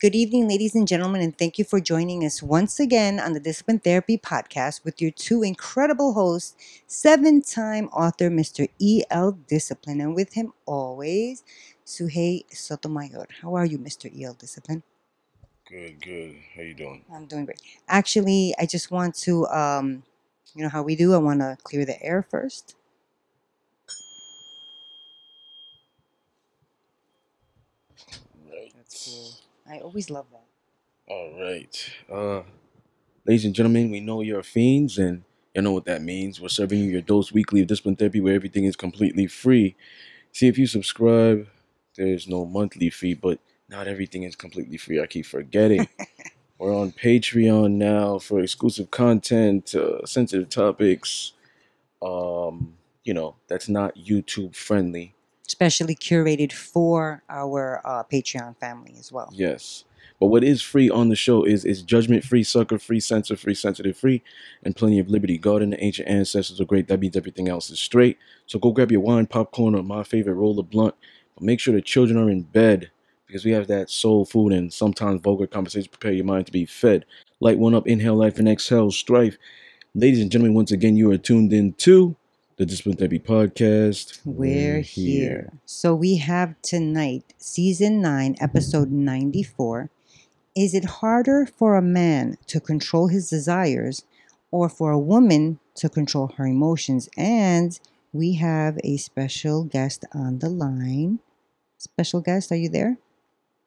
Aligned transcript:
Good 0.00 0.14
evening, 0.16 0.48
ladies 0.48 0.74
and 0.74 0.88
gentlemen, 0.88 1.20
and 1.20 1.36
thank 1.38 1.56
you 1.58 1.64
for 1.64 1.78
joining 1.78 2.24
us 2.24 2.42
once 2.42 2.80
again 2.80 3.20
on 3.20 3.34
the 3.34 3.40
Discipline 3.40 3.78
Therapy 3.78 4.18
Podcast 4.18 4.82
with 4.84 5.00
your 5.00 5.10
two 5.12 5.42
incredible 5.44 6.14
hosts, 6.14 6.56
seven 6.88 7.40
time 7.42 7.88
author 7.92 8.30
Mr. 8.30 8.68
E.L. 8.80 9.32
Discipline, 9.46 10.00
and 10.00 10.14
with 10.14 10.32
him 10.32 10.52
always, 10.66 11.44
Suhey 11.86 12.44
Sotomayor. 12.52 13.26
How 13.42 13.54
are 13.54 13.66
you, 13.66 13.78
Mr. 13.78 14.08
E.L. 14.12 14.34
Discipline? 14.34 14.82
Good, 15.68 16.02
good. 16.02 16.36
How 16.56 16.62
you 16.62 16.74
doing? 16.74 17.04
I'm 17.12 17.26
doing 17.26 17.44
great. 17.46 17.60
Actually, 17.88 18.54
I 18.58 18.66
just 18.66 18.90
want 18.90 19.14
to, 19.26 19.46
um, 19.48 20.02
you 20.54 20.62
know 20.62 20.68
how 20.68 20.82
we 20.82 20.96
do, 20.96 21.14
I 21.14 21.18
want 21.18 21.40
to 21.40 21.56
clear 21.62 21.84
the 21.84 22.02
air 22.02 22.22
first. 22.22 22.74
Right. 28.50 28.72
That's 28.76 29.06
cool. 29.06 29.39
I 29.70 29.78
always 29.78 30.10
love 30.10 30.26
that. 30.32 30.46
All 31.06 31.40
right. 31.40 31.90
Uh, 32.10 32.42
ladies 33.24 33.44
and 33.44 33.54
gentlemen, 33.54 33.90
we 33.90 34.00
know 34.00 34.20
you're 34.20 34.42
fiends, 34.42 34.98
and 34.98 35.22
you 35.54 35.62
know 35.62 35.72
what 35.72 35.84
that 35.84 36.02
means. 36.02 36.40
We're 36.40 36.48
serving 36.48 36.80
you 36.80 36.90
your 36.90 37.02
dose 37.02 37.30
weekly 37.30 37.60
of 37.60 37.68
discipline 37.68 37.94
therapy, 37.94 38.20
where 38.20 38.34
everything 38.34 38.64
is 38.64 38.74
completely 38.74 39.28
free. 39.28 39.76
See 40.32 40.48
if 40.48 40.58
you 40.58 40.66
subscribe. 40.66 41.46
There's 41.96 42.26
no 42.26 42.44
monthly 42.44 42.90
fee, 42.90 43.14
but 43.14 43.38
not 43.68 43.86
everything 43.86 44.24
is 44.24 44.34
completely 44.34 44.76
free. 44.76 45.00
I 45.00 45.06
keep 45.06 45.26
forgetting. 45.26 45.88
We're 46.58 46.76
on 46.76 46.92
Patreon 46.92 47.72
now 47.72 48.18
for 48.18 48.40
exclusive 48.40 48.90
content, 48.90 49.74
uh, 49.74 50.04
sensitive 50.04 50.48
topics. 50.48 51.32
Um, 52.02 52.74
you 53.04 53.14
know 53.14 53.36
that's 53.46 53.68
not 53.68 53.96
YouTube 53.96 54.56
friendly. 54.56 55.14
Specially 55.50 55.96
curated 55.96 56.52
for 56.52 57.24
our 57.28 57.80
uh, 57.84 58.04
Patreon 58.04 58.56
family 58.58 58.94
as 59.00 59.10
well. 59.10 59.30
Yes. 59.32 59.82
But 60.20 60.28
what 60.28 60.44
is 60.44 60.62
free 60.62 60.88
on 60.88 61.08
the 61.08 61.16
show 61.16 61.42
is 61.42 61.64
is 61.64 61.82
judgment 61.82 62.22
free, 62.22 62.44
sucker 62.44 62.78
free, 62.78 63.00
censor 63.00 63.34
free, 63.34 63.54
sensitive 63.54 63.96
free, 63.96 64.22
and 64.62 64.76
plenty 64.76 65.00
of 65.00 65.08
liberty. 65.08 65.38
God 65.38 65.60
and 65.60 65.72
the 65.72 65.82
ancient 65.82 66.06
ancestors 66.06 66.60
are 66.60 66.64
great. 66.66 66.86
That 66.86 67.00
means 67.00 67.16
everything 67.16 67.48
else 67.48 67.68
is 67.68 67.80
straight. 67.80 68.16
So 68.46 68.60
go 68.60 68.70
grab 68.70 68.92
your 68.92 69.00
wine, 69.00 69.26
popcorn, 69.26 69.74
or 69.74 69.82
my 69.82 70.04
favorite 70.04 70.34
roll 70.34 70.60
of 70.60 70.70
blunt. 70.70 70.94
But 71.34 71.42
make 71.42 71.58
sure 71.58 71.74
the 71.74 71.82
children 71.82 72.16
are 72.16 72.30
in 72.30 72.42
bed 72.42 72.92
because 73.26 73.44
we 73.44 73.50
have 73.50 73.66
that 73.66 73.90
soul 73.90 74.24
food 74.24 74.52
and 74.52 74.72
sometimes 74.72 75.20
vulgar 75.20 75.48
conversations 75.48 75.88
prepare 75.88 76.12
your 76.12 76.26
mind 76.26 76.46
to 76.46 76.52
be 76.52 76.64
fed. 76.64 77.06
Light 77.40 77.58
one 77.58 77.74
up, 77.74 77.88
inhale 77.88 78.14
life, 78.14 78.38
and 78.38 78.48
exhale 78.48 78.92
strife. 78.92 79.36
Ladies 79.96 80.20
and 80.20 80.30
gentlemen, 80.30 80.54
once 80.54 80.70
again, 80.70 80.96
you 80.96 81.10
are 81.10 81.18
tuned 81.18 81.52
in 81.52 81.72
to 81.72 82.14
the 82.60 82.66
Discipline 82.66 82.98
Therapy 82.98 83.18
Podcast. 83.18 84.20
We're 84.26 84.82
here. 84.82 85.50
So 85.64 85.94
we 85.94 86.16
have 86.18 86.60
tonight, 86.60 87.32
season 87.38 88.02
nine, 88.02 88.36
episode 88.38 88.90
94. 88.90 89.88
Is 90.54 90.74
it 90.74 90.84
harder 90.84 91.46
for 91.46 91.74
a 91.74 91.80
man 91.80 92.36
to 92.48 92.60
control 92.60 93.08
his 93.08 93.30
desires 93.30 94.04
or 94.50 94.68
for 94.68 94.90
a 94.90 94.98
woman 94.98 95.58
to 95.76 95.88
control 95.88 96.34
her 96.36 96.44
emotions? 96.44 97.08
And 97.16 97.80
we 98.12 98.34
have 98.34 98.76
a 98.84 98.98
special 98.98 99.64
guest 99.64 100.04
on 100.12 100.40
the 100.40 100.50
line. 100.50 101.20
Special 101.78 102.20
guest, 102.20 102.52
are 102.52 102.56
you 102.56 102.68
there? 102.68 102.98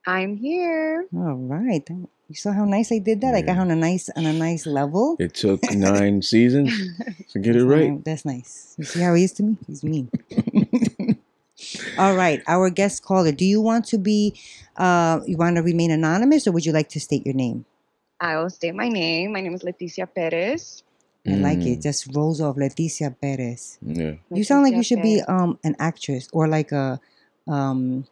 I'm 0.06 0.38
here. 0.38 1.08
All 1.16 1.34
right. 1.34 1.90
You 2.30 2.36
saw 2.36 2.52
how 2.52 2.66
nice 2.66 2.92
I 2.92 3.00
did 3.00 3.22
that? 3.22 3.36
I 3.36 3.42
got 3.42 3.58
on 3.60 3.70
a 3.70 3.76
nice 3.76 4.10
on 4.16 4.26
a 4.26 4.34
nice 4.34 4.66
level. 4.66 5.16
It 5.20 5.34
took 5.36 5.62
nine 5.76 6.22
seasons 6.32 6.72
to 7.32 7.40
get 7.40 7.56
it 7.56 7.66
right. 7.66 7.92
ni- 7.92 8.02
That's 8.04 8.26
nice. 8.26 8.76
You 8.78 8.86
see 8.86 9.02
how 9.02 9.14
he 9.14 9.24
is 9.26 9.34
to 9.34 9.44
me? 9.44 9.58
He's 9.68 9.84
mean. 9.84 10.10
All 11.98 12.16
right, 12.16 12.42
our 12.48 12.70
guest 12.70 13.04
caller. 13.04 13.32
Do 13.32 13.46
you 13.46 13.62
want 13.62 13.86
to 13.94 13.98
be? 13.98 14.34
Uh, 14.76 15.20
you 15.28 15.38
want 15.38 15.56
to 15.58 15.62
remain 15.62 15.92
anonymous, 15.92 16.48
or 16.48 16.52
would 16.52 16.66
you 16.66 16.72
like 16.72 16.90
to 16.90 17.00
state 17.00 17.26
your 17.26 17.36
name? 17.36 17.66
I 18.20 18.38
will 18.38 18.50
state 18.50 18.74
my 18.74 18.90
name. 18.90 19.34
My 19.34 19.42
name 19.42 19.54
is 19.54 19.62
Leticia 19.64 20.08
Perez. 20.08 20.82
I 21.28 21.36
like 21.36 21.60
it. 21.60 21.80
Mm, 21.80 21.84
Just 21.84 22.14
rolls 22.16 22.42
off. 22.42 22.56
Leticia 22.58 23.16
Perez. 23.20 23.78
Yeah. 23.82 24.16
You 24.32 24.44
sound 24.44 24.64
like 24.64 24.74
you 24.74 24.80
Leticia 24.80 24.88
should 24.88 25.02
be 25.04 25.22
um 25.28 25.60
an 25.64 25.76
actress 25.80 26.28
or 26.34 26.48
like 26.48 26.72
a 26.72 27.00
um 27.48 28.06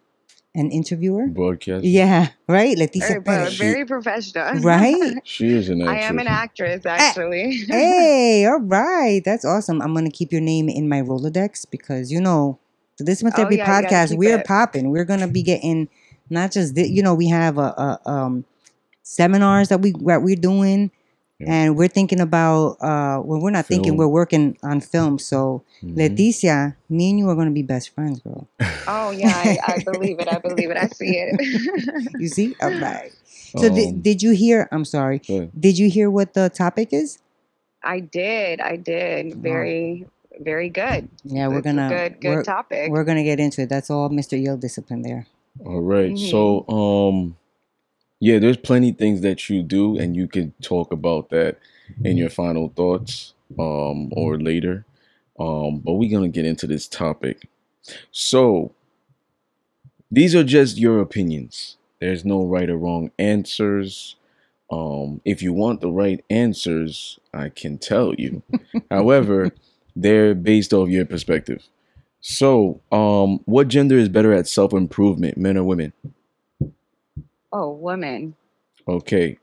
an 0.54 0.70
interviewer. 0.72 1.28
Broadcast. 1.28 1.86
Yeah, 1.86 2.30
right. 2.48 2.78
Leticia 2.78 3.08
Very, 3.08 3.22
Perez. 3.24 3.58
very 3.58 3.86
professional. 3.86 4.62
Right? 4.62 5.20
She 5.24 5.48
is 5.48 5.70
an 5.70 5.88
I 5.88 6.00
am 6.00 6.20
an 6.20 6.28
actress, 6.28 6.86
actually. 6.86 7.52
hey, 7.68 8.46
all 8.46 8.60
right. 8.60 9.22
That's 9.24 9.46
awesome. 9.46 9.82
I'm 9.82 9.94
gonna 9.94 10.12
keep 10.12 10.32
your 10.32 10.42
name 10.42 10.68
in 10.70 10.90
my 10.90 11.02
Rolodex 11.02 11.66
because 11.70 12.12
you 12.12 12.20
know 12.20 12.60
the 12.98 13.06
Discipline 13.06 13.34
Oh, 13.34 13.38
Therapy 13.38 13.58
yeah, 13.58 13.82
podcast. 13.82 14.18
We're 14.18 14.40
it. 14.40 14.46
popping. 14.46 14.90
We're 14.92 15.06
gonna 15.06 15.28
be 15.30 15.42
getting 15.44 15.88
not 16.30 16.52
just 16.52 16.76
the, 16.76 16.88
you 16.90 17.02
know 17.02 17.14
we 17.16 17.30
have 17.30 17.58
a, 17.58 18.00
a 18.06 18.10
um 18.10 18.46
seminars 19.04 19.70
that 19.70 19.82
we 19.82 19.92
that 20.06 20.22
we're 20.22 20.36
doing. 20.36 20.92
Yeah. 21.42 21.54
And 21.54 21.76
we're 21.78 21.88
thinking 21.88 22.20
about 22.20 22.78
uh 22.82 23.22
well 23.24 23.42
we're 23.42 23.50
not 23.52 23.66
thinking 23.66 23.98
we're 23.98 24.08
working 24.08 24.58
on 24.64 24.80
film. 24.82 25.18
So 25.20 25.64
Mhm. 25.84 25.96
Leticia, 25.98 26.76
me 26.90 27.10
and 27.10 27.20
you 27.20 27.30
are 27.30 27.36
gonna 27.36 27.52
be 27.52 27.64
best 27.64 27.90
friends, 27.96 28.20
girl. 28.22 28.48
oh, 28.88 29.12
yeah, 29.12 29.34
I, 29.34 29.58
I 29.74 29.80
believe 29.84 30.20
it. 30.20 30.28
I 30.28 30.38
believe 30.38 30.70
it. 30.70 30.78
I 30.78 30.88
see 30.88 31.18
it. 31.18 31.34
You 32.20 32.28
see? 32.28 32.56
All 32.62 32.70
right. 32.80 33.12
So 33.58 33.68
Um, 33.68 33.76
did, 33.76 34.04
did 34.04 34.22
you 34.24 34.32
hear 34.32 34.70
I'm 34.72 34.86
sorry. 34.86 35.20
go. 35.28 35.50
Did 35.58 35.78
you 35.78 35.90
hear 35.90 36.10
what 36.10 36.34
the 36.34 36.50
topic 36.50 36.90
is? 36.94 37.18
I 37.84 38.00
did. 38.00 38.62
I 38.62 38.76
did. 38.78 39.36
Very, 39.42 40.06
very 40.40 40.70
good. 40.70 41.10
Yeah, 41.24 41.48
we're 41.48 41.62
gonna 41.66 41.90
good, 41.90 42.22
good 42.22 42.30
we're, 42.30 42.44
topic. 42.44 42.92
we're 42.92 43.04
gonna 43.04 43.24
get 43.24 43.40
into 43.40 43.64
it. 43.64 43.70
That's 43.70 43.90
all 43.90 44.10
Mr. 44.10 44.38
E.L. 44.38 44.58
discipline 44.58 45.02
there. 45.02 45.26
All 45.66 45.82
right. 45.82 46.16
So, 46.18 46.68
um, 46.70 47.38
yeah, 48.22 48.40
there's 48.40 48.58
plenty 48.58 48.94
things 48.94 49.22
that 49.22 49.50
you 49.50 49.64
do, 49.64 49.98
and 49.98 50.16
you 50.16 50.28
can 50.28 50.54
talk 50.62 50.94
about 50.94 51.32
that 51.32 51.58
in 52.06 52.18
your 52.18 52.30
final 52.30 52.70
thoughts, 52.70 53.34
um, 53.60 54.10
or 54.14 54.40
later. 54.40 54.86
Um, 55.40 55.80
but 55.80 55.94
we're 55.94 56.12
gonna 56.12 56.30
get 56.30 56.46
into 56.46 56.68
this 56.68 56.88
topic. 56.88 57.50
So, 58.12 58.74
these 60.12 60.36
are 60.36 60.44
just 60.44 60.78
your 60.78 61.00
opinions. 61.00 61.78
There's 62.00 62.26
no 62.26 62.46
right 62.46 62.70
or 62.70 62.78
wrong 62.78 63.12
answers. 63.18 64.16
Um, 64.70 65.22
if 65.26 65.42
you 65.42 65.54
want 65.54 65.82
the 65.82 65.92
right 65.92 66.24
answers, 66.30 67.20
I 67.34 67.50
can 67.50 67.80
tell 67.80 68.14
you. 68.16 68.44
However, 68.92 69.52
they're 69.96 70.36
based 70.36 70.74
off 70.74 70.90
your 70.90 71.06
perspective. 71.06 71.68
So, 72.22 72.82
um, 72.92 73.42
what 73.46 73.68
gender 73.68 73.98
is 73.98 74.10
better 74.10 74.34
at 74.34 74.48
self 74.48 74.74
improvement, 74.74 75.38
men 75.38 75.58
or 75.58 75.64
women? 75.64 75.94
Oh, 77.52 77.72
woman. 77.72 78.36
Okay. 78.88 79.38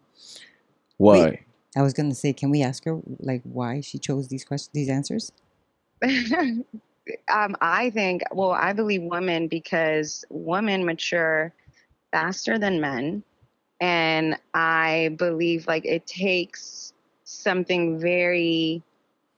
Why? 0.97 1.21
Wait. 1.21 1.41
I 1.77 1.83
was 1.83 1.93
gonna 1.93 2.15
say, 2.15 2.33
can 2.33 2.51
we 2.51 2.63
ask 2.63 2.85
her 2.85 2.99
like 3.21 3.43
why 3.45 3.81
she 3.83 3.99
chose 3.99 4.29
these 4.29 4.45
questions, 4.45 4.71
these 4.73 4.89
answers? 4.89 5.33
um, 6.03 7.57
I 7.61 7.91
think, 7.91 8.23
well, 8.33 8.51
I 8.51 8.73
believe 8.73 9.03
women 9.03 9.49
because 9.49 10.25
women 10.31 10.85
mature 10.85 11.53
faster 12.11 12.59
than 12.59 12.81
men. 12.81 13.23
And 13.81 14.37
I 14.55 15.15
believe 15.17 15.67
like 15.67 15.85
it 15.85 16.07
takes 16.07 16.93
something 17.25 17.99
very 17.99 18.83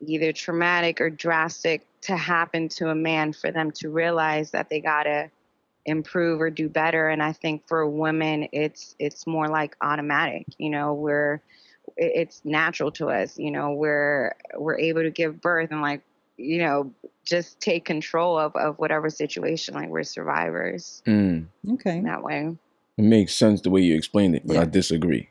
either 0.01 0.33
traumatic 0.33 1.01
or 1.01 1.11
drastic 1.11 1.87
to 2.03 2.17
happen 2.17 2.69
to 2.71 2.89
a 2.89 2.95
man 2.95 3.33
for 3.35 3.51
them 3.51 3.71
to 3.73 3.91
realize 3.91 4.51
that 4.53 4.71
they 4.71 4.81
gotta 4.81 5.31
improve 5.87 6.41
or 6.41 6.51
do 6.51 6.69
better. 6.69 7.09
And 7.09 7.23
I 7.23 7.33
think 7.33 7.67
for 7.69 7.87
women, 7.89 8.49
it's 8.53 8.95
it's 8.99 9.27
more 9.27 9.49
like 9.49 9.77
automatic. 9.81 10.47
You 10.59 10.71
know, 10.71 10.95
we're 10.95 11.43
it's 11.97 12.43
natural 12.45 12.91
to 12.93 13.09
us. 13.09 13.39
You 13.39 13.51
know, 13.51 13.73
we're 13.73 14.35
we're 14.57 14.79
able 14.79 15.03
to 15.03 15.11
give 15.11 15.41
birth 15.41 15.71
and 15.71 15.81
like 15.83 16.03
you 16.37 16.59
know 16.59 16.93
just 17.25 17.61
take 17.61 17.85
control 17.85 18.39
of 18.39 18.55
of 18.57 18.79
whatever 18.79 19.11
situation. 19.11 19.75
Like 19.75 19.89
we're 19.89 20.03
survivors 20.05 21.03
Mm, 21.07 21.47
Okay. 21.73 22.01
that 22.03 22.23
way. 22.23 22.57
it 22.99 23.03
makes 23.05 23.35
sense 23.35 23.61
the 23.61 23.71
way 23.71 23.81
you 23.81 23.95
explained 23.97 24.35
it, 24.37 24.47
but 24.47 24.57
I 24.57 24.65
disagree. 24.65 25.29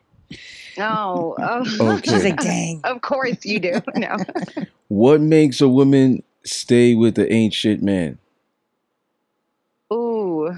No, 0.77 1.35
oh, 1.41 1.65
Okay. 1.95 2.01
She's 2.11 2.23
like, 2.23 2.39
dang. 2.41 2.81
of 2.83 3.01
course 3.01 3.43
you 3.45 3.59
do. 3.59 3.81
No, 3.95 4.17
What 4.87 5.21
makes 5.21 5.61
a 5.61 5.67
woman 5.69 6.23
stay 6.45 6.95
with 6.95 7.15
the 7.15 7.31
ancient 7.31 7.81
man? 7.83 8.17
ooh, 9.91 10.55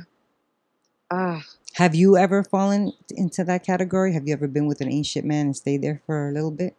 uh, 1.11 1.41
Have 1.73 1.95
you 1.95 2.17
ever 2.17 2.43
fallen 2.45 2.93
into 3.09 3.43
that 3.43 3.65
category? 3.65 4.13
Have 4.13 4.27
you 4.27 4.33
ever 4.33 4.47
been 4.47 4.67
with 4.67 4.81
an 4.81 4.91
ancient 4.91 5.25
man 5.25 5.47
and 5.47 5.57
stayed 5.57 5.81
there 5.81 6.01
for 6.05 6.29
a 6.29 6.33
little 6.33 6.51
bit? 6.51 6.77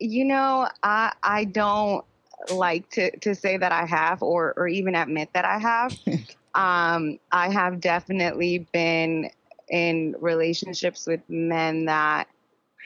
you 0.00 0.24
know, 0.24 0.68
I 0.82 1.12
I 1.22 1.44
don't 1.44 2.04
like 2.50 2.88
to 2.90 3.16
to 3.20 3.34
say 3.34 3.56
that 3.58 3.72
I 3.72 3.86
have 3.86 4.22
or 4.22 4.54
or 4.56 4.68
even 4.68 4.94
admit 4.94 5.30
that 5.34 5.44
I 5.44 5.58
have. 5.58 5.96
um, 6.54 7.18
I 7.32 7.50
have 7.50 7.80
definitely 7.80 8.66
been 8.72 9.30
in 9.68 10.16
relationships 10.20 11.06
with 11.06 11.20
men 11.28 11.86
that 11.86 12.28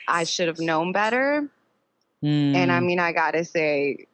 I 0.07 0.23
should 0.25 0.47
have 0.47 0.59
known 0.59 0.93
better. 0.93 1.49
And 2.53 2.71
I 2.71 2.79
Mm, 2.79 2.81
mean, 2.81 2.99
I 2.99 3.11
gotta 3.13 3.45
say, 3.45 4.07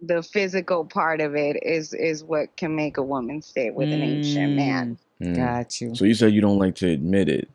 the 0.00 0.22
physical 0.22 0.84
part 0.84 1.20
of 1.20 1.34
it 1.36 1.62
is 1.62 1.92
is 1.94 2.24
what 2.24 2.56
can 2.56 2.74
make 2.76 2.96
a 2.98 3.02
woman 3.02 3.42
stay 3.42 3.70
with 3.70 3.92
an 3.92 4.02
ancient 4.02 4.54
man. 4.54 4.98
Mm. 5.22 5.36
got 5.36 5.80
you. 5.80 5.94
So 5.94 6.04
you 6.04 6.14
said 6.14 6.32
you 6.32 6.40
don't 6.40 6.58
like 6.58 6.76
to 6.76 6.88
admit 6.88 7.28
it. 7.28 7.48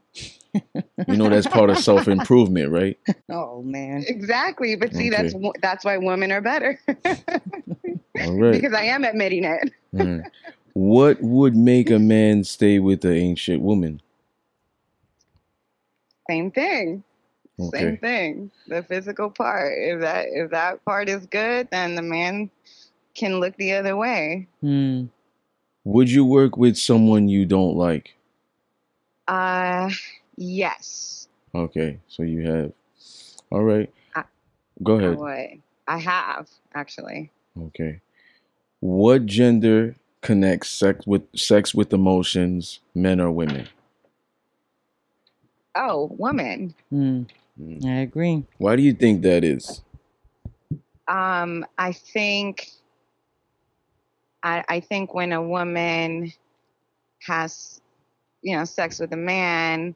You 1.08 1.18
know 1.18 1.30
that's 1.30 1.48
part 1.48 1.70
of 1.70 1.80
self 1.80 2.08
improvement, 2.08 2.72
right? 2.72 2.98
oh 3.30 3.64
man. 3.64 4.04
Exactly, 4.08 4.76
but 4.76 4.94
see, 4.94 5.10
that's 5.10 5.34
Okay. 5.34 5.44
wo- 5.44 5.54
that's 5.62 5.84
why 5.84 5.98
women 5.98 6.32
are 6.32 6.42
better 6.42 6.80
All 8.22 8.38
right. 8.40 8.52
because 8.52 8.74
I 8.74 8.84
am 8.84 9.04
admitting 9.04 9.46
it. 9.46 9.72
All 9.98 10.06
right. 10.06 10.22
What 10.74 11.22
would 11.22 11.56
make 11.56 11.90
a 11.90 12.00
man 12.00 12.44
stay 12.44 12.80
with 12.80 13.02
the 13.02 13.14
ancient 13.16 13.62
woman? 13.62 14.02
Same 16.30 16.52
thing. 16.52 17.04
Same 17.72 17.98
thing. 17.98 18.52
The 18.68 18.84
physical 18.84 19.30
part. 19.30 19.74
If 19.78 20.02
that 20.02 20.26
if 20.32 20.52
that 20.52 20.84
part 20.86 21.10
is 21.10 21.26
good, 21.28 21.68
then 21.72 21.96
the 21.96 22.02
man 22.02 22.50
can 23.16 23.40
look 23.40 23.56
the 23.58 23.74
other 23.74 23.96
way. 23.96 24.48
Hmm. 24.62 25.06
Would 25.86 26.10
you 26.10 26.26
work 26.26 26.58
with 26.58 26.78
someone 26.78 27.28
you 27.28 27.46
don't 27.46 27.76
like? 27.76 28.16
Uh, 29.28 29.90
yes, 30.38 31.28
Okay, 31.56 32.00
so 32.08 32.24
you 32.24 32.42
have. 32.50 32.72
All 33.52 33.64
right. 33.64 33.92
I- 34.16 34.24
Go 34.82 34.98
I 34.98 35.04
ahead. 35.04 35.18
would. 35.20 35.62
I 35.88 35.98
have 36.00 36.50
actually. 36.74 37.30
Okay. 37.68 38.02
What 38.80 39.28
gender 39.28 39.96
connects 40.22 40.70
sex 40.70 41.06
with 41.06 41.22
sex 41.36 41.76
with 41.76 41.94
emotions, 41.94 42.80
men 42.96 43.22
or 43.22 43.32
women? 43.32 43.68
Oh, 45.76 46.06
woman. 46.18 46.74
Hmm. 46.90 47.24
Mm. 47.62 47.86
I 47.86 48.00
agree. 48.02 48.46
Why 48.58 48.76
do 48.76 48.82
you 48.82 48.94
think 48.94 49.22
that 49.22 49.44
is? 49.44 49.84
Um, 51.08 51.66
I 51.78 51.92
think. 51.92 52.72
I 54.44 54.64
I 54.70 54.80
think 54.82 55.14
when 55.14 55.32
a 55.34 55.42
woman 55.42 56.34
has, 57.28 57.82
you 58.42 58.58
know, 58.58 58.66
sex 58.66 59.00
with 59.00 59.14
a 59.14 59.18
man, 59.18 59.96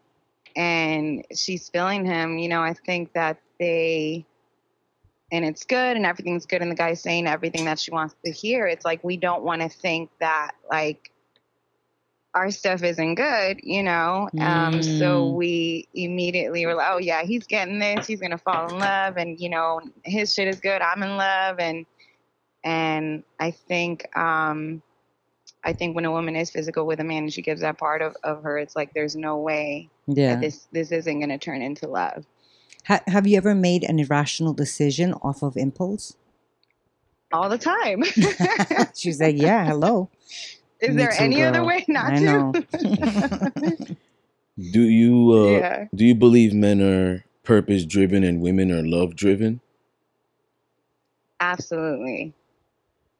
and 0.56 1.26
she's 1.36 1.70
feeling 1.70 2.06
him, 2.06 2.38
you 2.38 2.50
know, 2.50 2.62
I 2.62 2.74
think 2.74 3.14
that 3.14 3.40
they. 3.60 4.26
And 5.30 5.44
it's 5.44 5.66
good, 5.66 5.98
and 5.98 6.06
everything's 6.06 6.46
good, 6.46 6.62
and 6.62 6.72
the 6.72 6.76
guy's 6.76 7.02
saying 7.02 7.28
everything 7.28 7.66
that 7.66 7.80
she 7.80 7.92
wants 7.92 8.16
to 8.26 8.32
hear. 8.32 8.66
It's 8.66 8.86
like 8.86 9.04
we 9.04 9.18
don't 9.18 9.44
want 9.44 9.62
to 9.62 9.68
think 9.70 10.10
that 10.22 10.54
like 10.72 11.12
our 12.34 12.52
stuff 12.52 12.84
isn't 12.84 13.16
good, 13.16 13.60
you 13.64 13.84
know. 13.84 14.30
Um, 14.40 14.82
so 14.82 15.26
Mm. 15.26 15.34
we 15.34 15.88
immediately 15.94 16.66
were 16.66 16.76
like, 16.76 16.90
oh 16.92 17.00
yeah, 17.00 17.24
he's 17.24 17.46
getting 17.48 17.80
this. 17.80 18.06
He's 18.08 18.22
gonna 18.22 18.38
fall 18.38 18.70
in 18.70 18.80
love, 18.80 19.18
and 19.18 19.40
you 19.40 19.50
know, 19.50 19.82
his 20.06 20.34
shit 20.34 20.48
is 20.48 20.62
good. 20.62 20.82
I'm 20.82 21.04
in 21.04 21.18
love, 21.18 21.60
and 21.60 21.86
and 22.68 23.24
I 23.40 23.52
think 23.52 23.96
um, 24.18 24.82
I 25.64 25.72
think 25.74 25.96
when 25.96 26.04
a 26.06 26.12
woman 26.12 26.36
is 26.36 26.50
physical 26.52 26.86
with 26.86 27.00
a 27.00 27.04
man 27.06 27.24
and 27.24 27.34
she 27.34 27.42
gives 27.42 27.62
that 27.62 27.78
part 27.78 28.02
of, 28.02 28.16
of 28.24 28.44
her, 28.44 28.58
it's 28.60 28.76
like 28.76 28.94
there's 28.94 29.16
no 29.16 29.38
way 29.38 29.90
Yeah. 30.06 30.34
that 30.36 30.42
this 30.42 30.68
this 30.74 30.92
isn't 30.92 31.20
gonna 31.22 31.38
turn 31.38 31.62
into 31.62 31.88
love. 31.88 32.26
Ha- 32.88 33.04
have 33.08 33.26
you 33.26 33.38
ever 33.38 33.56
made 33.56 33.84
an 33.84 34.00
irrational 34.00 34.54
decision 34.54 35.14
off 35.24 35.42
of 35.44 35.56
impulse? 35.56 36.16
All 37.32 37.50
the 37.50 37.58
time. 37.58 38.04
She's 38.96 39.20
like, 39.20 39.38
yeah, 39.38 39.66
hello. 39.66 40.10
is 40.82 40.90
Me 40.96 40.96
there 40.96 41.12
too, 41.12 41.24
any 41.24 41.44
other 41.44 41.64
way 41.64 41.86
not 41.88 42.14
I 42.14 42.20
to? 42.20 42.24
know. 42.26 42.54
Do 44.72 44.82
you 44.82 45.32
uh 45.34 45.52
yeah. 45.60 45.86
do 45.94 46.04
you 46.06 46.16
believe 46.16 46.52
men 46.54 46.82
are 46.82 47.24
purpose 47.44 47.86
driven 47.86 48.24
and 48.24 48.42
women 48.42 48.72
are 48.72 48.82
love 48.84 49.16
driven? 49.16 49.62
Absolutely. 51.40 52.34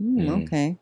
Mm. 0.02 0.44
okay. 0.44 0.78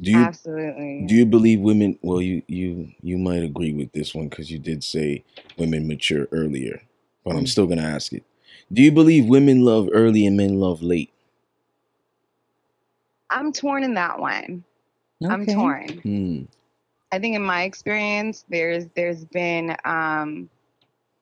Do 0.00 0.10
you 0.12 0.18
Absolutely. 0.18 1.06
do 1.06 1.14
you 1.14 1.26
believe 1.26 1.60
women 1.60 1.98
well 2.02 2.20
you 2.22 2.42
you 2.46 2.88
you 3.02 3.18
might 3.18 3.42
agree 3.42 3.72
with 3.72 3.92
this 3.92 4.14
one 4.14 4.30
cuz 4.30 4.50
you 4.50 4.58
did 4.58 4.84
say 4.84 5.24
women 5.58 5.86
mature 5.88 6.28
earlier, 6.32 6.80
but 7.24 7.36
I'm 7.36 7.44
Mm. 7.44 7.48
still 7.48 7.66
going 7.66 7.78
to 7.78 7.84
ask 7.84 8.12
it. 8.12 8.24
Do 8.72 8.82
you 8.82 8.92
believe 8.92 9.26
women 9.26 9.64
love 9.64 9.88
early 9.92 10.26
and 10.26 10.36
men 10.36 10.60
love 10.60 10.82
late? 10.82 11.10
I'm 13.30 13.52
torn 13.52 13.82
in 13.84 13.94
that 13.94 14.18
one. 14.18 14.64
I'm 15.28 15.46
torn. 15.46 16.00
Hmm. 16.00 16.42
I 17.12 17.18
think 17.18 17.34
in 17.36 17.42
my 17.42 17.62
experience, 17.64 18.44
there's 18.48 18.86
there's 18.94 19.24
been 19.24 19.76
um, 19.84 20.48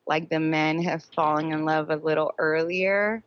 like 0.07 0.29
the 0.29 0.39
men 0.39 0.81
have 0.83 1.03
fallen 1.15 1.51
in 1.51 1.65
love 1.65 1.89
a 1.89 1.95
little 1.97 2.33
earlier. 2.37 3.23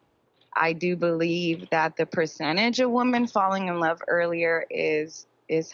I 0.56 0.72
do 0.72 0.96
believe 0.96 1.68
that 1.70 1.96
the 1.96 2.06
percentage 2.06 2.80
of 2.80 2.90
women 2.90 3.26
falling 3.26 3.68
in 3.68 3.80
love 3.80 4.00
earlier 4.08 4.64
is 4.70 5.26
is 5.48 5.72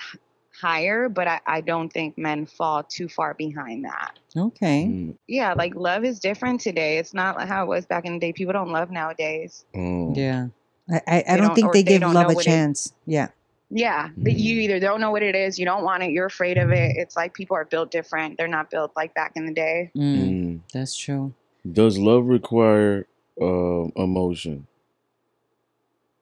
higher, 0.60 1.08
but 1.08 1.28
I, 1.28 1.40
I 1.46 1.60
don't 1.60 1.92
think 1.92 2.18
men 2.18 2.44
fall 2.46 2.82
too 2.82 3.08
far 3.08 3.34
behind 3.34 3.84
that. 3.84 4.18
Okay. 4.36 4.86
Hmm. 4.86 5.10
Yeah, 5.28 5.54
like 5.54 5.74
love 5.76 6.04
is 6.04 6.18
different 6.18 6.60
today. 6.60 6.98
It's 6.98 7.14
not 7.14 7.46
how 7.46 7.62
it 7.64 7.68
was 7.68 7.86
back 7.86 8.04
in 8.06 8.14
the 8.14 8.18
day. 8.18 8.32
People 8.32 8.52
don't 8.54 8.72
love 8.72 8.90
nowadays. 8.90 9.64
Oh. 9.76 10.12
Yeah. 10.16 10.48
I, 10.90 11.00
I, 11.06 11.24
I 11.28 11.36
don't 11.36 11.46
don't- 11.48 11.54
think 11.54 11.72
they 11.72 11.82
they 11.82 11.92
give 11.92 12.00
don't 12.00 12.14
love 12.14 12.30
a 12.30 12.34
what 12.34 12.44
it- 12.46 12.48
chance. 12.50 12.92
Yeah. 13.06 13.28
Yeah, 13.70 14.08
but 14.16 14.32
you 14.32 14.60
either 14.60 14.80
don't 14.80 14.98
know 14.98 15.10
what 15.10 15.22
it 15.22 15.34
is, 15.36 15.58
you 15.58 15.66
don't 15.66 15.84
want 15.84 16.02
it, 16.02 16.10
you're 16.10 16.24
afraid 16.24 16.56
of 16.56 16.70
it. 16.70 16.96
It's 16.96 17.16
like 17.16 17.34
people 17.34 17.54
are 17.54 17.66
built 17.66 17.90
different. 17.90 18.38
They're 18.38 18.48
not 18.48 18.70
built 18.70 18.92
like 18.96 19.12
back 19.12 19.32
in 19.36 19.44
the 19.44 19.52
day. 19.52 19.90
Mm, 19.94 20.16
Hmm. 20.52 20.56
That's 20.72 20.96
true. 20.96 21.34
Does 21.70 21.98
love 21.98 22.24
require 22.28 23.06
uh, 23.38 23.88
emotion? 23.94 24.66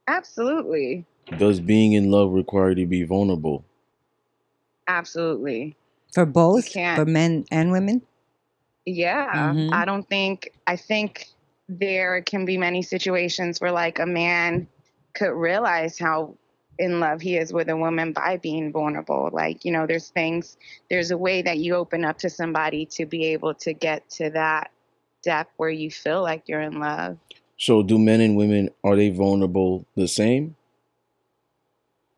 Absolutely. 0.08 1.04
Does 1.38 1.60
being 1.60 1.92
in 1.92 2.10
love 2.10 2.32
require 2.32 2.70
you 2.70 2.76
to 2.76 2.86
be 2.86 3.02
vulnerable? 3.02 3.64
Absolutely. 4.88 5.76
For 6.14 6.24
both, 6.24 6.72
for 6.72 7.04
men 7.04 7.44
and 7.50 7.72
women. 7.72 8.02
Yeah. 8.84 9.52
Mhm. 9.52 9.72
I 9.72 9.84
don't 9.84 10.08
think, 10.08 10.52
I 10.66 10.76
think 10.76 11.26
there 11.68 12.22
can 12.22 12.44
be 12.44 12.56
many 12.56 12.82
situations 12.82 13.60
where 13.60 13.72
like 13.72 13.98
a 13.98 14.06
man 14.06 14.68
could 15.14 15.32
realize 15.32 15.98
how 15.98 16.36
in 16.78 17.00
love 17.00 17.20
he 17.20 17.36
is 17.36 17.52
with 17.52 17.68
a 17.68 17.76
woman 17.76 18.12
by 18.12 18.36
being 18.36 18.70
vulnerable. 18.70 19.30
Like, 19.32 19.64
you 19.64 19.72
know, 19.72 19.86
there's 19.86 20.10
things, 20.10 20.56
there's 20.88 21.10
a 21.10 21.18
way 21.18 21.42
that 21.42 21.58
you 21.58 21.74
open 21.74 22.04
up 22.04 22.18
to 22.18 22.30
somebody 22.30 22.86
to 22.86 23.06
be 23.06 23.24
able 23.26 23.54
to 23.54 23.72
get 23.72 24.08
to 24.10 24.30
that 24.30 24.70
depth 25.22 25.52
where 25.56 25.70
you 25.70 25.90
feel 25.90 26.22
like 26.22 26.44
you're 26.46 26.60
in 26.60 26.78
love. 26.78 27.18
So, 27.58 27.82
do 27.82 27.98
men 27.98 28.20
and 28.20 28.36
women 28.36 28.70
are 28.84 28.96
they 28.96 29.10
vulnerable 29.10 29.86
the 29.96 30.08
same? 30.08 30.56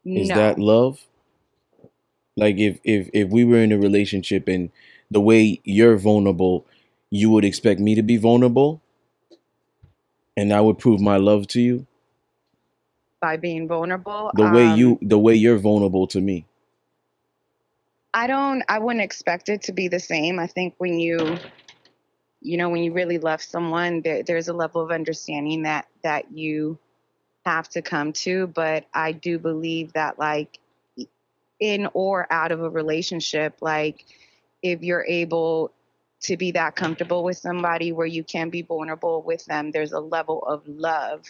Is 0.05 0.29
no. 0.29 0.35
that 0.35 0.59
love? 0.59 1.07
Like 2.37 2.57
if 2.59 2.79
if 2.85 3.11
if 3.13 3.31
we 3.31 3.45
were 3.45 3.59
in 3.59 3.73
a 3.73 3.79
relationship 3.79 4.49
and 4.49 4.71
the 5.11 5.21
way 5.21 5.61
you're 5.65 5.97
vulnerable, 5.97 6.67
you 7.11 7.31
would 7.31 7.45
expect 7.45 7.81
me 7.81 7.95
to 7.95 8.03
be 8.03 8.17
vulnerable, 8.17 8.81
and 10.37 10.53
I 10.53 10.61
would 10.61 10.79
prove 10.79 11.01
my 11.01 11.17
love 11.17 11.47
to 11.49 11.61
you. 11.61 11.87
by 13.21 13.37
being 13.37 13.67
vulnerable? 13.67 14.31
The 14.35 14.51
way 14.51 14.67
Um, 14.67 14.79
you 14.79 14.99
the 15.03 15.19
way 15.19 15.35
you're 15.35 15.59
vulnerable 15.59 16.07
to 16.09 16.21
me. 16.21 16.47
I 18.15 18.27
don't 18.27 18.63
I 18.69 18.79
wouldn't 18.79 19.05
expect 19.05 19.49
it 19.49 19.63
to 19.63 19.73
be 19.73 19.89
the 19.89 20.01
same. 20.01 20.39
I 20.39 20.47
think 20.47 20.75
when 20.79 20.99
you 20.99 21.39
you 22.41 22.57
know 22.57 22.69
when 22.69 22.83
you 22.83 22.93
really 22.93 23.19
love 23.19 23.43
someone 23.43 24.01
there, 24.03 24.23
there's 24.23 24.49
a 24.49 24.53
level 24.53 24.81
of 24.83 24.91
understanding 24.91 25.63
that 25.63 25.87
that 26.03 26.31
you 26.33 26.79
have 27.45 27.69
to 27.69 27.83
come 27.83 28.13
to 28.13 28.47
but 28.49 28.87
I 28.95 29.13
do 29.13 29.39
believe 29.39 29.93
that 29.95 30.19
like 30.19 30.59
in 31.61 31.89
or 31.95 32.27
out 32.33 32.53
of 32.53 32.63
a 32.63 32.71
relationship 32.71 33.59
like 33.61 34.05
if 34.63 34.83
you're 34.83 35.05
able 35.05 35.73
to 36.21 36.37
be 36.37 36.51
that 36.53 36.77
comfortable 36.77 37.25
with 37.25 37.39
somebody 37.39 37.93
where 37.93 38.07
you 38.07 38.23
can 38.23 38.51
be 38.51 38.63
vulnerable 38.63 39.23
with 39.23 39.45
them 39.47 39.71
there's 39.71 39.93
a 39.93 40.01
level 40.01 40.43
of 40.47 40.67
love 40.67 41.25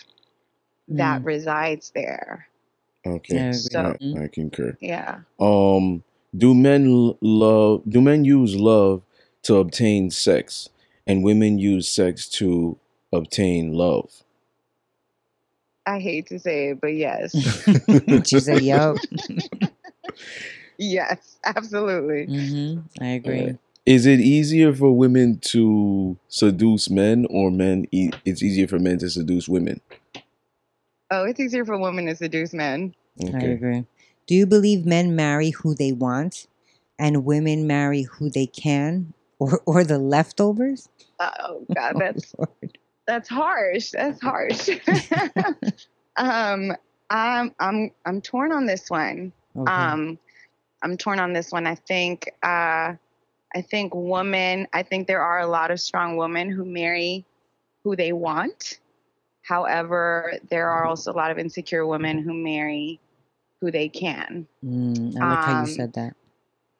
that 0.90 1.22
resides 1.24 1.92
there. 1.94 2.48
Okay, 3.06 3.48
I. 3.48 3.52
So- 3.52 3.96
I, 4.00 4.24
I 4.24 4.28
concur. 4.28 4.76
Yeah. 4.80 5.20
Um, 5.38 6.02
do 6.36 6.54
men 6.54 7.14
love? 7.20 7.82
Do 7.88 8.00
men 8.00 8.24
use 8.24 8.56
love 8.56 9.02
to 9.42 9.56
obtain 9.56 10.10
sex, 10.10 10.68
and 11.08 11.24
women 11.24 11.58
use 11.58 11.88
sex 11.88 12.28
to 12.28 12.78
obtain 13.12 13.72
love? 13.72 14.22
I 15.86 15.98
hate 16.00 16.26
to 16.26 16.38
say 16.38 16.68
it 16.68 16.80
but 16.80 16.94
yes. 16.94 17.32
she 18.28 18.38
said, 18.40 18.62
"Yo." 18.62 18.96
yes, 20.78 21.38
absolutely. 21.44 22.26
hmm 22.26 22.80
I 23.00 23.06
agree. 23.06 23.58
Is 23.86 24.04
it 24.04 24.20
easier 24.20 24.74
for 24.74 24.94
women 24.94 25.38
to 25.44 26.18
seduce 26.28 26.90
men, 26.90 27.26
or 27.30 27.50
men? 27.50 27.86
E- 27.90 28.10
it's 28.26 28.42
easier 28.42 28.68
for 28.68 28.78
men 28.78 28.98
to 28.98 29.08
seduce 29.08 29.48
women. 29.48 29.80
Oh, 31.10 31.24
it's 31.24 31.40
easier 31.40 31.64
for 31.64 31.78
women 31.78 32.04
to 32.04 32.14
seduce 32.14 32.52
men. 32.52 32.94
I 33.32 33.38
agree. 33.38 33.86
Do 34.26 34.34
you 34.34 34.46
believe 34.46 34.84
men 34.84 35.16
marry 35.16 35.50
who 35.50 35.74
they 35.74 35.92
want, 35.92 36.48
and 36.98 37.24
women 37.24 37.66
marry 37.66 38.02
who 38.02 38.28
they 38.28 38.44
can, 38.46 39.14
or 39.38 39.61
or 39.66 39.85
the 39.85 39.99
leftovers? 39.99 40.88
Oh 41.21 41.66
God, 41.75 41.97
that's 41.99 42.35
Lord. 42.38 42.78
that's 43.07 43.28
harsh. 43.28 43.90
That's 43.92 44.21
harsh. 44.21 44.68
um, 46.16 46.73
I'm 47.11 47.54
I'm 47.61 47.90
I'm 48.07 48.21
torn 48.21 48.52
on 48.52 48.66
this 48.66 48.90
one. 48.90 49.33
Okay. 49.57 49.73
Um, 49.73 50.18
I'm 50.83 50.97
torn 50.97 51.21
on 51.21 51.33
this 51.33 51.50
one. 51.52 51.66
I 51.66 51.75
think 51.76 52.30
uh, 52.42 52.95
I 53.54 53.62
think 53.71 53.92
women, 53.95 54.68
I 54.73 54.83
think 54.83 55.07
there 55.07 55.23
are 55.23 55.40
a 55.40 55.47
lot 55.47 55.71
of 55.71 55.80
strong 55.80 56.16
women 56.16 56.50
who 56.50 56.64
marry 56.64 57.25
who 57.85 57.97
they 57.97 58.12
want. 58.12 58.80
However, 59.42 60.35
there 60.50 60.68
are 60.68 60.85
also 60.85 61.12
a 61.12 61.14
lot 61.16 61.30
of 61.30 61.38
insecure 61.38 61.87
women 61.87 62.18
who 62.23 62.35
marry 62.35 63.00
who 63.61 63.71
they 63.71 63.88
can. 63.88 64.47
Mm, 64.64 65.16
I 65.16 65.25
like 65.25 65.45
how 65.45 65.52
you 65.52 65.64
Um, 65.64 65.66
said 65.66 65.95
that. 65.95 66.14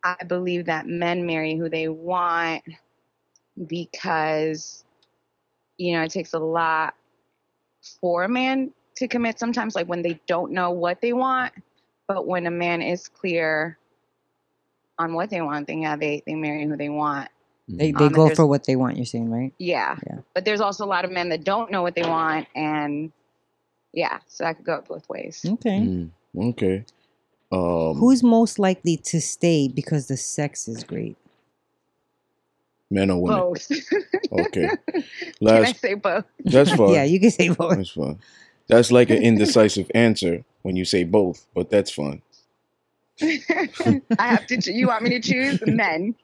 I 0.05 0.17
believe 0.27 0.67
that 0.67 0.87
men 0.87 1.27
marry 1.27 1.57
who 1.57 1.69
they 1.69 1.89
want 1.89 2.63
because, 3.67 4.85
you 5.77 5.95
know, 5.95 6.03
it 6.03 6.11
takes 6.11 6.35
a 6.35 6.39
lot 6.39 6.95
for 8.01 8.25
a 8.25 8.29
man 8.29 8.73
to 8.97 9.09
commit 9.09 9.39
sometimes, 9.39 9.75
like 9.75 9.89
when 9.89 10.03
they 10.03 10.21
don't 10.27 10.53
know 10.53 10.71
what 10.71 11.01
they 11.01 11.13
want. 11.13 11.53
But 12.07 12.27
when 12.27 12.47
a 12.47 12.51
man 12.51 12.81
is 12.81 13.09
clear 13.09 13.79
on 14.99 15.15
what 15.15 15.31
they 15.31 15.41
want, 15.43 15.67
then 15.67 15.83
yeah, 15.83 15.97
they, 15.97 16.23
they 16.27 16.35
marry 16.35 16.65
who 16.65 16.77
they 16.77 16.89
want. 16.89 17.29
They 17.69 17.93
um, 17.93 17.99
they 17.99 18.07
and 18.07 18.15
go 18.15 18.31
for 18.31 18.47
what 18.47 18.65
they 18.65 18.77
want. 18.77 18.97
You're 18.97 19.07
saying 19.07 19.31
right? 19.31 19.53
Yeah. 19.59 19.97
Yeah. 20.07 20.19
But 20.35 20.45
there's 20.45 20.61
also 20.61 20.85
a 20.85 20.87
lot 20.87 21.05
of 21.05 21.11
men 21.11 21.29
that 21.29 21.45
don't 21.45 21.71
know 21.71 21.83
what 21.83 21.95
they 21.95 22.03
want. 22.03 22.47
And 22.55 23.13
yeah, 23.93 24.21
so 24.27 24.45
that 24.45 24.57
could 24.57 24.65
go 24.65 24.83
both 24.89 25.09
ways. 25.09 25.45
Okay. 25.47 25.81
Mm, 25.81 26.11
okay. 26.51 26.85
Um, 27.51 27.97
Who's 27.99 28.23
most 28.23 28.59
likely 28.59 28.97
to 28.99 29.21
stay 29.21 29.69
because 29.69 30.07
the 30.09 30.17
sex 30.17 30.69
is 30.69 30.85
great? 30.85 31.17
men 32.91 33.11
or 33.11 33.21
women? 33.23 33.41
Both. 33.41 33.71
Okay. 34.33 34.71
Can 35.41 35.49
I 35.65 35.73
say 35.73 35.95
both? 35.95 36.25
That's 36.45 36.73
fine. 36.75 36.91
Yeah, 36.95 37.05
you 37.05 37.21
can 37.21 37.31
say 37.31 37.51
both. 37.51 37.77
That's 37.77 37.91
fine. 37.91 38.19
That's 38.67 38.91
like 38.91 39.11
an 39.11 39.23
indecisive 39.23 39.91
answer 39.95 40.43
when 40.63 40.77
you 40.77 40.85
say 40.87 41.05
both, 41.05 41.47
but 41.55 41.69
that's 41.71 41.91
fine. 41.91 42.23
I 43.23 44.01
have 44.19 44.47
to. 44.47 44.61
choo- 44.61 44.73
You 44.73 44.87
want 44.89 45.03
me 45.05 45.11
to 45.11 45.21
choose 45.21 45.61
men? 45.67 46.15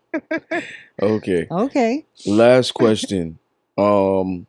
Okay. 1.02 1.46
Okay. 1.50 2.04
Last 2.26 2.72
question. 2.72 3.38
Um, 3.76 4.46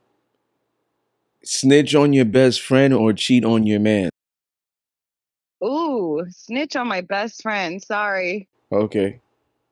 snitch 1.44 1.96
on 1.96 2.14
your 2.14 2.26
best 2.26 2.62
friend 2.62 2.94
or 2.94 3.12
cheat 3.14 3.44
on 3.44 3.66
your 3.66 3.80
man? 3.80 4.10
Ooh, 5.66 6.26
snitch 6.30 6.76
on 6.76 6.88
my 6.88 7.02
best 7.02 7.42
friend. 7.42 7.82
Sorry, 7.84 8.48
Okay. 8.72 9.20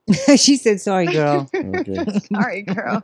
she 0.35 0.57
said, 0.57 0.81
"Sorry, 0.81 1.05
girl." 1.05 1.49
Okay. 1.55 2.03
sorry, 2.33 2.61
girl. 2.63 3.03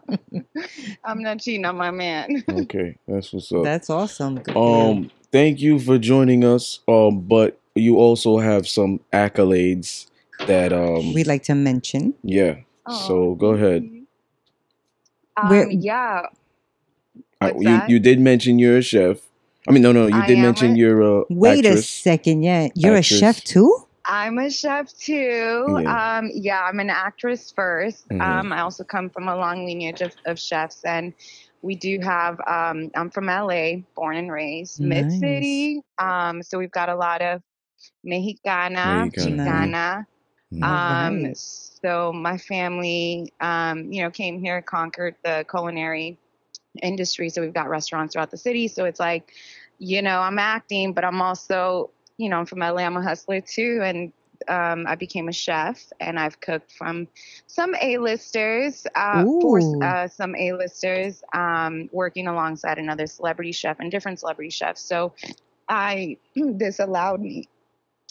I'm 1.04 1.22
not 1.22 1.40
cheating 1.40 1.64
on 1.66 1.78
my 1.78 1.92
man. 1.92 2.44
Okay. 2.50 2.98
That's 3.08 3.32
what's 3.32 3.52
up. 3.54 3.64
That's 3.64 3.90
awesome. 3.90 4.36
Good 4.40 4.54
for 4.54 4.60
you. 4.60 4.92
Um, 4.92 5.12
thank 5.32 5.62
you 5.62 5.80
for 5.80 5.98
joining 5.98 6.44
us. 6.44 6.80
Um, 6.90 7.22
but 7.22 7.58
you 7.76 7.98
also 7.98 8.40
have 8.40 8.68
some 8.68 9.00
accolades 9.14 10.08
that 10.48 10.74
um 10.74 11.14
we'd 11.14 11.28
like 11.28 11.44
to 11.44 11.56
mention. 11.56 12.16
yeah. 12.24 12.56
So 13.08 13.36
go 13.36 13.50
ahead. 13.54 13.84
Um, 15.38 15.50
Where- 15.50 15.70
yeah, 15.70 16.26
I, 17.40 17.52
you 17.58 17.80
you 17.88 18.00
did 18.00 18.20
mention 18.20 18.60
you're 18.60 18.78
a 18.80 18.82
chef. 18.82 19.29
I 19.68 19.72
mean, 19.72 19.82
no, 19.84 19.92
no, 19.92 20.08
you 20.08 20.16
I 20.16 20.26
did 20.26 20.38
am 20.38 20.44
mention 20.44 20.72
a- 20.74 20.76
you're 20.78 21.02
a 21.02 21.24
Wait 21.30 21.66
a 21.66 21.70
actress. 21.70 21.90
second. 21.90 22.44
Yeah, 22.44 22.70
you're 22.76 22.96
Actress. 22.96 23.12
a 23.12 23.20
chef 23.20 23.44
too. 23.44 23.86
I'm 24.06 24.38
a 24.40 24.50
chef 24.50 24.92
too. 24.98 25.80
Yeah. 25.84 26.18
Um, 26.18 26.32
yeah, 26.34 26.62
I'm 26.64 26.80
an 26.80 26.90
actress 26.90 27.52
1st 27.56 28.08
Mhm. 28.10 28.22
Um, 28.22 28.54
I 28.54 28.62
also 28.62 28.84
come 28.84 29.10
from 29.10 29.28
a 29.28 29.36
long 29.36 29.66
lineage 29.66 30.02
of, 30.02 30.14
of 30.26 30.40
chefs, 30.40 30.84
and 30.84 31.14
we 31.62 31.76
do 31.76 32.00
have. 32.02 32.40
Um, 32.48 32.90
I'm 32.96 33.10
from 33.12 33.26
LA, 33.28 33.82
born 33.96 34.16
and 34.16 34.32
raised, 34.32 34.80
Mid 34.80 35.08
Nice. 35.08 35.20
City. 35.20 35.82
Um, 36.00 36.42
so 36.42 36.58
we've 36.58 36.72
got 36.72 36.90
a 36.90 36.96
lot 36.96 37.22
of 37.22 37.42
Mexicana, 38.04 39.06
Mexicana. 39.06 40.08
Chicana. 40.52 40.64
Um, 40.64 41.18
Alright. 41.20 41.38
so 41.38 42.12
my 42.12 42.38
family, 42.38 43.32
um, 43.40 43.92
you 43.92 44.02
know, 44.02 44.10
came 44.10 44.40
here, 44.40 44.62
conquered 44.64 45.16
the 45.24 45.46
culinary 45.50 46.18
industry. 46.82 47.30
So 47.30 47.42
we've 47.42 47.54
got 47.54 47.70
restaurants 47.70 48.14
throughout 48.14 48.32
the 48.32 48.38
city. 48.38 48.68
So 48.68 48.86
it's 48.86 49.00
like, 49.00 49.34
you 49.80 50.02
know, 50.02 50.20
I'm 50.20 50.40
acting, 50.40 50.94
but 50.94 51.04
I'm 51.04 51.22
also, 51.22 51.92
you 52.18 52.30
know, 52.30 52.38
I'm 52.38 52.46
from 52.46 52.60
LA. 52.60 52.84
I'm 52.84 52.98
a 52.98 53.02
hustler 53.02 53.42
too, 53.42 53.82
and 53.84 54.12
um, 54.48 54.86
I 54.88 54.96
became 54.96 55.28
a 55.28 55.34
chef, 55.34 55.92
and 56.00 56.20
I've 56.20 56.40
cooked 56.40 56.72
from 56.72 57.08
some 57.48 57.76
A-listers, 57.82 58.88
uh, 58.96 59.26
for 59.42 59.62
uh, 59.82 60.08
some 60.08 60.36
A-listers, 60.36 61.24
um, 61.34 61.90
working 61.92 62.28
alongside 62.28 62.78
another 62.78 63.08
celebrity 63.08 63.52
chef 63.52 63.80
and 63.80 63.92
different 63.92 64.20
celebrity 64.20 64.50
chefs. 64.50 64.82
So 64.82 65.14
I 65.68 66.18
this 66.36 66.80
allowed 66.80 67.22
me 67.22 67.48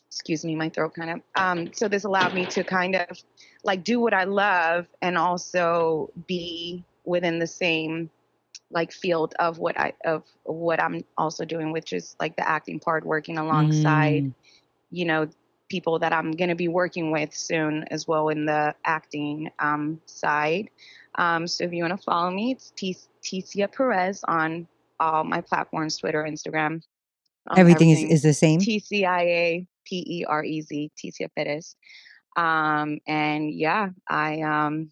excuse 0.09 0.45
me, 0.45 0.55
my 0.55 0.69
throat 0.71 0.95
kind 0.95 1.11
of. 1.11 1.21
Um, 1.37 1.73
so 1.75 1.87
this 1.87 2.05
allowed 2.05 2.35
me 2.35 2.47
to 2.47 2.65
kind 2.65 2.97
of 2.97 3.23
like 3.63 3.85
do 3.85 4.01
what 4.01 4.15
I 4.15 4.25
love 4.25 4.87
and 5.03 5.19
also 5.19 6.11
be 6.27 6.83
within 7.05 7.39
the 7.39 7.47
same 7.47 8.11
like 8.71 8.93
field 8.93 9.35
of 9.39 9.59
what 9.59 9.79
I 9.79 9.93
of 10.05 10.25
what 10.45 10.83
I'm 10.83 11.05
also 11.17 11.45
doing, 11.45 11.73
which 11.73 11.93
is 11.93 12.17
like 12.21 12.37
the 12.37 12.49
acting 12.49 12.81
part, 12.81 13.05
working 13.05 13.39
alongside 13.39 14.25
Mm. 14.25 14.35
you 14.91 15.05
know 15.05 15.29
people 15.69 15.99
that 15.99 16.13
I'm 16.13 16.33
going 16.33 16.49
to 16.49 16.55
be 16.55 16.69
working 16.69 17.11
with 17.11 17.35
soon 17.35 17.85
as 17.91 18.09
well 18.09 18.31
in 18.31 18.47
the 18.47 18.75
acting 18.85 19.51
um, 19.59 20.01
side. 20.07 20.71
Um, 21.17 21.47
so 21.47 21.65
if 21.65 21.73
you 21.73 21.83
want 21.83 21.95
to 21.99 22.03
follow 22.03 22.31
me, 22.31 22.53
it's 22.53 22.73
Ticia 23.23 23.71
Perez 23.71 24.25
on 24.25 24.67
all 24.99 25.25
my 25.25 25.41
platforms, 25.43 25.99
Twitter, 25.99 26.25
Instagram. 26.25 26.81
um, 27.49 27.59
Everything 27.59 27.91
is, 27.91 28.03
is 28.03 28.23
the 28.23 28.33
same. 28.33 28.61
T 28.61 28.79
C 28.79 29.05
I 29.05 29.23
A 29.23 29.67
P 29.85 30.05
E 30.07 30.25
R 30.27 30.43
E 30.45 30.61
Z, 30.63 30.91
Ticia 30.97 31.29
Perez. 31.37 31.77
Um, 32.37 33.01
and 33.07 33.53
yeah, 33.53 33.91
I 34.09 34.41
um, 34.41 34.91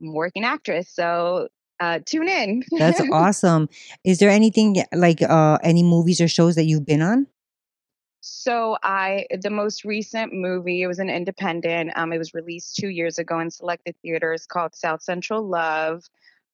I'm 0.00 0.12
working 0.12 0.44
actress, 0.44 0.90
so 0.90 1.48
uh, 1.80 2.00
tune 2.04 2.28
in. 2.28 2.62
That's 2.78 3.00
awesome. 3.12 3.68
Is 4.04 4.18
there 4.18 4.30
anything 4.30 4.76
like 4.94 5.22
uh 5.22 5.58
any 5.62 5.82
movies 5.82 6.20
or 6.20 6.28
shows 6.28 6.54
that 6.54 6.64
you've 6.64 6.86
been 6.86 7.02
on? 7.02 7.26
So 8.20 8.76
I 8.82 9.26
the 9.40 9.50
most 9.50 9.84
recent 9.84 10.32
movie, 10.32 10.82
it 10.82 10.86
was 10.88 10.98
an 10.98 11.10
independent. 11.10 11.92
Um, 11.96 12.12
it 12.12 12.18
was 12.18 12.34
released 12.34 12.76
two 12.76 12.88
years 12.88 13.18
ago 13.18 13.38
in 13.38 13.50
selected 13.50 13.94
theaters 14.02 14.46
called 14.46 14.74
South 14.74 15.02
Central 15.02 15.46
Love. 15.46 16.04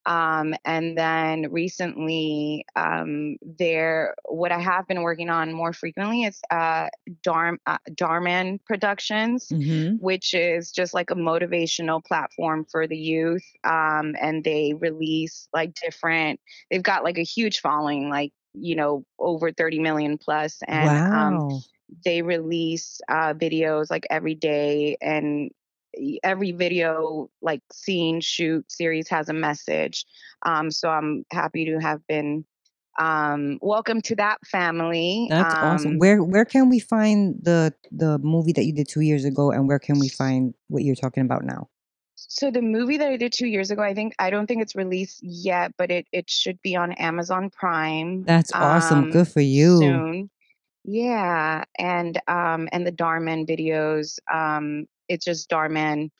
Um, 0.06 0.54
and 0.64 0.98
then 0.98 1.50
recently, 1.52 2.66
um, 2.76 3.36
there 3.42 4.14
what 4.28 4.52
I 4.52 4.58
have 4.58 4.86
been 4.88 5.02
working 5.02 5.30
on 5.30 5.52
more 5.52 5.72
frequently 5.72 6.24
is 6.24 6.40
uh, 6.50 6.88
Darm 7.26 7.58
uh, 7.66 7.78
Dhar 7.90 8.22
Mann 8.22 8.58
Productions. 8.66 9.48
Mm-hmm. 9.52 9.96
which 9.96 10.34
is 10.34 10.70
just 10.72 10.94
like 10.94 11.10
a 11.10 11.14
motivational 11.14 12.04
platform 12.04 12.64
for 12.70 12.86
the 12.86 12.96
youth. 12.96 13.44
Um, 13.64 14.14
and 14.20 14.42
they 14.44 14.74
release 14.74 15.48
like 15.52 15.74
different, 15.74 16.40
they've 16.70 16.82
got 16.82 17.04
like 17.04 17.18
a 17.18 17.22
huge 17.22 17.60
following, 17.60 18.08
like, 18.08 18.32
you 18.54 18.74
know, 18.74 19.04
over 19.18 19.52
30 19.52 19.78
million 19.78 20.18
plus, 20.18 20.58
And 20.66 20.88
um, 21.14 21.48
wow. 21.48 21.60
they 22.04 22.22
release 22.22 23.00
uh, 23.08 23.34
videos 23.34 23.90
like 23.90 24.06
every 24.10 24.34
day. 24.34 24.96
And 25.00 25.50
every 26.22 26.52
video, 26.52 27.30
like 27.40 27.62
scene, 27.72 28.20
shoot, 28.20 28.70
series 28.70 29.08
has 29.08 29.28
a 29.28 29.32
message. 29.32 30.04
Um, 30.44 30.70
so 30.70 30.88
I'm 30.88 31.24
happy 31.32 31.64
to 31.66 31.78
have 31.78 32.06
been 32.06 32.44
um 32.98 33.58
welcome 33.62 34.02
to 34.02 34.14
that 34.14 34.36
family 34.46 35.26
That's 35.30 35.54
um, 35.54 35.64
awesome. 35.64 35.98
Where 35.98 36.22
where 36.22 36.44
can 36.44 36.68
we 36.68 36.78
find 36.78 37.36
the 37.42 37.72
the 37.90 38.18
movie 38.18 38.52
that 38.52 38.64
you 38.64 38.72
did 38.74 38.88
two 38.88 39.00
years 39.00 39.24
ago, 39.24 39.50
and 39.50 39.66
where 39.66 39.78
can 39.78 39.98
we 39.98 40.08
find 40.08 40.54
what 40.68 40.82
you're 40.82 40.94
talking 40.94 41.22
about 41.22 41.44
now? 41.44 41.68
So 42.14 42.50
the 42.50 42.62
movie 42.62 42.98
that 42.98 43.08
I 43.08 43.16
did 43.16 43.32
two 43.32 43.46
years 43.46 43.70
ago, 43.70 43.82
I 43.82 43.94
think 43.94 44.14
I 44.18 44.30
don't 44.30 44.46
think 44.46 44.62
it's 44.62 44.76
released 44.76 45.20
yet, 45.22 45.72
but 45.76 45.90
it 45.90 46.06
it 46.12 46.28
should 46.30 46.60
be 46.62 46.76
on 46.76 46.92
Amazon 46.92 47.50
Prime. 47.50 48.24
That's 48.24 48.52
awesome. 48.52 49.04
um, 49.04 49.10
Good 49.10 49.28
for 49.28 49.40
you. 49.40 49.78
Soon. 49.78 50.30
Yeah, 50.84 51.64
and 51.78 52.20
um 52.28 52.68
and 52.72 52.86
the 52.86 52.92
Dhar 52.92 53.22
Mann 53.22 53.46
videos. 53.46 54.18
Um, 54.32 54.86
it's 55.12 55.24
just 55.24 55.48
Dhar 55.50 55.70
Mann 55.70 56.10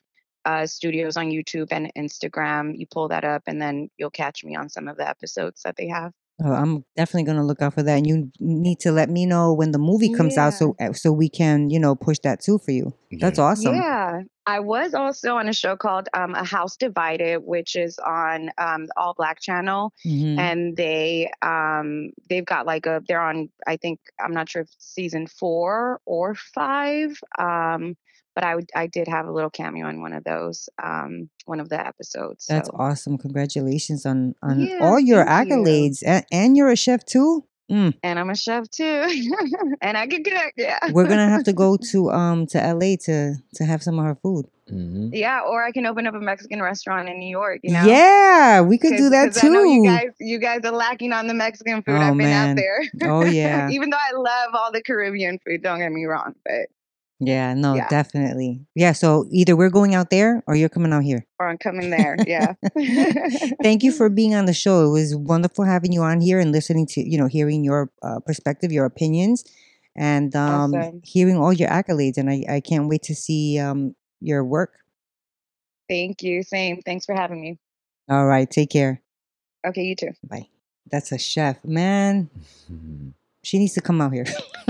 uh, 0.45 0.65
Studios 0.65 1.17
on 1.17 1.27
YouTube 1.27 1.67
and 1.71 1.91
Instagram. 1.97 2.73
You 2.77 2.85
pull 2.91 3.07
that 3.09 3.23
up, 3.23 3.43
and 3.47 3.61
then 3.61 3.89
you'll 3.97 4.09
catch 4.11 4.43
me 4.43 4.55
on 4.55 4.69
some 4.69 4.87
of 4.87 4.97
the 4.97 5.07
episodes 5.07 5.61
that 5.63 5.75
they 5.77 5.87
have. 5.87 6.11
Oh, 6.43 6.51
I'm 6.51 6.83
definitely 6.97 7.25
gonna 7.31 7.45
look 7.45 7.61
out 7.61 7.75
for 7.75 7.83
that. 7.83 7.95
And 7.97 8.07
you 8.07 8.31
need 8.39 8.79
to 8.79 8.91
let 8.91 9.09
me 9.09 9.25
know 9.25 9.53
when 9.53 9.71
the 9.71 9.77
movie 9.77 10.11
comes 10.11 10.35
out, 10.37 10.53
so 10.53 10.75
uh, 10.79 10.91
so 10.91 11.11
we 11.11 11.29
can 11.29 11.69
you 11.69 11.79
know 11.79 11.95
push 11.95 12.17
that 12.23 12.41
too 12.41 12.57
for 12.57 12.71
you. 12.71 12.93
That's 13.19 13.39
awesome. 13.39 13.75
Yeah. 13.75 14.21
I 14.45 14.59
was 14.59 14.93
also 14.93 15.37
on 15.37 15.47
a 15.47 15.53
show 15.53 15.77
called 15.77 16.09
um, 16.13 16.35
A 16.35 16.43
House 16.43 16.75
Divided, 16.75 17.37
which 17.45 17.77
is 17.77 17.97
on 17.99 18.49
um, 18.57 18.87
the 18.87 18.93
ALLBLK 18.97 19.39
channel. 19.39 19.93
Mhm. 20.05 20.37
and 20.37 20.75
they 20.75 21.31
um 21.43 22.09
they've 22.29 22.45
got 22.45 22.65
like 22.65 22.85
a 22.85 23.01
they're 23.07 23.21
on 23.21 23.49
i 23.67 23.77
think 23.77 23.99
i'm 24.19 24.33
not 24.33 24.49
sure 24.49 24.63
if 24.63 24.69
season 24.79 25.27
four 25.27 26.01
or 26.05 26.35
five 26.35 27.17
um 27.39 27.95
but 28.35 28.43
i 28.43 28.55
would 28.55 28.69
i 28.75 28.87
did 28.87 29.07
have 29.07 29.25
a 29.27 29.31
little 29.31 29.49
cameo 29.49 29.87
in 29.89 30.01
one 30.01 30.13
of 30.13 30.23
those 30.23 30.69
um 30.81 31.29
one 31.45 31.59
of 31.59 31.69
the 31.69 31.79
episodes 31.87 32.45
That's 32.47 32.69
awesome. 32.73 33.17
Congratulations 33.17 34.05
on 34.05 34.35
on 34.41 34.59
Yeah, 34.61 34.77
all 34.81 34.99
your 34.99 35.25
thank 35.25 35.49
you. 35.49 35.55
accolades, 35.57 36.03
and, 36.05 36.25
and 36.31 36.57
you're 36.57 36.69
a 36.71 36.75
chef 36.75 37.05
too. 37.05 37.45
Mm. 37.71 37.93
and 38.03 38.19
i'm 38.19 38.29
a 38.29 38.35
chef 38.35 38.69
too 38.69 38.83
and 39.81 39.97
i 39.97 40.05
can 40.05 40.21
cook 40.23 40.51
yeah 40.57 40.79
We're 40.91 41.07
gonna 41.07 41.29
have 41.29 41.45
to 41.45 41.53
go 41.65 41.77
to 41.91 42.11
um 42.11 42.45
to 42.47 42.57
LA 42.59 42.97
to 43.07 43.35
to 43.55 43.63
have 43.63 43.81
some 43.81 43.97
of 43.99 44.05
her 44.05 44.15
food. 44.23 44.45
hmm 44.69 45.07
Yeah, 45.13 45.39
or 45.47 45.63
I 45.63 45.71
can 45.71 45.85
open 45.85 46.05
up 46.05 46.13
a 46.13 46.19
Mexican 46.19 46.61
restaurant 46.61 47.07
in 47.09 47.17
New 47.19 47.29
York. 47.41 47.59
You 47.63 47.71
know. 47.73 47.85
Yeah, 47.85 48.61
we 48.61 48.77
could 48.77 48.97
do 48.97 49.09
that 49.15 49.23
'cause 49.33 49.43
I 49.43 49.47
know 49.47 49.63
you 49.63 49.83
guys, 49.85 50.11
you 50.19 50.39
guys 50.39 50.61
are 50.65 50.71
lacking 50.85 51.13
on 51.13 51.27
the 51.27 51.33
Mexican 51.45 51.81
food. 51.83 51.95
Oh, 51.95 52.01
I've 52.07 52.17
been 52.17 52.29
man. 52.35 52.49
out 52.49 52.55
there. 52.61 52.79
Oh, 53.11 53.23
yeah. 53.41 53.69
Even 53.75 53.89
though 53.91 54.03
I 54.09 54.13
love 54.15 54.49
all 54.59 54.71
the 54.71 54.81
Caribbean 54.81 55.39
food, 55.43 55.61
don't 55.63 55.79
get 55.79 55.91
me 55.91 56.03
wrong, 56.05 56.35
but 56.45 56.67
Yeah, 57.27 57.53
no, 57.53 57.75
Yeah. 57.75 57.87
definitely. 57.89 58.65
Yeah, 58.75 58.91
so 58.93 59.25
either 59.31 59.55
we're 59.55 59.69
going 59.69 59.95
out 59.95 60.09
there 60.09 60.43
or 60.47 60.55
you're 60.55 60.69
coming 60.69 60.93
out 60.93 61.03
here. 61.03 61.25
or 61.39 61.47
I'm 61.49 61.57
coming 61.57 61.89
there. 61.89 62.17
Yeah. 62.27 62.53
Thank 63.61 63.83
you 63.83 63.91
for 63.91 64.09
being 64.19 64.33
on 64.35 64.45
the 64.45 64.53
show. 64.53 64.85
It 64.85 64.91
was 64.91 65.15
wonderful 65.15 65.65
having 65.65 65.91
you 65.93 66.01
on 66.01 66.21
here 66.21 66.39
and 66.39 66.51
listening 66.51 66.85
to, 66.87 67.01
you 67.01 67.17
know, 67.17 67.27
hearing 67.27 67.63
your 67.63 67.91
uh, 68.01 68.19
perspective, 68.19 68.71
your 68.71 68.85
opinions, 68.85 69.43
and 69.95 70.35
um, 70.35 70.73
Awesome. 70.73 71.01
hearing 71.03 71.37
all 71.37 71.53
your 71.53 71.69
accolades. 71.69 72.17
And 72.17 72.29
I, 72.29 72.43
I 72.49 72.59
can't 72.61 72.87
wait 72.87 73.03
to 73.03 73.15
see 73.15 73.59
um, 73.59 73.95
your 74.21 74.43
work. 74.43 74.73
Thank 75.89 76.23
you. 76.23 76.43
Same. 76.43 76.81
Thanks 76.81 77.05
for 77.05 77.13
having 77.15 77.41
me. 77.41 77.59
All 78.09 78.25
right, 78.25 78.49
take 78.49 78.69
care. 78.69 79.01
Okay, 79.65 79.83
you 79.83 79.95
too. 79.95 80.11
Bye. 80.27 80.47
That's 80.91 81.11
a 81.11 81.17
chef, 81.17 81.63
man. 81.63 82.29
She 83.43 83.59
needs 83.59 83.73
to 83.73 83.81
come 83.81 83.99
out 84.01 84.13
here. 84.13 84.25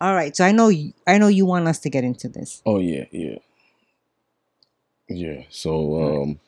all 0.00 0.14
right, 0.14 0.36
so 0.36 0.44
I 0.44 0.52
know 0.52 0.68
you, 0.68 0.92
I 1.06 1.16
know 1.18 1.28
you 1.28 1.46
want 1.46 1.66
us 1.66 1.78
to 1.80 1.90
get 1.90 2.04
into 2.04 2.28
this. 2.28 2.62
Oh 2.66 2.78
yeah, 2.78 3.04
yeah, 3.10 3.38
yeah. 5.08 5.42
So 5.48 6.22
um, 6.22 6.40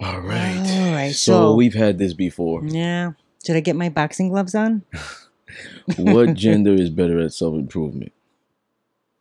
all 0.00 0.20
right. 0.20 0.56
All 0.58 0.92
right, 0.94 1.12
So, 1.14 1.32
so- 1.32 1.54
we've 1.54 1.74
had 1.74 1.98
this 1.98 2.14
before. 2.14 2.64
Yeah. 2.64 3.12
Should 3.44 3.56
I 3.56 3.60
get 3.60 3.76
my 3.76 3.90
boxing 3.90 4.30
gloves 4.30 4.54
on? 4.54 4.82
what 5.98 6.32
gender 6.34 6.72
is 6.72 6.88
better 6.88 7.18
at 7.20 7.34
self 7.34 7.54
improvement? 7.54 8.12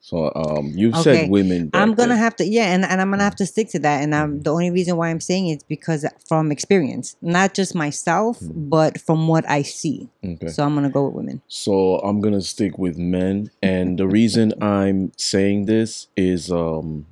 So 0.03 0.33
um, 0.35 0.73
you've 0.75 0.95
Okay, 0.95 1.03
said 1.23 1.29
women. 1.29 1.69
I'm 1.73 1.95
gonna 1.95 2.17
have 2.17 2.35
to, 2.35 2.45
yeah, 2.45 2.73
and, 2.73 2.83
and 2.83 2.99
I'm 2.99 3.09
gonna 3.09 3.23
have 3.23 3.37
to 3.37 3.45
stick 3.45 3.69
to 3.69 3.79
that. 3.79 4.03
And 4.03 4.13
I'm 4.13 4.41
the 4.41 4.51
only 4.51 4.69
reason 4.69 4.97
why 4.97 5.09
I'm 5.09 5.21
saying 5.21 5.47
it's 5.47 5.63
because 5.63 6.05
from 6.27 6.51
experience, 6.51 7.15
not 7.21 7.53
just 7.53 7.73
myself, 7.73 8.41
Mhm. 8.41 8.69
but 8.69 8.99
from 8.99 9.29
what 9.29 9.49
I 9.49 9.61
see. 9.61 10.09
Okay. 10.21 10.49
So 10.49 10.65
I'm 10.65 10.75
gonna 10.75 10.89
go 10.89 11.05
with 11.05 11.15
women. 11.15 11.41
So 11.47 11.99
I'm 11.99 12.19
gonna 12.19 12.41
stick 12.41 12.77
with 12.77 12.97
men, 12.97 13.49
and 13.61 13.97
the 13.97 14.05
reason 14.19 14.51
I'm 14.61 15.13
saying 15.15 15.67
this 15.67 16.07
is, 16.17 16.51
um, 16.51 17.05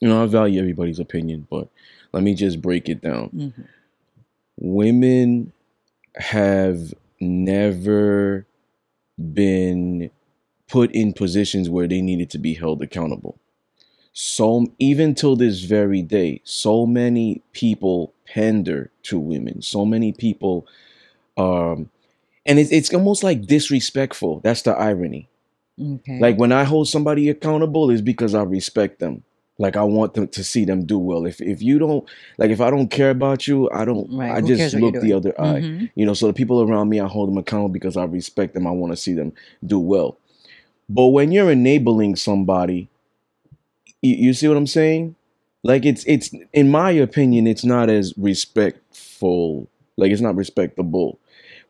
you 0.00 0.08
know, 0.08 0.22
I 0.22 0.26
value 0.26 0.58
everybody's 0.60 0.98
opinion, 0.98 1.46
but 1.50 1.68
let 2.14 2.22
me 2.22 2.34
just 2.34 2.62
break 2.62 2.88
it 2.88 3.02
down. 3.02 3.28
Mhm. 3.36 3.64
Women 4.58 5.52
have 6.16 6.94
never 7.20 8.46
been 9.18 10.10
put 10.74 10.90
in 10.90 11.12
positions 11.12 11.70
where 11.70 11.86
they 11.86 12.00
needed 12.00 12.28
to 12.28 12.36
be 12.36 12.54
held 12.54 12.82
accountable. 12.82 13.38
So 14.12 14.66
even 14.80 15.14
till 15.14 15.36
this 15.36 15.62
very 15.62 16.02
day, 16.02 16.40
so 16.42 16.84
many 16.84 17.42
people 17.52 18.12
pander 18.26 18.90
to 19.04 19.16
women. 19.20 19.62
So 19.62 19.84
many 19.84 20.10
people, 20.12 20.66
um, 21.36 21.90
and 22.44 22.58
it's 22.58 22.72
it's 22.72 22.92
almost 22.92 23.22
like 23.22 23.46
disrespectful. 23.46 24.40
That's 24.40 24.62
the 24.62 24.72
irony. 24.72 25.28
Okay. 25.80 26.18
Like 26.18 26.38
when 26.38 26.50
I 26.50 26.64
hold 26.64 26.88
somebody 26.88 27.28
accountable, 27.28 27.88
is 27.88 28.02
because 28.02 28.34
I 28.34 28.42
respect 28.42 28.98
them. 28.98 29.22
Like 29.58 29.76
I 29.76 29.84
want 29.84 30.14
them 30.14 30.26
to 30.26 30.42
see 30.42 30.64
them 30.64 30.86
do 30.86 30.98
well. 30.98 31.24
If 31.24 31.40
if 31.40 31.62
you 31.62 31.78
don't 31.78 32.04
like, 32.36 32.50
if 32.50 32.60
I 32.60 32.70
don't 32.70 32.88
care 32.88 33.10
about 33.10 33.46
you, 33.46 33.70
I 33.70 33.84
don't. 33.84 34.12
Right, 34.12 34.32
I 34.32 34.40
who 34.40 34.48
just 34.48 34.74
look 34.74 35.00
the 35.00 35.12
other 35.12 35.40
eye. 35.40 35.60
Mhm. 35.62 35.90
You 35.94 36.04
know, 36.06 36.14
so 36.14 36.26
the 36.26 36.32
people 36.32 36.62
around 36.62 36.88
me, 36.88 36.98
I 36.98 37.06
hold 37.06 37.28
them 37.28 37.38
accountable 37.38 37.68
because 37.78 37.96
I 37.96 38.04
respect 38.06 38.54
them. 38.54 38.66
I 38.66 38.72
want 38.72 38.92
to 38.92 38.96
see 38.96 39.14
them 39.14 39.32
do 39.64 39.78
well. 39.78 40.18
But 40.88 41.08
when 41.08 41.32
you're 41.32 41.50
enabling 41.50 42.16
somebody, 42.16 42.88
you, 44.02 44.14
you 44.16 44.34
see 44.34 44.48
what 44.48 44.56
I'm 44.56 44.66
saying? 44.66 45.16
Like 45.62 45.84
it's 45.86 46.04
it's 46.04 46.30
in 46.52 46.70
my 46.70 46.90
opinion, 46.90 47.46
it's 47.46 47.64
not 47.64 47.88
as 47.88 48.12
respectful. 48.16 49.68
Like 49.96 50.12
it's 50.12 50.20
not 50.20 50.36
respectable. 50.36 51.18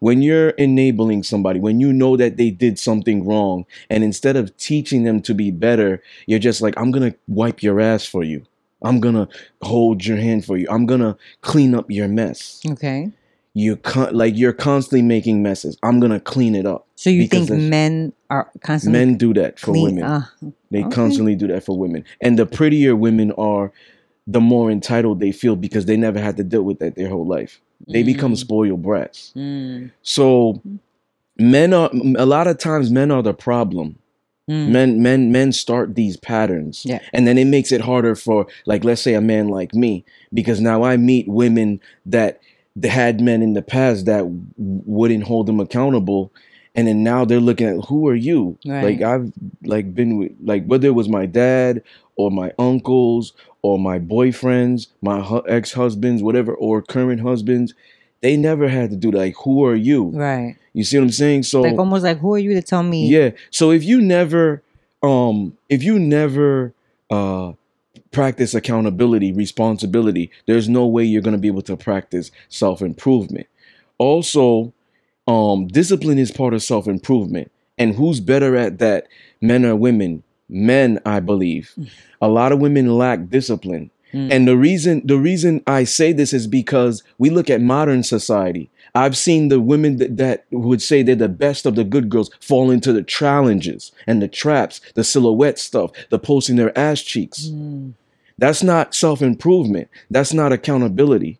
When 0.00 0.20
you're 0.20 0.50
enabling 0.50 1.22
somebody, 1.22 1.60
when 1.60 1.80
you 1.80 1.92
know 1.92 2.16
that 2.16 2.36
they 2.36 2.50
did 2.50 2.78
something 2.78 3.24
wrong, 3.24 3.64
and 3.88 4.02
instead 4.04 4.36
of 4.36 4.54
teaching 4.56 5.04
them 5.04 5.22
to 5.22 5.32
be 5.32 5.50
better, 5.50 6.02
you're 6.26 6.40
just 6.40 6.60
like, 6.60 6.74
I'm 6.76 6.90
gonna 6.90 7.14
wipe 7.28 7.62
your 7.62 7.80
ass 7.80 8.04
for 8.04 8.24
you. 8.24 8.44
I'm 8.82 9.00
gonna 9.00 9.28
hold 9.62 10.04
your 10.04 10.18
hand 10.18 10.44
for 10.44 10.56
you. 10.58 10.66
I'm 10.68 10.86
gonna 10.86 11.16
clean 11.40 11.74
up 11.74 11.90
your 11.90 12.08
mess 12.08 12.60
Okay. 12.66 13.12
You 13.56 13.76
con- 13.76 14.12
like 14.14 14.36
you're 14.36 14.52
constantly 14.52 15.02
making 15.02 15.42
messes. 15.42 15.78
I'm 15.82 16.00
gonna 16.00 16.20
clean 16.20 16.54
it 16.54 16.66
up. 16.66 16.86
So 16.96 17.08
you 17.10 17.26
think 17.28 17.48
men 17.50 18.12
are 18.30 18.50
constantly 18.62 18.98
Men 18.98 19.16
do 19.16 19.32
that 19.34 19.58
for 19.60 19.66
clean? 19.72 19.84
women. 19.84 20.04
ah, 20.04 20.32
they 20.70 20.80
okay. 20.84 20.90
constantly 20.94 21.34
do 21.36 21.46
that 21.48 21.64
for 21.64 21.78
women. 21.78 22.04
And 22.20 22.38
the 22.38 22.46
prettier 22.46 22.96
women 22.96 23.30
are, 23.32 23.70
the 24.26 24.40
more 24.40 24.70
entitled 24.70 25.20
they 25.20 25.30
feel 25.32 25.54
because 25.56 25.86
they 25.86 25.96
never 25.96 26.18
had 26.18 26.36
to 26.38 26.44
deal 26.44 26.62
with 26.62 26.78
that 26.80 26.96
their 26.96 27.08
whole 27.08 27.26
life. 27.26 27.60
They 27.88 28.02
become 28.02 28.32
Mm. 28.32 28.38
spoiled 28.38 28.82
brats. 28.82 29.32
mm, 29.36 29.90
So 30.02 30.60
men 31.38 31.72
are 31.74 31.90
a 32.16 32.26
lot 32.26 32.46
of 32.46 32.58
times 32.58 32.90
men 32.90 33.10
are 33.10 33.22
the 33.22 33.34
problem. 33.34 33.96
mm. 34.50 34.68
Men 34.68 35.02
men 35.02 35.30
men 35.32 35.52
start 35.52 35.94
these 35.94 36.16
patterns. 36.16 36.82
Yeah. 36.84 37.00
And 37.12 37.26
then 37.26 37.38
it 37.38 37.44
makes 37.46 37.70
it 37.72 37.80
harder 37.82 38.14
for 38.14 38.46
like 38.66 38.82
let's 38.84 39.02
say 39.02 39.14
a 39.14 39.20
man 39.20 39.48
like 39.48 39.74
me 39.74 40.04
because 40.32 40.60
now 40.60 40.82
I 40.82 40.96
meet 40.96 41.28
women 41.28 41.80
that 42.06 42.40
that 42.76 42.88
had 42.90 43.20
men 43.20 43.42
in 43.42 43.52
the 43.54 43.62
past 43.62 44.06
that 44.06 44.24
wouldn't 44.56 45.24
hold 45.24 45.46
them 45.46 45.60
accountable 45.60 46.32
and 46.74 46.88
then 46.88 47.04
now 47.04 47.24
they're 47.24 47.40
looking 47.40 47.68
at 47.68 47.84
who 47.86 48.08
are 48.08 48.14
you 48.16 48.58
like 48.82 49.00
i've 49.02 49.32
like 49.64 49.94
been 49.94 50.18
with 50.18 50.32
like 50.42 50.64
whether 50.66 50.88
it 50.88 50.94
was 50.94 51.08
my 51.08 51.24
dad 51.26 51.82
or 52.16 52.30
my 52.30 52.52
uncles 52.58 53.32
or 53.62 53.78
my 53.78 53.98
boyfriends 53.98 54.88
my 55.02 55.20
hu- 55.20 55.42
ex-husbands 55.48 56.22
whatever 56.22 56.52
or 56.54 56.82
current 56.82 57.20
husbands 57.20 57.74
they 58.22 58.36
never 58.36 58.68
had 58.68 58.90
to 58.90 58.96
do 58.96 59.10
that 59.12 59.18
like 59.18 59.34
who 59.44 59.64
are 59.64 59.76
you 59.76 60.06
Right. 60.12 60.56
you 60.72 60.82
see 60.82 60.98
what 60.98 61.04
i'm 61.04 61.10
saying 61.12 61.44
so 61.44 61.62
like 61.62 61.78
almost 61.78 62.02
like 62.02 62.18
who 62.18 62.34
are 62.34 62.38
you 62.38 62.54
to 62.54 62.62
tell 62.62 62.82
me? 62.82 63.06
yeah. 63.06 63.30
So 63.50 63.70
if 63.70 63.84
you 63.84 64.00
never 64.00 64.62
um 65.02 65.56
if 65.68 65.82
you 65.84 65.98
never 66.00 66.72
uh 67.10 67.52
practice 68.14 68.54
accountability, 68.54 69.32
responsibility, 69.32 70.30
there's 70.46 70.68
no 70.68 70.86
way 70.86 71.04
you're 71.04 71.20
going 71.20 71.36
to 71.36 71.46
be 71.46 71.48
able 71.48 71.62
to 71.62 71.76
practice 71.76 72.30
self-improvement. 72.48 73.46
Also, 73.98 74.72
um 75.26 75.68
discipline 75.68 76.18
is 76.18 76.30
part 76.30 76.54
of 76.54 76.62
self-improvement. 76.62 77.50
And 77.76 77.94
who's 77.94 78.20
better 78.20 78.56
at 78.56 78.78
that? 78.78 79.08
Men 79.40 79.64
or 79.64 79.76
women? 79.76 80.22
Men, 80.48 81.00
I 81.04 81.20
believe. 81.20 81.74
A 82.20 82.28
lot 82.28 82.52
of 82.52 82.60
women 82.60 82.96
lack 82.96 83.28
discipline. 83.28 83.90
Mm. 84.12 84.30
And 84.30 84.48
the 84.48 84.56
reason 84.56 85.02
the 85.04 85.18
reason 85.18 85.62
I 85.66 85.84
say 85.84 86.12
this 86.12 86.32
is 86.32 86.46
because 86.46 87.02
we 87.18 87.30
look 87.30 87.50
at 87.50 87.60
modern 87.60 88.02
society. 88.02 88.70
I've 88.94 89.16
seen 89.16 89.48
the 89.48 89.60
women 89.60 89.96
that, 89.96 90.16
that 90.18 90.44
would 90.52 90.80
say 90.80 91.02
they're 91.02 91.16
the 91.16 91.28
best 91.28 91.66
of 91.66 91.74
the 91.74 91.82
good 91.82 92.08
girls 92.08 92.30
fall 92.40 92.70
into 92.70 92.92
the 92.92 93.02
challenges 93.02 93.90
and 94.06 94.22
the 94.22 94.28
traps, 94.28 94.80
the 94.94 95.02
silhouette 95.02 95.58
stuff, 95.58 95.90
the 96.10 96.18
posting 96.18 96.56
their 96.56 96.76
ass 96.78 97.02
cheeks. 97.02 97.48
Mm. 97.48 97.94
That's 98.38 98.62
not 98.62 98.94
self-improvement. 98.94 99.88
That's 100.10 100.32
not 100.32 100.52
accountability. 100.52 101.38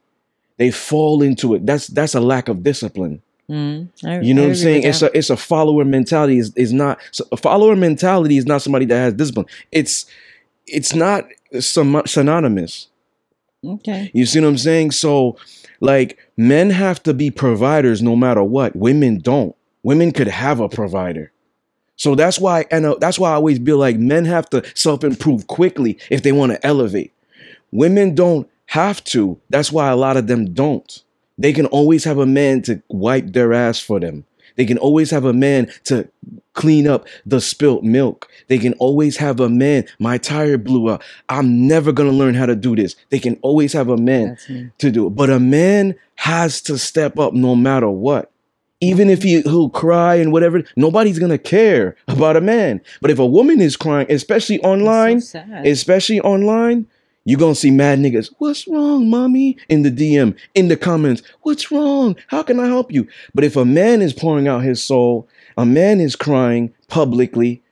They 0.58 0.70
fall 0.70 1.22
into 1.22 1.54
it. 1.54 1.66
That's 1.66 1.88
that's 1.88 2.14
a 2.14 2.20
lack 2.20 2.48
of 2.48 2.62
discipline. 2.62 3.20
Mm. 3.50 3.88
I- 4.04 4.20
You 4.20 4.32
know 4.34 4.42
I 4.42 4.46
what 4.46 4.50
I'm 4.50 4.54
saying? 4.56 4.82
It's 4.84 5.02
a 5.02 5.16
it's 5.18 5.30
a 5.30 5.36
follower 5.36 5.84
mentality. 5.84 6.38
Is 6.38 6.52
is 6.56 6.72
not 6.72 6.98
so 7.10 7.24
a 7.32 7.36
follower 7.36 7.74
mentality 7.76 8.36
is 8.36 8.46
not 8.46 8.62
somebody 8.62 8.84
that 8.86 8.96
has 8.96 9.14
discipline. 9.14 9.46
It's 9.72 10.06
it's 10.66 10.94
not 10.94 11.24
syn- 11.60 12.06
synonymous. 12.06 12.88
okay. 13.66 14.10
You 14.14 14.24
see 14.26 14.40
what 14.40 14.48
I'm 14.48 14.58
saying? 14.58 14.92
So, 14.92 15.36
like, 15.80 16.18
men 16.36 16.70
have 16.70 17.02
to 17.02 17.12
be 17.12 17.30
providers 17.30 18.00
no 18.02 18.14
matter 18.16 18.42
what. 18.42 18.74
Women 18.76 19.18
don't. 19.18 19.54
Women 19.82 20.12
could 20.12 20.28
have 20.28 20.60
a 20.60 20.68
provider. 20.68 21.30
So 21.96 22.14
that's 22.14 22.38
why, 22.38 22.66
and 22.70 22.86
uh, 22.86 22.96
that's 23.00 23.18
why 23.18 23.30
I 23.30 23.34
always 23.34 23.58
feel 23.58 23.78
like 23.78 23.96
men 23.98 24.24
have 24.24 24.50
to 24.50 24.62
self 24.76 25.04
improve 25.04 25.46
quickly 25.46 25.98
if 26.10 26.22
they 26.22 26.32
want 26.32 26.52
to 26.52 26.66
elevate. 26.66 27.12
Women 27.70 28.14
don't 28.14 28.48
have 28.66 29.02
to. 29.04 29.40
That's 29.50 29.70
why 29.72 29.90
a 29.90 29.96
lot 29.96 30.16
of 30.16 30.26
them 30.26 30.52
don't. 30.52 31.02
They 31.38 31.52
can 31.52 31.66
always 31.66 32.04
have 32.04 32.18
a 32.18 32.26
man 32.26 32.62
to 32.62 32.82
wipe 32.88 33.32
their 33.32 33.52
ass 33.52 33.80
for 33.80 34.00
them. 34.00 34.24
They 34.56 34.64
can 34.64 34.78
always 34.78 35.10
have 35.10 35.24
a 35.24 35.32
man 35.32 35.70
to 35.84 36.08
clean 36.52 36.86
up 36.86 37.08
the 37.26 37.40
spilt 37.40 37.82
milk. 37.82 38.28
They 38.46 38.58
can 38.58 38.72
always 38.74 39.16
have 39.16 39.40
a 39.40 39.48
man. 39.48 39.84
My 39.98 40.18
tire 40.18 40.58
blew 40.58 40.88
up. 40.88 41.02
I'm 41.28 41.66
never 41.66 41.90
going 41.92 42.08
to 42.08 42.16
learn 42.16 42.34
how 42.34 42.46
to 42.46 42.54
do 42.54 42.76
this. 42.76 42.94
They 43.10 43.18
can 43.18 43.36
always 43.42 43.72
have 43.72 43.88
a 43.88 43.96
man 43.96 44.36
to 44.78 44.90
do 44.90 45.08
it. 45.08 45.10
But 45.10 45.30
a 45.30 45.40
man 45.40 45.96
has 46.16 46.60
to 46.62 46.78
step 46.78 47.18
up 47.18 47.34
no 47.34 47.56
matter 47.56 47.90
what. 47.90 48.30
Even 48.84 49.10
if 49.10 49.22
he, 49.22 49.40
he'll 49.42 49.70
cry 49.70 50.16
and 50.16 50.32
whatever, 50.32 50.62
nobody's 50.76 51.18
gonna 51.18 51.38
care 51.38 51.96
about 52.08 52.36
a 52.36 52.40
man. 52.40 52.80
But 53.00 53.10
if 53.10 53.18
a 53.18 53.26
woman 53.26 53.60
is 53.60 53.76
crying, 53.76 54.06
especially 54.10 54.60
online, 54.60 55.20
so 55.20 55.42
especially 55.64 56.20
online, 56.20 56.86
you're 57.24 57.38
gonna 57.38 57.54
see 57.54 57.70
mad 57.70 57.98
niggas. 57.98 58.30
What's 58.38 58.68
wrong, 58.68 59.08
mommy? 59.08 59.56
In 59.68 59.82
the 59.82 59.90
DM, 59.90 60.36
in 60.54 60.68
the 60.68 60.76
comments, 60.76 61.22
what's 61.42 61.70
wrong? 61.70 62.16
How 62.28 62.42
can 62.42 62.60
I 62.60 62.66
help 62.66 62.92
you? 62.92 63.08
But 63.34 63.44
if 63.44 63.56
a 63.56 63.64
man 63.64 64.02
is 64.02 64.12
pouring 64.12 64.46
out 64.46 64.62
his 64.62 64.82
soul, 64.82 65.26
a 65.56 65.64
man 65.64 66.00
is 66.00 66.16
crying 66.16 66.74
publicly, 66.88 67.62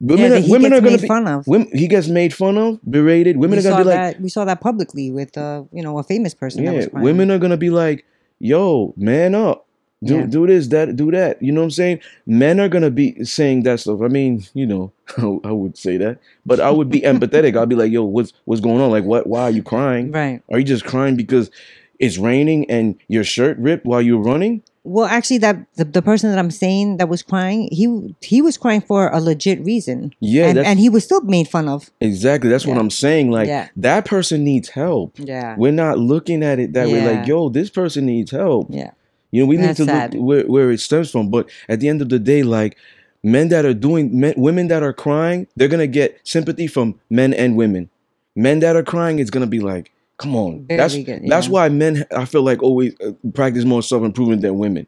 women, 0.00 0.30
that 0.30 0.44
are, 0.44 0.50
women 0.50 0.72
are 0.74 0.80
gonna 0.80 0.98
be. 0.98 1.08
fun 1.08 1.26
of. 1.26 1.46
Women, 1.46 1.68
he 1.72 1.88
gets 1.88 2.08
made 2.08 2.34
fun 2.34 2.58
of, 2.58 2.78
berated. 2.84 3.38
Women 3.38 3.58
we 3.58 3.60
are 3.60 3.70
gonna 3.70 3.84
saw 3.84 3.90
be 3.90 3.96
like. 3.96 4.18
We 4.20 4.28
saw 4.28 4.44
that 4.44 4.60
publicly 4.60 5.10
with 5.10 5.36
uh, 5.38 5.64
you 5.72 5.82
know, 5.82 5.98
a 5.98 6.02
famous 6.02 6.34
person. 6.34 6.64
that 6.64 6.74
yeah. 6.74 7.00
Women 7.00 7.30
are 7.30 7.38
gonna 7.38 7.56
be 7.56 7.70
like, 7.70 8.04
yo, 8.38 8.92
man 8.96 9.34
up. 9.34 9.66
Do 10.04 10.16
Yeah. 10.16 10.26
do 10.26 10.46
this, 10.46 10.68
that, 10.68 10.96
do 10.96 11.10
that. 11.12 11.42
You 11.42 11.52
know 11.52 11.60
what 11.62 11.66
I'm 11.66 11.70
saying? 11.70 12.00
Men 12.26 12.60
are 12.60 12.68
gonna 12.68 12.90
be 12.90 13.24
saying 13.24 13.62
that 13.64 13.80
stuff. 13.80 14.00
I 14.02 14.08
mean, 14.08 14.44
you 14.54 14.66
know, 14.66 14.92
I 15.44 15.50
would 15.52 15.76
say 15.78 15.96
that, 15.98 16.18
but 16.44 16.60
I 16.60 16.70
would 16.70 16.90
be 16.90 17.00
empathetic. 17.12 17.56
i'd 17.56 17.68
be 17.68 17.76
like, 17.76 17.92
yo, 17.92 18.04
what's 18.04 18.32
what's 18.44 18.60
going 18.60 18.80
on? 18.80 18.90
Like, 18.90 19.04
what? 19.04 19.26
Why 19.26 19.42
are 19.42 19.50
you 19.50 19.62
crying? 19.62 20.12
Right. 20.12 20.42
Are 20.50 20.58
you 20.58 20.64
just 20.64 20.84
crying 20.84 21.16
because 21.16 21.50
it's 21.98 22.18
raining 22.18 22.68
and 22.70 22.96
your 23.08 23.24
shirt 23.24 23.56
ripped 23.58 23.86
while 23.86 24.02
you're 24.02 24.18
running? 24.22 24.62
Well, 24.86 25.06
actually, 25.06 25.38
that 25.38 25.64
the, 25.76 25.84
the 25.86 26.02
person 26.02 26.28
that 26.30 26.38
I'm 26.38 26.50
saying 26.50 26.98
that 26.98 27.08
was 27.08 27.22
crying, 27.22 27.70
he 27.72 28.14
he 28.20 28.42
was 28.42 28.58
crying 28.58 28.82
for 28.82 29.08
a 29.08 29.18
legit 29.18 29.64
reason, 29.64 30.12
Yeah, 30.20 30.48
and, 30.48 30.58
and 30.58 30.78
he 30.78 30.90
was 30.90 31.04
still 31.04 31.22
made 31.22 31.48
fun 31.48 31.68
of. 31.70 31.88
exactly. 32.02 32.50
That's 32.50 32.66
what 32.66 32.76
I'm 32.76 32.90
saying. 32.90 33.30
Like 33.30 33.48
Yeah. 33.48 33.68
that 33.76 34.04
person 34.04 34.44
needs 34.44 34.68
help. 34.68 35.14
Yeah. 35.18 35.54
We're 35.56 35.72
not 35.72 35.98
looking 35.98 36.42
at 36.42 36.58
it 36.58 36.74
that 36.74 36.88
way. 36.88 37.00
Like, 37.16 37.26
yo, 37.26 37.48
this 37.48 37.70
person 37.70 38.04
needs 38.04 38.30
help. 38.30 38.66
Yeah. 38.68 38.90
You 39.34 39.40
know, 39.40 39.46
we 39.48 39.56
That's 39.56 39.80
need 39.80 39.86
to 39.86 39.90
sad. 39.90 40.14
look 40.14 40.24
where, 40.24 40.46
where 40.46 40.70
it 40.70 40.78
stems 40.78 41.10
from. 41.10 41.28
But 41.28 41.50
at 41.68 41.80
the 41.80 41.88
end 41.88 42.00
of 42.00 42.08
the 42.08 42.20
day, 42.20 42.44
like 42.44 42.78
men 43.24 43.48
that 43.48 43.64
are 43.64 43.74
doing, 43.74 44.16
men, 44.20 44.32
women 44.36 44.68
that 44.68 44.84
are 44.84 44.92
crying, 44.92 45.48
they're 45.56 45.66
gonna 45.66 45.88
get 45.88 46.20
sympathy 46.22 46.68
from 46.68 47.00
men 47.10 47.34
and 47.34 47.56
women. 47.56 47.90
Men 48.36 48.60
that 48.60 48.76
are 48.76 48.84
crying, 48.84 49.18
it's 49.18 49.30
gonna 49.30 49.48
be 49.48 49.58
like, 49.58 49.90
come 50.18 50.36
on. 50.36 50.66
Very 50.66 50.76
that's 50.76 50.96
good, 50.98 51.22
that's 51.26 51.48
why 51.48 51.68
men, 51.68 52.06
I 52.16 52.26
feel 52.26 52.42
like 52.42 52.62
always 52.62 52.94
uh, 53.00 53.10
practice 53.32 53.64
more 53.64 53.82
self 53.82 54.04
improvement 54.04 54.40
than 54.42 54.56
women. 54.56 54.86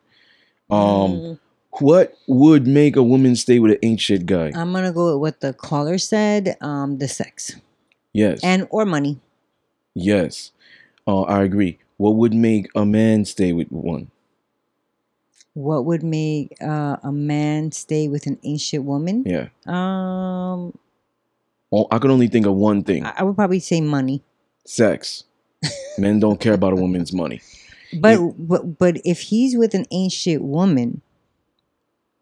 Um, 0.71 0.79
Mm, 0.79 1.39
what 1.81 2.17
would 2.29 2.69
make 2.69 2.95
a 2.95 3.03
woman 3.03 3.35
stay 3.35 3.59
with 3.59 3.73
an 3.73 3.79
ain't 3.83 4.01
shit 4.01 4.27
guy? 4.27 4.53
I'm 4.55 4.73
gonna 4.73 4.93
go 4.93 5.15
with 5.15 5.21
what 5.21 5.41
the 5.41 5.55
caller 5.55 5.99
said. 5.99 6.57
Um, 6.61 6.99
the 6.99 7.09
sex 7.09 7.57
yes, 8.13 8.45
and 8.45 8.69
or 8.71 8.85
money. 8.85 9.19
yes, 9.97 10.53
uh, 11.09 11.23
I 11.23 11.43
agree. 11.43 11.81
What 11.97 12.15
would 12.15 12.33
make 12.33 12.69
a 12.77 12.87
man 12.87 13.25
stay 13.25 13.53
with 13.53 13.73
one? 13.73 14.13
What 15.57 15.87
would 15.87 16.03
make 16.03 16.53
uh, 16.61 16.99
a 17.03 17.11
man 17.11 17.73
stay 17.73 18.09
with 18.09 18.27
an 18.27 18.39
ancient 18.45 18.85
woman? 18.85 19.25
Yeah, 19.25 19.49
Um, 19.67 20.77
oh, 21.73 21.87
I 21.91 21.99
could 21.99 22.11
only 22.11 22.29
think 22.29 22.45
of 22.45 22.53
one 22.55 22.85
thing: 22.85 23.07
I 23.07 23.15
I 23.17 23.23
would 23.23 23.37
probably 23.37 23.61
say 23.61 23.81
money. 23.81 24.23
sex. 24.67 25.25
Men 25.97 26.21
don't 26.21 26.39
care 26.39 26.53
about 26.53 26.75
a 26.75 26.77
woman's 26.77 27.11
money. 27.13 27.41
But 27.99 28.19
but 28.37 28.77
but 28.79 29.01
if 29.07 29.21
he's 29.33 29.57
with 29.57 29.73
an 29.75 29.87
ancient 29.91 30.43
woman, 30.43 31.01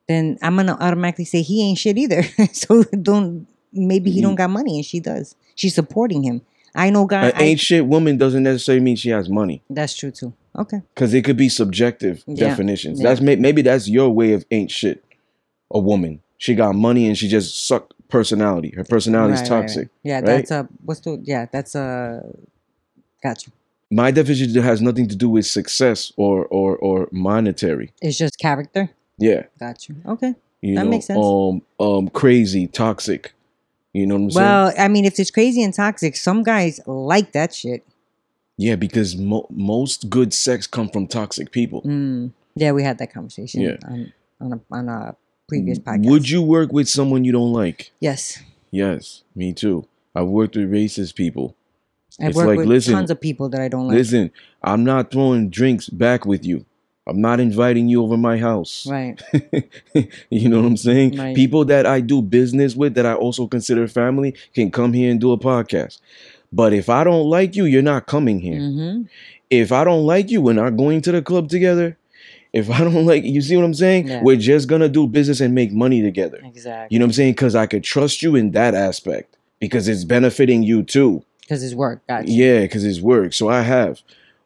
then 0.07 0.39
I'm 0.41 0.55
gonna 0.55 0.77
automatically 0.79 1.25
say 1.25 1.43
he 1.43 1.63
ain't 1.69 1.79
shit 1.79 1.99
either. 1.99 2.23
so 2.53 2.85
don't 2.85 3.49
maybe 3.73 4.13
he 4.13 4.21
Mm. 4.21 4.23
don't 4.23 4.35
got 4.37 4.51
money 4.51 4.77
and 4.77 4.85
she 4.87 5.01
does. 5.01 5.35
She's 5.57 5.75
supporting 5.75 6.23
him. 6.23 6.43
I 6.73 6.91
know 6.91 7.07
guy. 7.07 7.31
An 7.31 7.33
I, 7.35 7.43
ain't 7.43 7.61
shit 7.61 7.85
woman 7.87 8.17
doesn't 8.17 8.45
necessarily 8.45 8.81
mean 8.85 8.95
she 8.97 9.11
has 9.11 9.29
money 9.29 9.63
that's 9.69 9.97
true 9.97 10.13
too. 10.13 10.33
Okay. 10.57 10.83
because 10.95 11.13
it 11.15 11.25
could 11.25 11.37
be 11.37 11.49
subjective 11.49 12.23
Yeah, 12.27 12.49
definitions. 12.49 13.01
yeah. 13.01 13.09
That's 13.09 13.21
may, 13.21 13.37
maybe 13.37 13.63
that's 13.63 13.89
your 13.89 14.11
way 14.11 14.33
of 14.35 14.45
ain't 14.51 14.71
shit. 14.71 15.05
A 15.71 15.79
woman, 15.81 16.21
she 16.39 16.55
got 16.55 16.75
money 16.75 17.07
and 17.09 17.19
she 17.19 17.27
just 17.29 17.67
suck 17.67 17.93
personality. 18.09 18.73
Her 18.77 18.85
personality 18.85 19.35
is 19.35 19.41
Right, 19.41 19.51
right, 19.51 19.57
right. 19.57 19.63
toxic. 19.69 19.89
Yeah, 20.05 20.15
right? 20.17 20.25
that's 20.27 20.51
a 20.53 20.69
what's 20.85 21.01
the 21.01 21.21
yeah 21.25 21.47
that's 21.51 21.75
a 21.75 22.23
gotcha. 23.23 23.51
My 23.91 24.11
definition 24.11 24.55
has 24.63 24.81
nothing 24.81 25.09
to 25.09 25.17
do 25.17 25.29
with 25.29 25.47
success 25.47 26.13
or 26.17 26.47
or 26.47 26.77
or 26.77 27.09
monetary. 27.13 27.93
It's 28.01 28.17
just 28.19 28.39
character. 28.39 28.91
Yeah, 29.19 29.45
Gotcha. 29.61 29.95
Okay. 30.07 30.35
you 30.61 30.75
That 30.75 30.85
know, 30.85 30.91
makes 30.91 31.07
sense. 31.07 31.19
um, 31.25 31.63
um, 31.79 32.09
crazy, 32.09 32.67
toxic. 32.67 33.33
You 33.93 34.07
know 34.09 34.17
what 34.17 34.23
I'm 34.23 34.31
saying? 34.33 34.47
Well, 34.47 34.73
I 34.77 34.89
mean, 34.89 35.05
if 35.05 35.21
it's 35.21 35.31
crazy 35.31 35.63
and 35.63 35.73
toxic, 35.73 36.17
some 36.17 36.43
guys 36.43 36.81
like 36.87 37.31
that 37.33 37.55
shit. 37.55 37.85
Yeah, 38.57 38.77
because 38.77 39.17
mo- 39.17 39.47
most 39.51 40.09
good 40.09 40.33
sex 40.33 40.67
come 40.67 40.89
from 40.89 41.07
toxic 41.07 41.51
people. 41.51 41.83
Mm. 41.83 42.33
Yeah, 42.55 42.73
we 42.73 42.83
had 42.85 42.99
that 42.99 43.13
conversation 43.13 43.63
Yeah. 43.63 43.77
on 43.85 44.13
on 44.41 44.53
a, 44.53 44.61
on 44.71 44.89
a 44.89 45.17
previous 45.49 45.79
podcast. 45.79 46.09
Would 46.09 46.29
you 46.31 46.43
work 46.43 46.73
with 46.73 46.89
someone 46.89 47.25
you 47.25 47.33
don't 47.33 47.53
like? 47.53 47.93
Yes. 48.01 48.43
Yes, 48.71 49.23
me 49.35 49.53
too. 49.53 49.87
I've 50.15 50.27
worked 50.27 50.57
with 50.57 50.71
racist 50.71 51.15
people. 51.15 51.57
I 52.21 52.29
It's 52.29 52.37
work 52.37 52.47
like, 52.47 52.59
with 52.59 52.67
listen, 52.69 52.95
tons 52.95 53.11
of 53.11 53.21
people 53.21 53.49
that 53.49 53.61
I 53.61 53.69
don't 53.69 53.89
like. 53.89 53.97
Listen, 53.97 54.31
I'm 54.63 54.85
not 54.85 55.11
throwing 55.11 55.51
drinks 55.51 55.89
back 55.89 56.25
with 56.27 56.45
you. 56.45 56.65
I'm 57.07 57.21
not 57.21 57.39
inviting 57.39 57.89
you 57.89 58.03
over 58.03 58.17
my 58.17 58.39
house. 58.39 58.87
Right. 58.87 59.21
you 60.31 60.49
know 60.49 60.61
what 60.61 60.67
I'm 60.67 60.77
saying? 60.77 61.17
Right. 61.19 61.37
People 61.37 61.65
that 61.67 61.85
I 61.87 62.01
do 62.01 62.23
business 62.23 62.75
with 62.75 62.95
that 62.95 63.05
I 63.05 63.13
also 63.15 63.47
consider 63.47 63.87
family 63.89 64.35
can 64.55 64.71
come 64.71 64.93
here 64.95 65.11
and 65.11 65.21
do 65.21 65.33
a 65.33 65.39
podcast. 65.39 65.99
But 66.55 66.73
if 66.73 66.89
I 66.89 67.03
don't 67.03 67.29
like 67.29 67.57
you, 67.57 67.65
you're 67.65 67.83
not 67.83 68.07
coming 68.07 68.39
here. 68.41 68.61
hmm 68.61 69.03
If 69.51 69.73
I 69.73 69.83
don't 69.85 70.07
like 70.07 70.31
you, 70.31 70.41
we're 70.41 70.53
not 70.65 70.77
going 70.77 71.01
to 71.03 71.13
the 71.13 71.21
club 71.23 71.49
together. 71.49 71.97
If 72.53 72.71
I 72.71 72.79
don't 72.87 73.05
like 73.07 73.25
you 73.25 73.43
see 73.43 73.57
what 73.57 73.65
I'm 73.65 73.75
saying? 73.75 74.07
Yeah. 74.09 74.23
We're 74.23 74.37
just 74.37 74.69
gonna 74.69 74.89
do 74.89 75.07
business 75.09 75.41
and 75.41 75.55
make 75.55 75.73
money 75.73 76.01
together. 76.03 76.41
Exactly. 76.45 76.95
You 76.95 76.99
know 77.01 77.05
what 77.07 77.09
I'm 77.11 77.13
saying? 77.15 77.33
Because 77.33 77.55
I 77.57 77.67
could 77.67 77.83
trust 77.83 78.23
you 78.23 78.37
in 78.37 78.53
that 78.53 78.75
aspect 78.75 79.37
because 79.59 79.89
it's 79.89 80.05
benefiting 80.05 80.63
you 80.63 80.83
too. 80.85 81.25
Because 81.41 81.63
it's 81.65 81.75
work. 81.75 82.07
Gotcha. 82.07 82.31
Yeah, 82.31 82.61
because 82.63 82.85
it's 82.85 83.01
work. 83.01 83.33
So 83.33 83.49
I 83.49 83.63
have. 83.63 84.01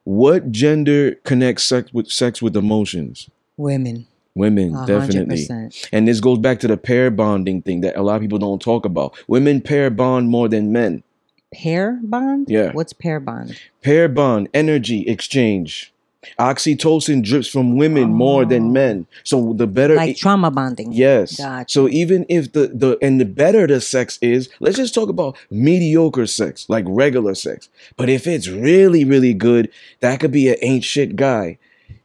What 0.05 0.51
gender 0.51 1.17
connects 1.25 1.65
sex 1.65 1.93
with 1.93 2.09
sex 2.11 2.41
with 2.41 2.57
emotions? 2.57 3.29
Women. 3.59 4.07
Women, 4.35 4.73
A 4.75 4.79
hundred 4.79 5.29
definitely. 5.29 5.71
And 5.93 6.07
this 6.09 6.21
goes 6.21 6.39
back 6.39 6.61
to 6.61 6.69
the 6.69 6.77
pair 6.77 7.11
bonding 7.11 7.61
thing 7.61 7.81
that 7.83 7.97
a 7.97 8.03
lot 8.03 8.17
of 8.17 8.23
people 8.23 8.39
don't 8.39 8.63
talk 8.63 8.85
about. 8.87 9.15
Women 9.27 9.61
pair 9.61 9.91
bond 9.91 10.31
more 10.31 10.49
than 10.49 10.73
men. 10.73 11.03
Pair 11.53 11.99
bond? 12.03 12.47
Yeah. 12.51 12.73
What's 12.73 12.93
pair 12.93 13.21
bond? 13.21 13.59
Pair 13.83 14.09
bond, 14.09 14.49
energy 14.53 15.03
exchange. 15.09 15.93
Oxytocin 16.39 17.23
drips 17.23 17.49
from 17.49 17.77
women 17.77 18.11
more 18.11 18.45
than 18.45 18.65
Oh. 18.67 18.71
men. 18.71 19.07
So 19.25 19.55
the 19.55 19.67
better 19.67 19.95
Like 19.95 20.17
trauma 20.17 20.51
bonding. 20.51 20.93
Yes. 20.93 21.37
Gotcha. 21.39 21.71
So 21.73 21.89
even 21.89 22.27
if 22.29 22.53
the 22.53 22.67
the 22.75 22.99
and 23.01 23.21
the 23.21 23.25
better 23.25 23.67
the 23.67 23.81
sex 23.81 24.19
is, 24.21 24.49
let's 24.61 24.77
just 24.77 24.95
talk 24.95 25.09
about 25.09 25.37
mediocre 25.51 26.27
sex, 26.27 26.67
like 26.69 26.85
regular 26.89 27.35
sex. 27.35 27.69
But 27.97 28.11
if 28.11 28.27
it's 28.27 28.49
really 28.49 29.05
really 29.05 29.33
good, 29.33 29.71
that 30.01 30.21
could 30.21 30.33
be 30.33 30.49
an 30.49 30.57
ain't 30.61 30.85
shit 30.85 31.17
guy. 31.17 31.57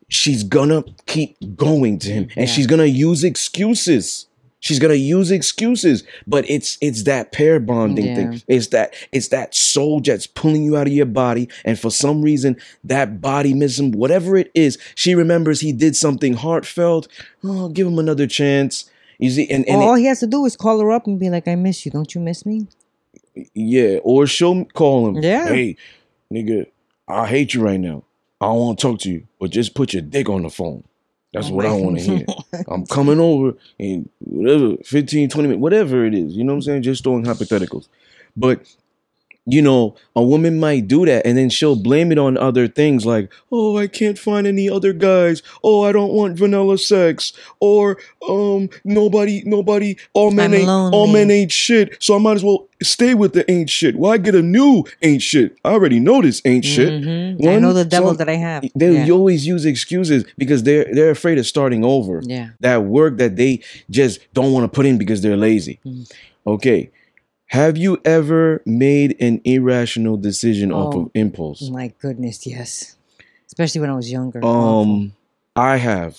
She's 0.10 0.44
gonna 0.44 0.84
keep 1.08 1.36
going 1.58 1.98
to 2.00 2.10
him, 2.12 2.24
and 2.38 2.48
Yeah. 2.48 2.54
she's 2.54 2.68
gonna 2.68 2.86
use 2.86 3.24
excuses. 3.24 4.28
She's 4.66 4.80
gonna 4.80 4.94
use 4.94 5.30
excuses, 5.30 6.04
but 6.26 6.50
it's 6.50 6.78
it's 6.80 7.04
that 7.04 7.34
pair 7.34 7.60
bonding 7.60 8.06
Yeah. 8.06 8.16
thing. 8.16 8.42
It's 8.48 8.68
that 8.68 8.94
it's 9.12 9.28
that 9.28 9.54
soul 9.54 10.00
that's 10.00 10.26
pulling 10.26 10.64
you 10.64 10.78
out 10.78 10.88
of 10.88 10.94
your 10.94 11.06
body, 11.06 11.50
and 11.66 11.78
for 11.78 11.92
some 11.92 12.22
reason 12.22 12.56
that 12.86 13.20
body 13.20 13.54
misses 13.54 13.82
him. 13.82 13.92
Whatever 13.92 14.38
it 14.38 14.52
is, 14.56 14.78
she 14.96 15.16
remembers 15.16 15.60
he 15.60 15.74
did 15.74 15.98
something 15.98 16.32
heartfelt. 16.32 17.10
Oh, 17.44 17.68
give 17.68 17.86
him 17.88 18.00
another 18.00 18.26
chance. 18.26 18.90
You 19.20 19.32
see, 19.32 19.50
and, 19.50 19.68
and 19.68 19.82
all 19.82 19.96
it- 19.96 20.00
he 20.00 20.06
has 20.06 20.22
to 20.22 20.28
do 20.28 20.46
is 20.46 20.56
call 20.56 20.80
her 20.80 20.92
up 20.94 21.08
and 21.08 21.20
be 21.20 21.30
like, 21.30 21.46
I 21.50 21.56
miss 21.56 21.86
you. 21.86 21.92
Don't 21.92 22.16
you 22.16 22.22
miss 22.22 22.46
me? 22.46 22.68
yeah, 23.54 23.98
or 24.04 24.28
she'll 24.28 24.64
call 24.66 25.10
him. 25.10 25.22
Yeah. 25.22 25.48
Hey, 25.50 25.76
nigga, 26.32 26.68
I 27.08 27.28
hate 27.28 27.54
you 27.54 27.62
right 27.62 27.80
now. 27.82 28.04
I 28.40 28.46
don't 28.46 28.60
want 28.60 28.80
to 28.80 28.82
talk 28.88 29.00
to 29.02 29.12
you, 29.12 29.28
but 29.40 29.50
just 29.52 29.76
put 29.76 29.92
your 29.94 30.02
dick 30.04 30.30
on 30.30 30.44
the 30.44 30.50
phone. 30.50 30.84
That's 31.34 31.50
what 31.50 31.66
I 31.66 31.74
want 31.74 31.98
to 31.98 32.04
hear. 32.04 32.26
I'm 32.68 32.86
coming 32.86 33.20
over 33.20 33.58
in 33.80 34.08
whatever, 34.20 34.78
15, 34.84 35.30
20 35.30 35.48
minutes, 35.48 35.62
whatever 35.62 36.06
it 36.06 36.14
is. 36.14 36.34
You 36.36 36.44
know 36.44 36.54
what 36.54 36.58
I'm 36.58 36.62
saying? 36.62 36.84
Just 36.84 37.04
throwing 37.04 37.26
hypotheticals. 37.26 37.88
But, 38.38 38.62
you 39.46 39.62
know, 39.62 39.96
a 40.16 40.24
woman 40.24 40.60
might 40.60 40.88
do 40.88 41.06
that 41.06 41.26
and 41.26 41.38
then 41.38 41.50
she'll 41.50 41.76
blame 41.76 42.12
it 42.12 42.18
on 42.18 42.38
other 42.38 42.68
things 42.68 43.06
like, 43.06 43.32
oh, 43.52 43.78
I 43.78 43.88
can't 43.88 44.18
find 44.18 44.48
any 44.48 44.70
other 44.70 44.94
guys. 44.94 45.44
Oh, 45.64 45.84
I 45.84 45.92
don't 45.92 46.14
want 46.14 46.38
vanilla 46.38 46.78
sex. 46.78 47.34
Or, 47.60 47.98
um, 48.28 48.70
nobody, 48.86 49.44
nobody, 49.46 49.98
all 50.14 50.32
men 50.32 50.54
I'm 50.54 50.62
ain't, 50.62 50.70
all 50.70 51.08
men 51.08 51.30
ain't 51.30 51.52
shit. 51.52 52.02
So 52.02 52.16
I 52.16 52.20
might 52.20 52.36
as 52.36 52.44
well 52.44 52.68
stay 52.82 53.14
with 53.14 53.34
the 53.34 53.50
ain't 53.52 53.70
shit. 53.70 53.96
Why 53.96 54.18
get 54.18 54.34
a 54.36 54.42
new 54.42 54.86
ain't 55.02 55.22
shit? 55.22 55.58
I 55.66 55.72
already 55.72 56.00
know 56.00 56.22
this 56.22 56.42
ain't 56.46 56.64
shit. 56.66 56.90
Mhm. 57.04 57.46
I 57.46 57.60
know 57.60 57.74
the 57.74 57.86
devil 57.86 58.10
some- 58.10 58.18
that 58.18 58.30
I 58.30 58.36
have. 58.36 58.66
They 58.76 58.94
yeah. 58.94 59.06
you 59.06 59.14
always 59.14 59.46
use 59.46 59.66
excuses 59.66 60.24
because 60.38 60.64
they're 60.64 60.86
they're 60.92 61.12
afraid 61.12 61.38
of 61.38 61.46
starting 61.46 61.84
over 61.84 62.22
yeah. 62.26 62.50
that 62.62 62.84
work 62.86 63.18
that 63.18 63.36
they 63.36 63.62
just 63.90 64.20
don't 64.34 64.54
want 64.54 64.64
to 64.64 64.68
put 64.74 64.86
in 64.86 64.98
because 64.98 65.22
they're 65.22 65.38
lazy. 65.38 65.80
Mhm. 65.86 66.12
Okay. 66.48 66.92
Have 67.54 67.78
you 67.78 68.02
ever 68.04 68.64
made 68.66 69.16
an 69.22 69.40
irrational 69.46 70.18
decision 70.18 70.72
off 70.72 70.96
Oh, 70.96 71.02
of 71.02 71.12
impulse? 71.14 71.70
My 71.70 71.94
goodness, 72.02 72.48
yes. 72.48 72.98
Especially 73.46 73.80
when 73.82 73.92
I 73.92 73.96
was 73.96 74.12
younger. 74.12 74.44
Um 74.44 75.14
I 75.56 75.78
have. 75.78 76.18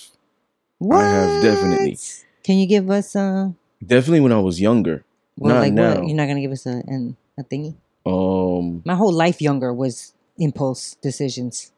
What? 0.79 1.03
I 1.03 1.09
have 1.11 1.43
definitely. 1.43 1.99
Can 2.43 2.55
you 2.57 2.67
give 2.67 2.89
us 2.89 3.17
uh 3.17 3.51
Definitely 3.85 4.21
when 4.21 4.31
I 4.31 4.39
was 4.39 4.61
younger. 4.61 5.03
well, 5.37 5.55
Not 5.55 5.59
like 5.59 5.73
now. 5.73 5.99
what? 5.99 6.07
You're 6.07 6.15
not 6.15 6.27
gonna 6.29 6.39
give 6.39 6.53
us 6.55 6.65
a 6.65 6.81
an, 6.87 7.17
a 7.37 7.43
thingy? 7.43 7.75
Um 8.05 8.81
My 8.85 8.95
whole 8.95 9.11
life 9.11 9.41
younger 9.41 9.73
was 9.73 10.13
impulse 10.39 10.95
decisions. 11.03 11.73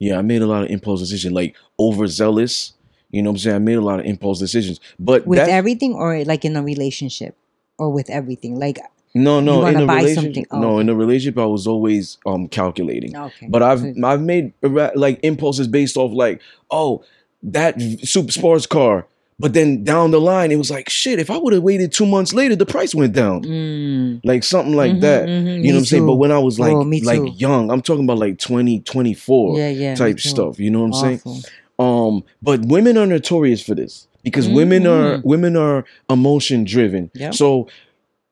yeah, 0.00 0.18
I 0.18 0.22
made 0.22 0.42
a 0.42 0.50
lot 0.50 0.64
of 0.64 0.70
impulse 0.70 0.98
decisions, 0.98 1.32
like 1.32 1.54
overzealous, 1.78 2.74
You 3.14 3.22
know 3.22 3.30
what 3.30 3.34
I'm 3.34 3.38
saying? 3.38 3.56
I 3.56 3.58
made 3.70 3.78
a 3.78 3.86
lot 3.90 4.00
of 4.00 4.06
impulse 4.06 4.40
decisions. 4.40 4.80
But 4.98 5.28
with 5.30 5.38
everything 5.38 5.94
or 5.94 6.24
like 6.24 6.44
in 6.44 6.56
a 6.56 6.62
relationship 6.64 7.36
or 7.78 7.90
with 7.90 8.10
everything 8.10 8.58
like 8.58 8.78
no, 9.14 9.40
no, 9.40 9.66
in 9.66 9.76
a 9.76 9.86
relationship. 9.86 10.46
Oh, 10.50 10.60
no, 10.60 10.70
okay. 10.74 10.80
in 10.82 10.88
a 10.88 10.94
relationship, 10.94 11.38
I 11.38 11.44
was 11.44 11.66
always 11.66 12.16
um 12.24 12.48
calculating. 12.48 13.14
okay 13.16 13.46
But 13.48 13.62
I've 13.62 13.84
I've 14.02 14.22
made 14.22 14.54
like 14.94 15.20
impulses 15.22 15.68
based 15.68 15.96
off 15.98 16.12
like, 16.12 16.40
oh, 16.70 17.04
that 17.42 17.80
super 18.04 18.32
sports 18.32 18.66
car. 18.66 19.06
But 19.38 19.54
then 19.54 19.82
down 19.82 20.12
the 20.12 20.20
line, 20.20 20.52
it 20.52 20.56
was 20.56 20.70
like, 20.70 20.88
shit. 20.88 21.18
If 21.18 21.28
I 21.28 21.36
would 21.36 21.52
have 21.52 21.64
waited 21.64 21.90
two 21.90 22.06
months 22.06 22.32
later, 22.32 22.54
the 22.54 22.64
price 22.64 22.94
went 22.94 23.12
down, 23.12 23.42
Mm. 23.42 24.20
like 24.24 24.44
something 24.44 24.74
like 24.76 24.92
Mhm, 24.92 25.00
that. 25.00 25.28
mhm, 25.28 25.56
You 25.64 25.72
know 25.72 25.74
what 25.74 25.78
I'm 25.80 25.84
saying? 25.86 26.06
But 26.06 26.14
when 26.14 26.30
I 26.30 26.38
was 26.38 26.60
like 26.60 26.76
Oh, 26.76 26.82
like 27.02 27.40
young, 27.40 27.70
I'm 27.70 27.82
talking 27.82 28.04
about 28.04 28.18
like 28.18 28.38
20, 28.38 28.80
24 28.80 29.58
yeah 29.58 29.68
yeah 29.70 29.94
type 29.96 30.20
stuff. 30.20 30.60
You 30.60 30.70
know 30.70 30.84
what 30.86 30.94
I'm 30.96 31.20
saying? 31.20 31.42
Um, 31.78 32.22
but 32.40 32.60
women 32.66 32.96
are 32.96 33.06
notorious 33.06 33.60
for 33.62 33.74
this 33.74 34.06
because 34.22 34.48
women 34.48 34.86
are 34.86 35.18
Mhm. 35.18 35.24
women 35.24 35.56
are 35.56 35.84
emotion 36.10 36.64
driven. 36.64 37.10
Yep. 37.14 37.34
So 37.34 37.68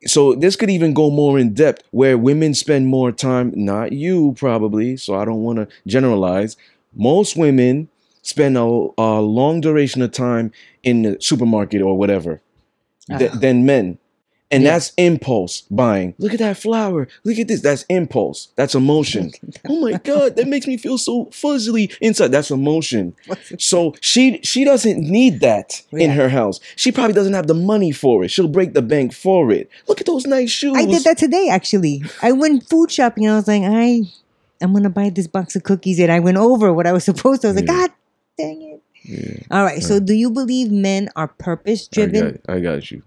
so 0.06 0.34
this 0.34 0.56
could 0.56 0.70
even 0.70 0.94
go 0.94 1.10
more 1.10 1.38
in 1.38 1.52
depth 1.52 1.82
where 1.90 2.16
women 2.16 2.54
spend 2.54 2.86
more 2.86 3.12
time, 3.12 3.52
not 3.54 3.92
you 3.92 4.34
probably, 4.38 4.96
so 4.96 5.14
I 5.14 5.24
don't 5.26 5.42
want 5.42 5.58
to 5.58 5.68
generalize. 5.86 6.56
Most 6.96 7.36
women 7.36 7.88
spend 8.22 8.56
a, 8.56 8.62
a 8.98 9.20
long 9.20 9.60
duration 9.60 10.00
of 10.02 10.12
time 10.12 10.52
in 10.82 11.02
the 11.02 11.16
supermarket 11.20 11.82
or 11.82 11.96
whatever 11.98 12.40
th- 13.18 13.32
than 13.32 13.66
men. 13.66 13.98
And 14.52 14.64
Yeah. 14.64 14.72
that's 14.72 14.92
impulse 14.96 15.62
buying. 15.70 16.14
Look 16.18 16.32
at 16.32 16.40
that 16.40 16.56
flower. 16.56 17.06
Look 17.24 17.38
at 17.38 17.46
this. 17.46 17.60
That's 17.60 17.84
impulse. 17.88 18.48
That's 18.56 18.74
emotion. 18.74 19.30
oh 19.68 19.80
my 19.80 19.92
god, 19.98 20.34
that 20.36 20.48
makes 20.48 20.66
me 20.66 20.76
feel 20.76 20.98
so 20.98 21.26
fuzzily 21.26 21.96
inside. 22.00 22.28
That's 22.32 22.50
emotion. 22.50 23.14
So 23.58 23.94
she 24.00 24.40
she 24.42 24.64
doesn't 24.64 24.98
need 25.00 25.40
that 25.40 25.82
in 25.92 26.10
her 26.10 26.28
house. 26.28 26.58
She 26.76 26.90
probably 26.92 27.12
doesn't 27.14 27.34
have 27.34 27.46
the 27.46 27.54
money 27.54 27.92
for 27.92 28.24
it. 28.24 28.30
She'll 28.30 28.48
break 28.48 28.74
the 28.74 28.82
bank 28.82 29.12
for 29.12 29.50
it. 29.52 29.70
Look 29.88 30.00
at 30.00 30.06
those 30.06 30.26
nice 30.26 30.50
shoes. 30.50 30.74
I 30.76 30.84
did 30.86 31.04
that 31.04 31.18
today 31.18 31.48
actually. 31.48 32.02
I 32.22 32.32
went 32.32 32.68
food 32.68 32.90
shopping 32.90 33.28
I 33.28 33.36
was 33.36 33.46
like, 33.48 33.62
I 33.64 34.02
I'm 34.60 34.72
gonna 34.72 34.90
buy 34.90 35.10
this 35.10 35.26
box 35.26 35.54
of 35.56 35.62
cookies 35.62 35.98
and 36.00 36.10
I 36.10 36.18
went 36.20 36.36
over 36.38 36.72
what 36.72 36.86
I 36.86 36.92
was 36.92 37.04
supposed 37.10 37.42
to. 37.42 37.48
I 37.48 37.52
was 37.52 37.56
like, 37.60 37.66
God 37.66 37.90
dang 38.36 38.62
it. 38.62 38.82
Yeah, 39.04 39.42
All 39.50 39.64
right. 39.64 39.82
So 39.82 39.98
do 40.00 40.12
you 40.14 40.30
believe 40.30 40.70
men 40.72 41.08
are 41.16 41.28
purpose 41.28 41.86
driven? 41.88 42.40
got, 42.46 42.54
I 42.56 42.60
got 42.60 42.90
you. 42.90 43.02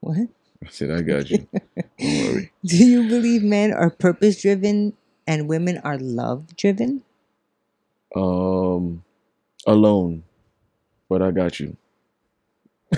What? 0.00 0.28
I 0.64 0.68
said 0.70 0.90
I 0.90 1.00
got 1.02 1.30
you. 1.30 1.46
Don't 1.98 2.18
worry. 2.26 2.52
Do 2.64 2.76
you 2.84 3.08
believe 3.08 3.42
men 3.42 3.72
are 3.72 3.90
purpose 3.90 4.40
driven 4.42 4.94
and 5.26 5.48
women 5.48 5.78
are 5.78 5.98
love 5.98 6.54
driven? 6.56 7.02
Um, 8.14 9.02
alone, 9.66 10.24
but 11.08 11.22
I 11.22 11.30
got 11.30 11.60
you. 11.60 11.76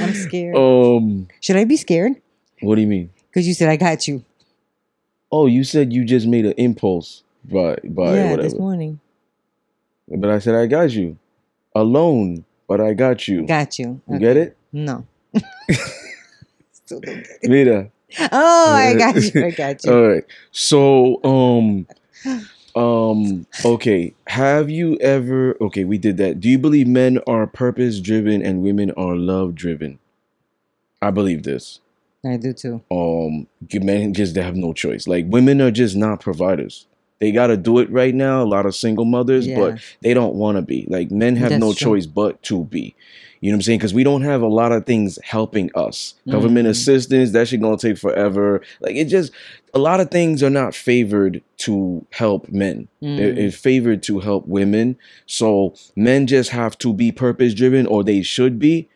I'm 0.00 0.14
scared. 0.14 0.56
Um, 0.56 1.28
Should 1.40 1.56
I 1.56 1.64
be 1.64 1.76
scared? 1.76 2.12
what 2.60 2.76
do 2.76 2.80
you 2.80 2.86
mean? 2.86 3.10
Because 3.28 3.46
you 3.48 3.54
said 3.54 3.68
I 3.68 3.76
got 3.76 4.06
you. 4.06 4.24
Oh, 5.32 5.46
you 5.46 5.64
said 5.64 5.92
you 5.92 6.04
just 6.04 6.26
made 6.26 6.46
an 6.46 6.54
impulse 6.56 7.22
by 7.44 7.76
by 7.84 8.14
yeah, 8.14 8.30
whatever. 8.30 8.42
this 8.42 8.54
morning. 8.58 9.00
But 10.08 10.30
I 10.30 10.38
said 10.38 10.54
I 10.54 10.66
got 10.66 10.92
you. 10.92 11.18
Alone, 11.74 12.44
but 12.68 12.80
I 12.80 12.94
got 12.94 13.26
you. 13.26 13.46
Got 13.46 13.78
you. 13.78 14.00
You 14.08 14.14
Okay. 14.16 14.18
get 14.20 14.36
it? 14.36 14.56
No. 14.72 15.06
Still 16.72 17.00
don't 17.00 17.16
get 17.16 17.26
it. 17.42 17.48
Mira. 17.50 17.90
Oh, 18.32 18.72
I 18.72 18.94
got 18.94 19.16
you. 19.34 19.44
I 19.44 19.50
got 19.56 19.84
you. 19.84 19.92
All 19.92 20.08
right. 20.08 20.24
So, 20.52 21.20
um, 21.24 21.86
um, 22.76 23.46
okay. 23.64 24.14
Have 24.28 24.70
you 24.70 24.96
ever? 24.98 25.56
Okay, 25.60 25.84
we 25.84 25.98
did 25.98 26.16
that. 26.18 26.40
Do 26.40 26.48
you 26.48 26.58
believe 26.58 26.86
men 26.86 27.18
are 27.26 27.46
purpose 27.46 28.00
driven 28.00 28.42
and 28.42 28.62
women 28.62 28.90
are 28.92 29.16
love 29.16 29.54
driven? 29.54 29.98
I 31.02 31.10
believe 31.10 31.42
this. 31.42 31.80
I 32.24 32.36
do 32.38 32.52
too. 32.52 32.82
Um, 32.90 33.46
men 33.82 34.14
just 34.14 34.34
they 34.34 34.42
have 34.42 34.56
no 34.56 34.72
choice. 34.72 35.06
Like 35.06 35.26
women 35.28 35.60
are 35.60 35.70
just 35.70 35.96
not 35.96 36.20
providers. 36.20 36.86
They 37.20 37.32
got 37.32 37.48
to 37.48 37.56
do 37.56 37.78
it 37.78 37.90
right 37.90 38.14
now. 38.14 38.42
A 38.42 38.44
lot 38.44 38.66
of 38.66 38.74
single 38.74 39.04
mothers, 39.04 39.46
Yeah. 39.46 39.56
but 39.58 39.80
they 40.02 40.14
don't 40.14 40.34
want 40.34 40.56
to 40.56 40.62
be. 40.62 40.86
Like 40.88 41.10
men 41.10 41.36
have 41.36 41.50
That's 41.50 41.60
no 41.60 41.72
true. 41.72 41.92
choice 41.96 42.06
but 42.06 42.42
to 42.44 42.64
be. 42.64 42.94
You 43.44 43.50
know 43.50 43.56
what 43.56 43.58
I'm 43.58 43.62
saying? 43.62 43.78
Because 43.80 43.92
we 43.92 44.04
don't 44.04 44.22
have 44.22 44.40
a 44.40 44.46
lot 44.46 44.72
of 44.72 44.86
things 44.86 45.18
helping 45.22 45.68
us. 45.74 46.14
Government 46.30 46.66
Mhm. 46.66 46.70
assistance, 46.70 47.32
that 47.32 47.46
shit 47.46 47.60
gonna 47.60 47.76
take 47.76 47.98
forever. 47.98 48.62
Like 48.80 48.96
it 48.96 49.04
just 49.04 49.32
a 49.74 49.78
lot 49.78 50.00
of 50.00 50.10
things 50.10 50.42
are 50.42 50.48
not 50.48 50.74
favored 50.74 51.42
to 51.58 52.06
help 52.10 52.48
men. 52.48 52.88
They're, 53.02 53.34
Mm. 53.34 53.36
it's 53.36 53.56
favored 53.56 54.02
to 54.04 54.20
help 54.20 54.48
women. 54.48 54.96
So 55.26 55.74
men 55.94 56.26
just 56.26 56.50
have 56.50 56.78
to 56.78 56.94
be 56.94 57.12
purpose 57.12 57.52
driven, 57.52 57.84
or 57.86 58.02
they 58.02 58.22
should 58.22 58.58
be. 58.58 58.88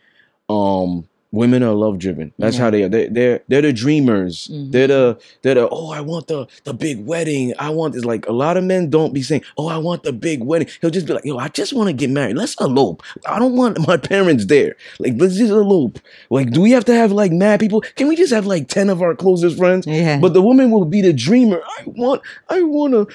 Um, 0.49 1.05
women 1.31 1.63
are 1.63 1.75
love 1.75 1.99
driven. 1.99 2.33
That's 2.39 2.57
Yeah. 2.57 2.63
how 2.63 2.71
they 2.71 2.83
are. 2.85 2.89
They, 2.89 3.05
are 3.07 3.11
they're 3.11 3.41
they're 3.49 3.63
the 3.63 3.73
dreamers. 3.73 4.49
Mhm. 4.51 4.73
They're 4.73 4.87
the 4.87 5.19
they're 5.43 5.55
the 5.55 5.69
oh 5.69 5.91
I 5.91 6.01
want 6.01 6.27
the 6.29 6.47
the 6.65 6.73
big 6.73 7.05
wedding. 7.07 7.53
I 7.59 7.71
want 7.71 7.95
this. 7.95 8.05
Like 8.05 8.27
a 8.29 8.33
lot 8.33 8.57
of 8.57 8.65
men 8.65 8.89
don't 8.91 9.13
be 9.13 9.23
saying 9.23 9.43
oh 9.59 9.69
I 9.69 9.77
want 9.79 10.03
the 10.05 10.13
big 10.13 10.43
wedding. 10.43 10.69
He'll 10.81 10.91
just 10.91 11.07
be 11.07 11.13
like 11.13 11.25
yo 11.25 11.37
I 11.39 11.49
just 11.49 11.73
want 11.73 11.89
to 11.89 11.93
get 11.93 12.11
married. 12.11 12.37
Let's 12.37 12.55
elope. 12.61 13.03
I 13.27 13.39
don't 13.39 13.57
want 13.57 13.79
my 13.87 13.97
parents 13.99 14.47
there. 14.47 14.77
Like 14.99 15.15
let's 15.17 15.37
just 15.37 15.51
elope. 15.53 15.99
Like 16.31 16.51
do 16.51 16.61
we 16.63 16.71
have 16.73 16.85
to 16.87 16.95
have 16.95 17.13
like 17.13 17.33
mad 17.33 17.61
people? 17.61 17.83
Can 17.97 18.09
we 18.09 18.17
just 18.17 18.33
have 18.33 18.47
like 18.47 18.69
ten 18.69 18.89
of 18.89 19.03
our 19.03 19.15
closest 19.15 19.59
friends? 19.59 19.87
Yeah. 19.87 20.19
But 20.21 20.33
the 20.33 20.43
woman 20.43 20.71
will 20.71 20.85
be 20.87 21.03
the 21.03 21.13
dreamer. 21.13 21.61
I 21.79 21.83
want, 21.87 22.23
I 22.49 22.63
want 22.63 22.95
a 22.95 23.07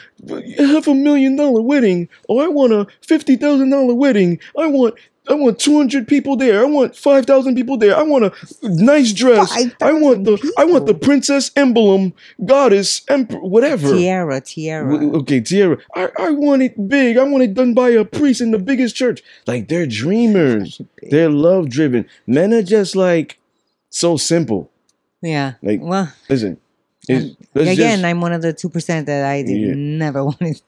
half 0.57 0.87
a 0.87 0.93
million 0.93 1.35
dollar 1.35 1.61
wedding, 1.61 2.09
or 2.27 2.43
I 2.43 2.47
want 2.47 2.73
a 2.73 2.87
fifty 3.01 3.35
thousand 3.35 3.69
dollar 3.69 3.93
wedding. 3.93 4.39
I 4.57 4.67
want, 4.67 4.95
I 5.29 5.33
want 5.35 5.59
two 5.59 5.77
hundred 5.77 6.07
people 6.07 6.35
there. 6.35 6.61
I 6.61 6.65
want 6.65 6.95
five 6.95 7.25
thousand 7.25 7.55
people 7.55 7.77
there. 7.77 7.95
I 7.95 8.03
want 8.03 8.25
a 8.25 8.33
nice 8.63 9.13
dress. 9.13 9.51
I 9.81 9.93
want 9.93 10.25
the, 10.25 10.37
5,000 10.37 10.53
I 10.57 10.65
want 10.65 10.85
the 10.85 10.93
princess 10.93 11.51
emblem, 11.55 12.13
goddess, 12.45 13.01
emperor, 13.09 13.39
whatever. 13.39 13.89
tiara, 13.95 14.41
tiara. 14.41 14.95
Okay, 15.17 15.39
Tiara. 15.41 15.77
I, 15.95 16.09
I 16.17 16.29
want 16.31 16.61
it 16.61 16.87
big. 16.89 17.17
I 17.17 17.23
want 17.23 17.43
it 17.43 17.53
done 17.53 17.73
by 17.73 17.89
a 17.89 18.03
priest 18.05 18.41
in 18.41 18.51
the 18.51 18.59
biggest 18.59 18.95
church. 18.95 19.23
Like 19.47 19.67
they're 19.67 19.85
dreamers. 19.87 20.81
They're 21.09 21.29
love 21.29 21.69
driven. 21.69 22.07
Men 22.27 22.53
are 22.53 22.63
just 22.63 22.95
like 22.95 23.39
so 23.89 24.17
simple. 24.17 24.71
yeah. 25.21 25.53
Like 25.61 25.79
Well, 25.81 26.11
listen. 26.29 26.57
Again, 27.09 27.35
just 27.75 28.03
I'm 28.03 28.21
one 28.21 28.33
of 28.33 28.41
the 28.41 28.53
two 28.53 28.69
percent 28.69 29.05
that 29.07 29.25
I 29.25 29.41
did 29.43 29.57
Yeah. 29.59 29.73
never 29.75 30.23
wanted. 30.29 30.61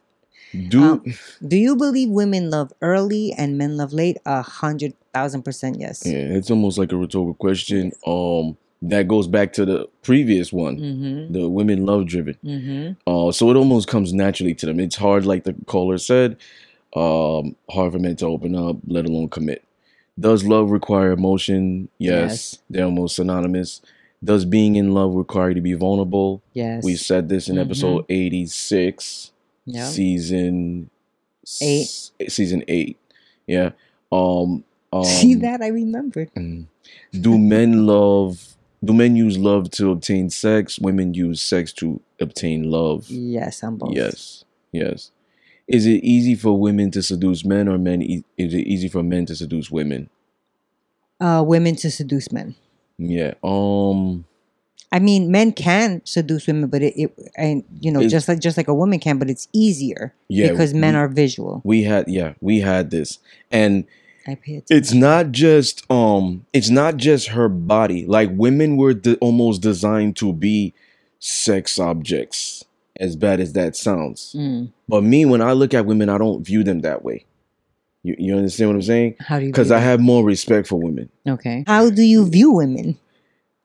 do 0.69 0.83
um, 0.83 1.03
Do 1.47 1.57
you 1.57 1.75
believe 1.75 2.09
women 2.09 2.49
love 2.49 2.71
early 2.81 3.33
and 3.37 3.57
men 3.57 3.77
love 3.77 3.93
late? 3.93 4.17
A 4.25 4.41
hundred 4.41 4.93
thousand 5.13 5.43
percent 5.43 5.79
yes. 5.79 6.03
Yeah, 6.05 6.13
it's 6.37 6.49
almost 6.51 6.77
like 6.77 6.91
a 6.91 6.97
rhetorical 6.97 7.33
question. 7.35 7.91
Um, 8.05 8.57
that 8.81 9.07
goes 9.07 9.27
back 9.27 9.53
to 9.53 9.65
the 9.65 9.87
previous 10.03 10.53
one. 10.53 10.77
Mm-hmm. 10.77 11.33
The 11.33 11.49
women 11.49 11.85
love 11.85 12.05
driven. 12.07 12.37
Mm-hmm. 12.43 13.09
Uh, 13.09 13.31
so 13.31 13.49
it 13.49 13.55
almost 13.55 13.87
comes 13.87 14.13
naturally 14.13 14.53
to 14.55 14.65
them. 14.65 14.79
It's 14.79 14.95
hard, 14.97 15.25
like 15.25 15.43
the 15.45 15.55
caller 15.65 15.97
said, 15.97 16.37
um, 16.95 17.55
hard 17.69 17.93
for 17.93 17.99
men 17.99 18.15
to 18.17 18.25
open 18.27 18.53
up, 18.55 18.75
let 18.85 19.05
alone 19.05 19.29
commit. 19.29 19.63
Does 20.19 20.43
love 20.45 20.69
require 20.71 21.11
emotion? 21.11 21.89
Yes, 21.97 22.29
Yes. 22.53 22.57
they're 22.69 22.85
almost 22.85 23.15
synonymous. 23.15 23.81
Does 24.23 24.45
being 24.45 24.75
in 24.75 24.93
love 24.93 25.13
require 25.13 25.49
you 25.49 25.55
to 25.55 25.61
be 25.61 25.73
vulnerable? 25.73 26.41
Yes. 26.53 26.83
We 26.83 26.95
said 26.95 27.29
this 27.29 27.47
in 27.49 27.57
episode 27.57 28.05
86, 28.09 29.31
Yeah. 29.65 29.85
season 29.87 30.89
Eight. 31.61 31.81
s- 31.83 32.11
season 32.29 32.63
eight. 32.67 32.97
Yeah. 33.47 33.71
Um, 34.11 34.63
um 34.91 35.03
See 35.03 35.35
that? 35.35 35.61
I 35.61 35.67
remembered. 35.67 36.31
Mm. 36.35 36.65
Do 37.19 37.37
men 37.37 37.85
love? 37.85 38.55
Do 38.83 38.93
men 38.93 39.15
use 39.15 39.37
love 39.37 39.69
to 39.71 39.91
obtain 39.91 40.29
sex? 40.29 40.79
Women 40.79 41.13
use 41.13 41.41
sex 41.41 41.71
to 41.73 41.99
obtain 42.19 42.69
love. 42.69 43.09
Yes, 43.09 43.63
I'm 43.63 43.77
both. 43.77 43.93
Yes, 43.95 44.43
yes. 44.71 45.11
Is 45.67 45.85
it 45.87 46.03
easy 46.03 46.35
for 46.35 46.57
women 46.59 46.91
to 46.91 47.01
seduce 47.01 47.43
men, 47.43 47.67
or 47.67 47.77
men? 47.79 48.01
E- 48.03 48.23
is 48.37 48.53
it 48.53 48.67
easy 48.67 48.87
for 48.87 49.01
men 49.01 49.25
to 49.27 49.35
seduce 49.35 49.71
women? 49.71 50.09
Uh, 51.19 51.43
women 51.45 51.75
to 51.77 51.89
seduce 51.89 52.31
men. 52.31 52.55
Yeah. 52.97 53.33
Um. 53.43 54.25
I 54.91 54.99
mean, 54.99 55.29
men 55.29 55.51
can 55.51 56.01
seduce 56.05 56.47
women, 56.47 56.69
but 56.69 56.81
it, 56.81 56.93
it 56.95 57.13
and 57.35 57.63
you 57.81 57.91
know, 57.91 58.07
just 58.07 58.27
like 58.29 58.39
just 58.39 58.55
like 58.55 58.67
a 58.69 58.73
woman 58.73 58.99
can, 58.99 59.17
but 59.17 59.29
it's 59.29 59.47
easier 59.51 60.13
Yeah. 60.29 60.51
because 60.51 60.73
men 60.73 60.93
we, 60.93 60.99
are 60.99 61.07
visual. 61.07 61.61
We 61.65 61.83
had. 61.83 62.07
Yeah. 62.07 62.33
We 62.39 62.61
had 62.61 62.91
this, 62.91 63.19
and 63.51 63.85
I 64.25 64.35
pay 64.35 64.57
attention. 64.57 64.77
it's 64.77 64.93
not 64.93 65.31
just. 65.31 65.89
Um. 65.91 66.45
It's 66.53 66.69
not 66.69 66.97
just 66.97 67.29
her 67.29 67.49
body. 67.49 68.05
Like 68.05 68.29
women 68.33 68.77
were 68.77 68.93
de- 68.93 69.17
almost 69.17 69.61
designed 69.61 70.15
to 70.17 70.31
be 70.31 70.73
sex 71.19 71.77
objects. 71.79 72.63
As 72.97 73.17
bad 73.17 73.41
as 73.41 73.51
that 73.53 73.75
sounds. 73.75 74.33
Mm. 74.37 74.71
But 74.87 75.03
me, 75.03 75.25
when 75.25 75.41
I 75.41 75.51
look 75.51 75.73
at 75.73 75.85
women, 75.85 76.07
I 76.07 76.17
don't 76.17 76.43
view 76.45 76.63
them 76.63 76.79
that 76.79 77.03
way. 77.03 77.25
You, 78.05 78.15
you 78.19 78.37
understand 78.37 78.69
what 78.69 78.75
I'm 78.75 78.81
saying? 78.83 79.15
How 79.19 79.39
do 79.39 79.45
you? 79.45 79.51
Because 79.51 79.71
I 79.71 79.79
have 79.79 79.99
more 79.99 80.23
respect 80.23 80.67
for 80.67 80.79
women. 80.79 81.09
Okay. 81.27 81.63
How 81.65 81.89
do 81.89 82.03
you 82.03 82.29
view 82.29 82.51
women? 82.51 82.99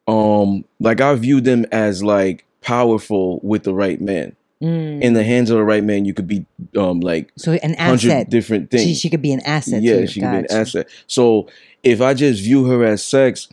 Um, 0.09 0.65
like 0.81 1.01
I 1.01 1.15
view 1.15 1.41
them 1.41 1.67
as 1.71 2.03
like 2.03 2.47
powerful 2.63 3.41
with 3.43 3.65
the 3.65 3.75
right 3.75 4.01
man. 4.01 4.37
In 4.63 5.15
the 5.15 5.25
hands 5.25 5.49
of 5.49 5.57
the 5.57 5.65
right 5.65 5.83
man, 5.83 6.05
you 6.05 6.13
could 6.13 6.27
be 6.27 6.45
um 6.77 7.01
like 7.01 7.33
so 7.35 7.53
an 7.53 7.75
hundred 7.79 8.11
asset. 8.11 8.29
different 8.29 8.71
things. 8.71 8.83
She, 8.83 8.95
she 8.95 9.09
could 9.09 9.23
be 9.23 9.33
an 9.33 9.41
asset. 9.41 9.83
yeah, 9.83 10.01
you. 10.01 10.07
she 10.07 10.21
could 10.21 10.33
be 10.33 10.37
an 10.37 10.47
asset. 10.51 10.87
So 11.07 11.49
if 11.83 12.03
I 12.03 12.13
just 12.13 12.43
view 12.43 12.67
her 12.67 12.85
as 12.85 13.03
sex, 13.03 13.49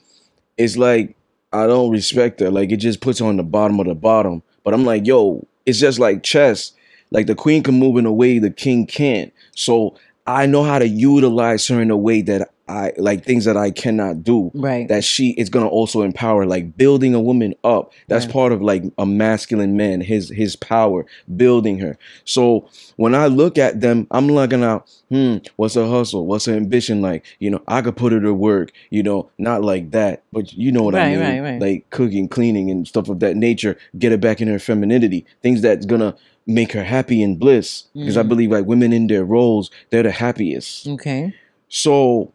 it's 0.58 0.76
like 0.76 1.16
I 1.54 1.66
don't 1.66 1.92
respect 1.92 2.42
her. 2.42 2.52
Like 2.52 2.74
it 2.74 2.78
just 2.78 3.00
puts 3.00 3.20
her 3.20 3.26
on 3.26 3.38
the 3.38 3.44
bottom 3.44 3.80
of 3.80 3.88
the 3.88 3.96
bottom. 3.96 4.44
But 4.66 4.74
I'm 4.74 4.84
like, 4.84 5.08
yo, 5.08 5.48
it's 5.66 5.80
just 5.80 5.98
like 5.98 6.24
chess. 6.24 6.74
Like 7.12 7.28
the 7.28 7.36
queen 7.36 7.64
can 7.64 7.76
move 7.80 7.96
in 7.96 8.06
a 8.06 8.12
way 8.12 8.40
the 8.40 8.52
king 8.52 8.86
can't. 8.86 9.32
So 9.56 9.96
I 10.28 10.46
know 10.46 10.64
how 10.64 10.78
to 10.80 10.88
utilize 10.88 11.68
her 11.70 11.82
in 11.82 11.90
a 11.90 11.98
way 11.98 12.22
that 12.24 12.50
I 12.70 12.92
like 12.98 13.24
things 13.24 13.46
that 13.46 13.56
I 13.56 13.72
cannot 13.72 14.24
do. 14.24 14.52
Right. 14.54 14.90
That 14.90 15.06
she 15.06 15.30
is 15.32 15.48
gonna 15.50 15.70
also 15.70 16.02
empower, 16.02 16.46
like 16.46 16.76
building 16.76 17.14
a 17.16 17.20
woman 17.22 17.56
up. 17.64 17.94
That's 18.10 18.26
Right. 18.26 18.34
part 18.34 18.52
of 18.52 18.62
like 18.62 18.84
a 18.98 19.06
masculine 19.06 19.78
man, 19.78 20.02
his 20.02 20.30
his 20.30 20.58
power, 20.58 21.06
building 21.38 21.80
her. 21.80 21.98
So 22.26 22.68
when 22.98 23.16
I 23.16 23.28
look 23.28 23.58
at 23.58 23.80
them, 23.80 24.06
I'm 24.12 24.28
looking 24.28 24.66
out, 24.66 24.86
hmm, 25.10 25.38
what's 25.56 25.76
her 25.76 25.88
hustle? 25.88 26.26
What's 26.26 26.44
her 26.46 26.56
ambition 26.56 27.02
like? 27.02 27.24
You 27.40 27.52
know, 27.52 27.62
I 27.70 27.82
could 27.82 27.96
put 27.96 28.12
her 28.12 28.20
to 28.20 28.34
work, 28.34 28.74
you 28.90 29.02
know, 29.02 29.30
not 29.38 29.64
like 29.64 29.92
that, 29.92 30.24
but 30.34 30.52
you 30.52 30.74
know 30.74 30.84
what 30.84 30.96
I 30.96 31.12
mean. 31.12 31.20
right, 31.22 31.40
right. 31.40 31.62
Like 31.62 31.90
cooking, 31.90 32.28
cleaning, 32.28 32.70
and 32.70 32.86
stuff 32.86 33.08
of 33.08 33.22
that 33.22 33.38
nature, 33.38 33.78
get 33.98 34.12
her 34.12 34.18
back 34.18 34.42
in 34.42 34.50
her 34.50 34.60
femininity. 34.60 35.26
Things 35.42 35.62
that's 35.62 35.86
gonna 35.86 36.16
make 36.48 36.72
her 36.72 36.84
happy 36.84 37.22
and 37.22 37.38
bliss. 37.38 37.84
Because 37.94 38.18
I 38.18 38.24
Mhm. 38.24 38.30
believe 38.30 38.52
like 38.52 38.66
women 38.66 38.94
in 38.94 39.08
their 39.08 39.26
roles, 39.26 39.70
they're 39.90 40.04
the 40.04 40.12
happiest. 40.12 40.88
okay. 40.88 41.34
So, 41.70 42.32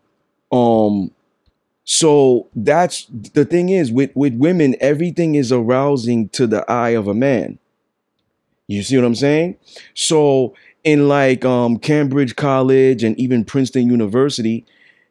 um, 0.52 1.10
so 1.84 2.46
that's 2.54 3.06
the 3.34 3.44
thing 3.44 3.70
is 3.70 3.90
with 3.90 4.10
with 4.14 4.34
women, 4.34 4.76
everything 4.80 5.34
is 5.34 5.50
arousing 5.50 6.28
to 6.30 6.46
the 6.46 6.70
eye 6.70 6.90
of 6.90 7.08
a 7.08 7.14
man. 7.14 7.58
You 8.68 8.82
see 8.82 8.96
what 8.96 9.04
I'm 9.04 9.14
saying? 9.14 9.56
So 9.94 10.54
in 10.84 11.08
like 11.08 11.44
um 11.44 11.78
Cambridge 11.78 12.36
College 12.36 13.02
and 13.02 13.18
even 13.18 13.44
Princeton 13.44 13.88
University, 13.90 14.64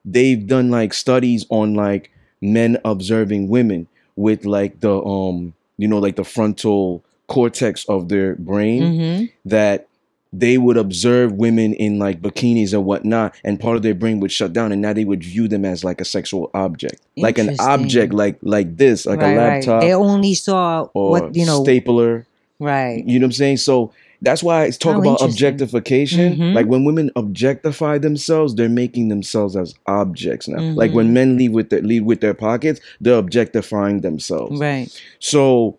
they've 0.05 0.45
done 0.47 0.69
like 0.71 0.93
studies 0.93 1.45
on 1.49 1.73
like 1.73 2.11
men 2.41 2.77
observing 2.85 3.49
women 3.49 3.87
with 4.15 4.45
like 4.45 4.79
the 4.79 5.03
um 5.03 5.53
you 5.77 5.87
know 5.87 5.99
like 5.99 6.15
the 6.15 6.23
frontal 6.23 7.03
cortex 7.31 7.85
of 7.85 8.09
their 8.09 8.35
brain 8.35 8.81
Mm-hmm. 8.83 9.25
that 9.49 9.87
they 10.33 10.57
would 10.57 10.77
observe 10.77 11.33
women 11.33 11.73
in 11.73 11.99
like 11.99 12.21
bikinis 12.21 12.71
and 12.73 12.85
whatnot, 12.85 13.35
and 13.43 13.59
part 13.59 13.75
of 13.75 13.83
their 13.83 13.93
brain 13.93 14.19
would 14.21 14.31
shut 14.31 14.53
down, 14.53 14.71
and 14.71 14.81
now 14.81 14.93
they 14.93 15.03
would 15.03 15.21
view 15.23 15.47
them 15.47 15.65
as 15.65 15.83
like 15.83 15.99
a 15.99 16.05
sexual 16.05 16.49
object, 16.53 17.01
like 17.17 17.37
an 17.37 17.55
object, 17.59 18.13
like 18.13 18.37
like 18.41 18.77
this, 18.77 19.05
like 19.05 19.19
right, 19.19 19.33
a 19.33 19.37
laptop 19.37 19.81
Right. 19.81 19.87
They 19.87 19.93
only 19.93 20.33
saw 20.33 20.87
or 20.93 21.09
what 21.11 21.35
you 21.35 21.45
know. 21.45 21.63
stapler. 21.63 22.25
right. 22.59 23.03
You 23.05 23.19
know 23.19 23.25
what 23.25 23.35
I'm 23.35 23.43
saying? 23.43 23.57
So 23.57 23.91
that's 24.21 24.41
why 24.43 24.65
it's 24.65 24.77
talk 24.77 24.95
Oh, 24.97 25.01
about 25.01 25.21
objectification. 25.21 26.35
Mhm. 26.37 26.53
Like 26.53 26.67
when 26.67 26.85
women 26.85 27.09
objectify 27.17 27.97
themselves, 27.97 28.55
they're 28.55 28.69
making 28.69 29.09
themselves 29.09 29.55
as 29.57 29.73
objects 29.87 30.47
now. 30.47 30.61
Like 30.61 30.91
Mhm. 30.91 30.95
when 30.95 31.13
men 31.13 31.37
leave 31.37 31.51
with 31.51 31.69
their 31.71 31.81
leave 31.81 32.05
with 32.05 32.21
their 32.21 32.33
pockets, 32.35 32.79
they're 33.01 33.17
objectifying 33.17 34.01
themselves. 34.01 34.59
Right. 34.59 34.87
So 35.19 35.75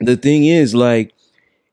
the 0.00 0.16
thing 0.16 0.44
is, 0.44 0.74
like, 0.74 1.12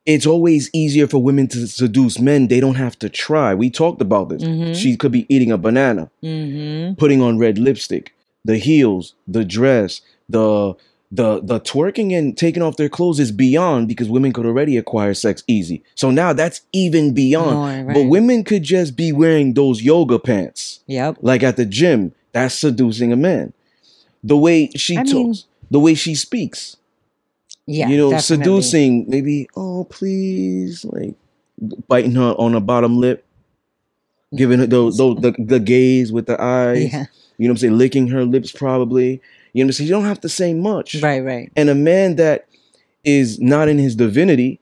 it's 0.05 0.25
always 0.27 0.69
easier 0.73 1.07
for 1.07 1.17
women 1.21 1.47
to 1.47 1.65
seduce 1.67 2.19
men. 2.19 2.47
They 2.47 2.59
don't 2.59 2.75
have 2.75 2.97
to 2.99 3.09
try. 3.09 3.55
We 3.55 3.69
talked 3.71 4.01
about 4.01 4.29
this. 4.29 4.43
Mhm. 4.43 4.75
She 4.75 4.95
could 4.97 5.11
be 5.11 5.25
eating 5.29 5.51
a 5.51 5.57
banana, 5.57 6.09
Mm-hmm. 6.23 6.93
putting 6.95 7.21
on 7.21 7.37
red 7.39 7.57
lipstick, 7.57 8.13
the 8.43 8.57
heels, 8.57 9.13
the 9.27 9.43
dress, 9.43 10.01
the 10.29 10.75
the 11.11 11.39
the 11.41 11.59
twerking 11.59 12.17
and 12.17 12.35
taking 12.35 12.61
off 12.63 12.77
their 12.77 12.89
clothes 12.89 13.19
is 13.19 13.31
beyond 13.31 13.87
because 13.87 14.09
women 14.09 14.33
could 14.33 14.45
already 14.45 14.75
acquire 14.75 15.13
sex 15.13 15.43
easy. 15.47 15.81
So 15.93 16.09
now 16.11 16.33
that's 16.33 16.61
even 16.73 17.13
beyond. 17.13 17.85
More, 17.85 17.93
But 17.93 18.03
women 18.09 18.43
could 18.43 18.63
just 18.63 18.95
be 18.95 19.11
wearing 19.11 19.53
those 19.53 19.81
yoga 19.83 20.17
pants, 20.19 20.79
Yep. 20.87 21.17
like 21.21 21.41
at 21.43 21.57
the 21.57 21.65
gym. 21.65 22.11
That's 22.31 22.55
seducing 22.55 23.13
a 23.13 23.15
man. 23.15 23.53
The 24.23 24.35
way 24.35 24.69
she 24.75 24.97
I 24.97 25.03
talks, 25.03 25.13
mean- 25.13 25.35
the 25.71 25.79
way 25.79 25.93
she 25.93 26.15
speaks 26.15 26.75
Yeah. 27.67 27.87
you 27.89 27.97
know, 27.97 28.11
definitely. 28.11 28.45
seducing, 28.45 29.05
maybe, 29.09 29.47
oh, 29.55 29.85
please, 29.85 30.85
like 30.85 31.15
biting 31.87 32.13
her 32.15 32.33
on 32.37 32.51
the 32.51 32.61
bottom 32.61 32.99
lip, 32.99 33.25
giving 34.35 34.59
her 34.59 34.67
those, 34.67 34.97
those 34.97 35.17
the, 35.21 35.33
the 35.39 35.59
gaze 35.59 36.11
with 36.11 36.27
the 36.27 36.39
eyes, 36.41 36.91
Yeah. 36.93 37.05
you 37.37 37.47
know 37.47 37.51
what 37.51 37.55
I'm 37.55 37.57
saying, 37.57 37.77
licking 37.77 38.07
her 38.09 38.23
lips 38.25 38.51
probably. 38.51 39.21
You 39.53 39.63
know 39.63 39.69
I'm 39.69 39.71
saying? 39.71 39.87
You 39.87 39.93
don't 39.95 40.03
have 40.05 40.21
to 40.21 40.29
say 40.29 40.53
much. 40.53 41.01
Right. 41.01 41.23
Right. 41.23 41.51
And 41.55 41.69
a 41.69 41.75
man 41.75 42.17
that 42.17 42.45
is 43.03 43.39
not 43.39 43.67
in 43.69 43.77
his 43.77 43.95
divinity, 43.95 44.59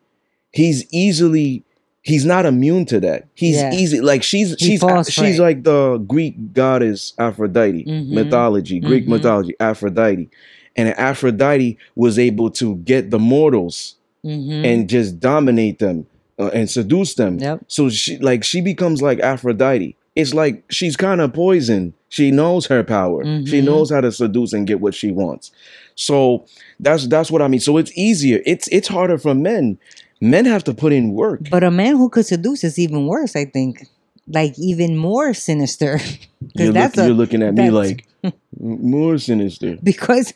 he's 0.52 0.86
easily 0.94 1.64
he's 2.04 2.26
not 2.26 2.46
immune 2.46 2.86
to 2.86 3.00
that. 3.00 3.26
He's 3.34 3.56
Yeah. 3.56 3.74
easy 3.74 4.02
like 4.02 4.24
she's 4.24 4.50
He 4.60 4.78
she's 4.78 5.10
she's 5.10 5.40
like 5.40 5.64
the 5.64 5.98
Greek 6.06 6.54
goddess 6.54 7.14
Aphrodite 7.18 7.86
Mhm. 7.86 8.10
mythology, 8.10 8.80
Greek 8.82 9.06
Mhm. 9.06 9.10
mythology, 9.10 9.56
Aphrodite. 9.60 10.30
And 10.76 10.90
Aphrodite 10.98 11.78
was 11.96 12.18
able 12.18 12.50
to 12.52 12.76
get 12.78 13.12
the 13.12 13.20
mortals 13.20 13.96
Mm-hmm. 14.26 14.64
and 14.64 14.88
just 14.88 15.20
dominate 15.20 15.80
them 15.80 16.06
uh, 16.40 16.48
and 16.54 16.70
seduce 16.70 17.16
them. 17.16 17.40
Yep. 17.40 17.66
So 17.68 17.90
she 17.90 18.18
like 18.20 18.46
she 18.46 18.62
becomes 18.62 19.02
like 19.02 19.20
Aphrodite. 19.20 19.98
It's 20.16 20.34
like 20.34 20.64
she's 20.70 20.96
kind 20.96 21.20
of 21.20 21.34
poison. 21.34 21.94
She 22.08 22.32
knows 22.32 22.66
her 22.68 22.86
power. 22.86 23.26
She 23.26 23.60
Mhm. 23.60 23.66
knows 23.66 23.90
how 23.92 24.00
to 24.00 24.14
seduce 24.14 24.54
and 24.54 24.66
get 24.66 24.80
what 24.80 24.96
she 24.96 25.12
wants. 25.12 25.52
So 25.96 26.46
that's 26.80 27.06
that's 27.08 27.30
what 27.30 27.42
I 27.42 27.50
mean. 27.50 27.60
So 27.60 27.76
it's 27.76 27.92
easier. 27.98 28.40
It's 28.46 28.70
it's 28.70 28.88
harder 28.88 29.18
for 29.18 29.36
men. 29.36 29.78
Men 30.22 30.46
have 30.46 30.64
to 30.66 30.74
put 30.74 30.94
in 30.94 31.12
work. 31.12 31.50
But 31.50 31.66
a 31.66 31.72
man 31.72 31.98
who 31.98 32.08
could 32.08 32.26
seduce 32.26 32.64
is 32.64 32.80
even 32.80 33.08
worse. 33.08 33.36
I 33.36 33.44
think. 33.44 33.88
Like 34.26 34.58
even 34.58 34.96
more 34.96 35.34
sinister. 35.34 36.00
You're, 36.56 36.72
look- 36.72 36.98
a- 36.98 37.06
you're 37.08 37.14
looking 37.14 37.44
at 37.44 37.56
me 37.56 37.64
that's- 37.70 37.98
like 38.24 38.34
"M- 38.62 38.90
more 38.92 39.18
sinister. 39.18 39.78
because 39.84 40.34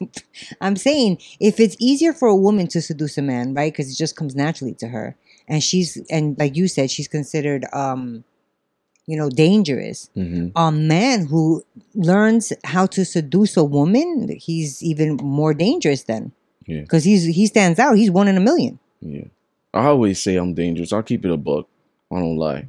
I'm 0.62 0.76
saying 0.76 1.20
if 1.40 1.60
it's 1.60 1.76
easier 1.80 2.14
for 2.14 2.28
a 2.28 2.36
woman 2.36 2.68
to 2.68 2.82
seduce 2.82 3.18
a 3.18 3.22
man, 3.22 3.54
right? 3.54 3.72
Because 3.72 3.92
it 3.92 3.96
just 3.98 4.16
comes 4.16 4.36
naturally 4.36 4.74
to 4.76 4.88
her, 4.90 5.16
and 5.48 5.64
she's 5.64 5.98
and 6.10 6.38
like 6.38 6.56
you 6.56 6.68
said, 6.68 6.92
she's 6.92 7.08
considered, 7.08 7.66
um, 7.74 8.24
you 9.06 9.18
know, 9.18 9.30
dangerous. 9.30 10.10
Mhm. 10.18 10.52
A 10.56 10.72
man 10.72 11.28
who 11.28 11.64
learns 11.96 12.52
how 12.66 12.86
to 12.88 13.06
seduce 13.06 13.56
a 13.58 13.64
woman, 13.64 14.30
he's 14.38 14.84
even 14.84 15.16
more 15.24 15.54
dangerous 15.54 16.04
then, 16.04 16.32
Yeah. 16.66 16.82
because 16.82 17.04
he's 17.06 17.24
he 17.26 17.46
stands 17.48 17.80
out. 17.80 17.96
He's 17.98 18.12
one 18.12 18.28
in 18.28 18.38
a 18.38 18.42
million. 18.42 18.80
Yeah. 19.02 19.26
I 19.74 19.86
always 19.88 20.22
say 20.22 20.36
I'm 20.38 20.54
dangerous. 20.54 20.92
I'll 20.92 21.04
keep 21.04 21.24
it 21.24 21.32
a 21.32 21.38
buck. 21.38 21.68
I 22.12 22.20
don't 22.20 22.38
lie 22.38 22.66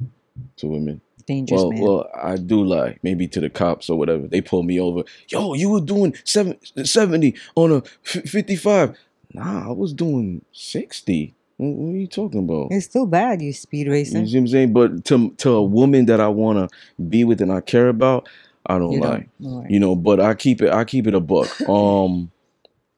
to 0.57 0.67
women. 0.67 1.01
Dangerous 1.29 1.61
Well, 1.61 1.69
man. 1.71 1.81
well, 1.81 2.09
I 2.21 2.37
do 2.37 2.63
lie, 2.63 2.97
maybe 3.03 3.27
to 3.27 3.39
the 3.39 3.49
cops 3.51 3.87
or 3.89 3.97
whatever. 3.99 4.27
They 4.27 4.41
pull 4.41 4.63
me 4.63 4.79
over. 4.79 5.03
Yo, 5.29 5.53
you 5.53 5.69
were 5.69 5.79
doing 5.79 6.15
seven, 6.25 6.57
70 6.83 7.35
on 7.55 7.71
a 7.71 7.77
f- 8.03 8.23
55. 8.29 8.97
Nah, 9.35 9.69
I 9.69 9.71
was 9.71 9.93
doing 9.93 10.43
60. 10.53 11.35
What, 11.57 11.93
are 11.93 11.97
you 11.97 12.07
talking 12.07 12.39
about? 12.39 12.69
it's 12.71 12.85
still 12.87 13.05
bad. 13.05 13.41
You 13.43 13.53
speed 13.53 13.87
racing. 13.87 14.21
You 14.21 14.27
see 14.27 14.37
what 14.37 14.41
I'm 14.41 14.47
saying? 14.47 14.73
But 14.73 15.05
to, 15.05 15.29
to 15.37 15.49
a 15.51 15.63
woman 15.63 16.05
that 16.07 16.19
I 16.19 16.29
want 16.29 16.57
to 16.69 16.75
be 17.03 17.23
with 17.23 17.41
and 17.41 17.51
I 17.51 17.61
care 17.61 17.89
about, 17.89 18.27
I 18.65 18.79
don't 18.79 18.91
You 18.93 19.01
lie. 19.01 19.27
don't. 19.39 19.61
Right. 19.61 19.69
You 19.69 19.79
know, 19.79 19.95
but 19.95 20.19
I 20.19 20.33
keep 20.33 20.61
it, 20.63 20.71
I 20.73 20.83
keep 20.83 21.05
it 21.05 21.13
a 21.13 21.19
buck. 21.19 21.47
Um, 21.69 22.31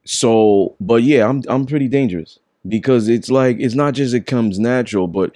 so, 0.05 0.75
but 0.79 1.03
yeah, 1.03 1.27
I'm, 1.27 1.43
I'm 1.47 1.65
pretty 1.65 1.87
dangerous 1.87 2.39
because 2.67 3.07
it's 3.09 3.29
like, 3.29 3.57
it's 3.59 3.75
not 3.75 3.93
just 3.93 4.13
it 4.13 4.25
comes 4.25 4.57
natural, 4.59 5.07
but 5.07 5.31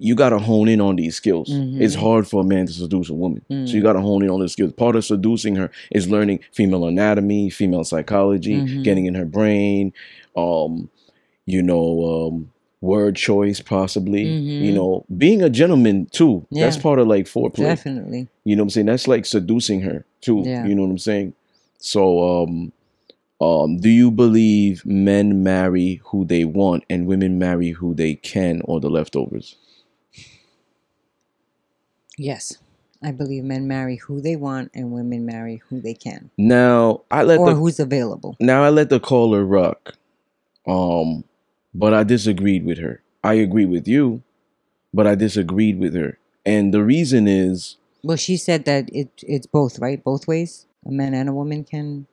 you 0.00 0.14
got 0.14 0.30
to 0.30 0.38
hone 0.38 0.66
in 0.68 0.80
on 0.80 0.96
these 0.96 1.14
skills. 1.14 1.48
It's 1.78 1.94
Mhm. 1.94 2.00
hard 2.00 2.26
for 2.26 2.40
a 2.40 2.44
man 2.44 2.66
to 2.66 2.72
seduce 2.72 3.08
a 3.10 3.14
woman. 3.14 3.42
So 3.48 3.54
Mm. 3.54 3.74
you 3.74 3.82
got 3.82 3.92
to 3.92 4.00
hone 4.00 4.22
in 4.24 4.30
on 4.30 4.40
the 4.40 4.48
skills. 4.48 4.72
Part 4.72 4.96
of 4.96 5.04
seducing 5.04 5.56
her 5.56 5.70
is 5.92 6.08
learning 6.08 6.40
female 6.52 6.86
anatomy, 6.86 7.50
female 7.50 7.84
psychology, 7.84 8.54
Mhm. 8.62 8.82
getting 8.82 9.04
in 9.06 9.14
her 9.14 9.26
brain, 9.26 9.92
um, 10.36 10.88
you 11.46 11.62
know, 11.62 12.28
um, 12.28 12.50
word 12.80 13.14
choice 13.16 13.60
possibly. 13.60 14.22
You 14.22 14.72
Mhm. 14.72 14.74
know, 14.74 15.04
being 15.18 15.42
a 15.42 15.50
gentleman 15.50 16.06
too. 16.10 16.46
That's 16.50 16.78
part 16.78 16.98
of 16.98 17.06
like 17.06 17.26
foreplay. 17.26 17.56
Definitely. 17.76 18.28
You 18.44 18.56
know 18.56 18.62
what 18.62 18.66
I'm 18.66 18.70
saying? 18.70 18.86
That's 18.86 19.06
like 19.06 19.26
seducing 19.26 19.82
her 19.82 20.06
too. 20.22 20.44
Yeah. 20.46 20.66
You 20.66 20.74
know 20.74 20.82
what 20.82 20.90
I'm 20.90 20.98
saying? 20.98 21.34
So 21.78 22.02
um 22.42 22.72
um 23.42 23.76
do 23.78 23.88
you 23.90 24.10
believe 24.10 24.84
men 24.86 25.42
marry 25.42 26.00
who 26.04 26.24
they 26.24 26.44
want 26.44 26.84
and 26.90 27.06
women 27.06 27.38
marry 27.38 27.70
who 27.70 27.94
they 27.94 28.14
can 28.14 28.60
or 28.64 28.80
the 28.80 28.90
leftovers? 28.90 29.56
Yes. 32.18 32.58
I 33.02 33.12
believe 33.12 33.44
men 33.44 33.66
marry 33.66 33.96
who 33.96 34.20
they 34.20 34.36
want 34.36 34.70
and 34.74 34.92
women 34.92 35.24
marry 35.24 35.62
who 35.68 35.80
they 35.80 35.94
can 35.94 36.30
Now 36.36 37.02
I 37.10 37.22
let 37.22 37.38
or 37.38 37.50
the 37.50 37.54
who's 37.54 37.80
available. 37.80 38.36
now 38.40 38.62
I 38.62 38.68
let 38.68 38.90
the 38.90 39.00
caller 39.00 39.44
rock. 39.44 39.94
Um 40.66 41.24
but 41.74 41.94
I 41.94 42.04
disagreed 42.04 42.64
with 42.66 42.78
her. 42.78 43.02
I 43.24 43.34
agree 43.34 43.64
with 43.64 43.86
you, 43.88 44.22
but 44.92 45.06
I 45.06 45.14
disagreed 45.14 45.78
with 45.78 45.94
her. 45.94 46.18
And 46.44 46.74
the 46.74 46.82
reason 46.82 47.26
is 47.26 47.76
Well, 48.02 48.18
she 48.18 48.36
said 48.36 48.64
that 48.66 48.90
it 48.92 49.08
it's 49.26 49.46
both, 49.46 49.78
right? 49.78 50.02
Both 50.04 50.28
ways. 50.28 50.66
A 50.84 50.90
man 50.90 51.14
and 51.14 51.28
a 51.28 51.32
woman 51.32 51.64
can 51.64 52.06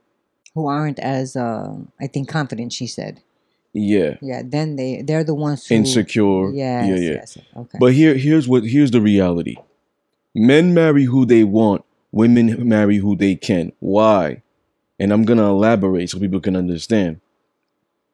who 0.53 0.67
aren't 0.67 0.99
as 0.99 1.35
uh 1.35 1.79
I 1.99 2.07
think 2.07 2.29
confident, 2.29 2.71
she 2.71 2.87
said. 2.87 3.21
Yeah, 3.77 4.15
Yeah, 4.21 4.41
then 4.43 4.75
they 4.75 5.03
they're 5.03 5.23
the 5.23 5.35
ones 5.35 5.67
who 5.67 5.75
insecure. 5.75 6.51
Yes, 6.51 6.87
yeah, 6.89 6.95
yeah. 6.95 7.11
yes. 7.11 7.37
Okay. 7.55 7.77
But 7.79 7.93
here, 7.93 8.15
here's 8.15 8.47
what 8.47 8.63
here's 8.63 8.91
the 8.91 9.01
reality. 9.01 9.55
Men 10.33 10.73
marry 10.73 11.05
who 11.05 11.25
they 11.25 11.43
want. 11.43 11.83
Women 12.11 12.67
marry 12.67 12.97
who 12.97 13.15
they 13.15 13.35
can. 13.35 13.71
Why? 13.79 14.41
And 14.99 15.11
I'm 15.11 15.25
gonna 15.25 15.47
elaborate 15.49 16.09
so 16.09 16.19
people 16.19 16.39
can 16.39 16.55
understand. 16.55 17.21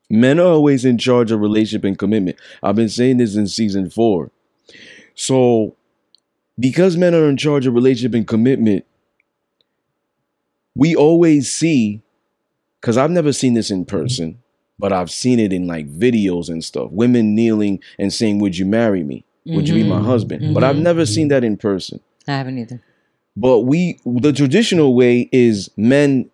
Men 0.09 0.39
are 0.39 0.47
always 0.47 0.84
in 0.84 0.97
charge 0.97 1.32
of 1.32 1.39
relationship 1.39 1.86
and 1.86 1.97
commitment. 1.97 2.38
I've 2.61 2.76
been 2.76 2.89
saying 2.89 3.18
this 3.18 3.36
in 3.36 3.47
season 3.47 3.89
four. 3.89 4.32
So, 5.16 5.76
because 6.59 6.97
men 6.97 7.16
are 7.16 7.30
in 7.30 7.38
charge 7.38 7.66
of 7.66 7.74
relationship 7.74 8.14
and 8.16 8.28
commitment, 8.28 8.86
we 10.76 10.95
always 10.95 11.51
see, 11.51 12.01
because 12.82 12.97
I've 12.97 13.11
never 13.11 13.32
seen 13.32 13.53
this 13.53 13.72
in 13.72 13.86
person, 13.86 14.42
but 14.84 14.91
I've 14.91 15.09
seen 15.09 15.39
it 15.39 15.53
in 15.53 15.65
like 15.65 15.88
videos 15.88 16.49
and 16.49 16.61
stuff. 16.61 16.91
Women 16.91 17.34
kneeling 17.34 17.79
and 17.97 18.11
saying, 18.11 18.39
"Would 18.39 18.57
you 18.57 18.65
marry 18.65 19.01
me? 19.01 19.23
Would 19.45 19.69
you 19.69 19.75
be 19.75 19.84
my 19.84 19.99
Mhm. 20.01 20.05
husband?" 20.05 20.53
But 20.53 20.65
I've 20.65 20.75
Mhm. 20.75 20.81
never 20.89 21.05
seen 21.05 21.29
that 21.29 21.41
in 21.45 21.55
person. 21.55 22.01
I 22.27 22.34
haven't 22.34 22.57
either. 22.57 22.81
But 23.38 23.61
we, 23.61 23.97
the 24.05 24.34
traditional 24.34 24.93
way 24.93 25.29
is 25.31 25.69
men 25.77 26.29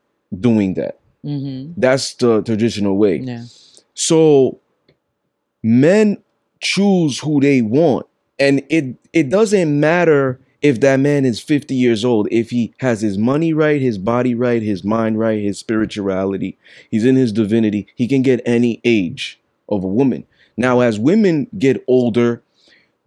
doing 0.48 0.74
that. 0.74 0.98
Mm-hmm. 1.24 1.74
That's 1.78 2.16
the 2.16 2.42
traditional 2.42 2.98
way. 2.98 3.18
Yeah. 3.24 3.44
So 3.94 4.58
men 5.62 6.18
choose 6.60 7.20
who 7.20 7.40
they 7.40 7.62
want. 7.62 8.08
And 8.40 8.64
it 8.70 8.96
it 9.14 9.30
doesn't 9.30 9.80
matter 9.80 10.40
if 10.62 10.80
that 10.82 11.00
man 11.00 11.26
is 11.26 11.40
50 11.40 11.74
years 11.74 12.04
old, 12.04 12.28
if 12.32 12.50
he 12.50 12.74
has 12.80 13.02
his 13.02 13.18
money 13.18 13.54
right, 13.54 13.82
his 13.82 13.98
body 13.98 14.36
right, 14.36 14.62
his 14.62 14.84
mind 14.84 15.18
right, 15.18 15.42
his 15.42 15.58
spirituality, 15.58 16.58
he's 16.92 17.06
in 17.06 17.16
his 17.16 17.32
divinity, 17.32 17.88
he 17.96 18.08
can 18.08 18.22
get 18.22 18.42
any 18.46 18.82
age 18.84 19.40
of 19.70 19.84
a 19.84 19.88
woman. 19.88 20.26
Now, 20.58 20.82
as 20.82 21.00
women 21.00 21.48
get 21.58 21.84
older, 21.88 22.42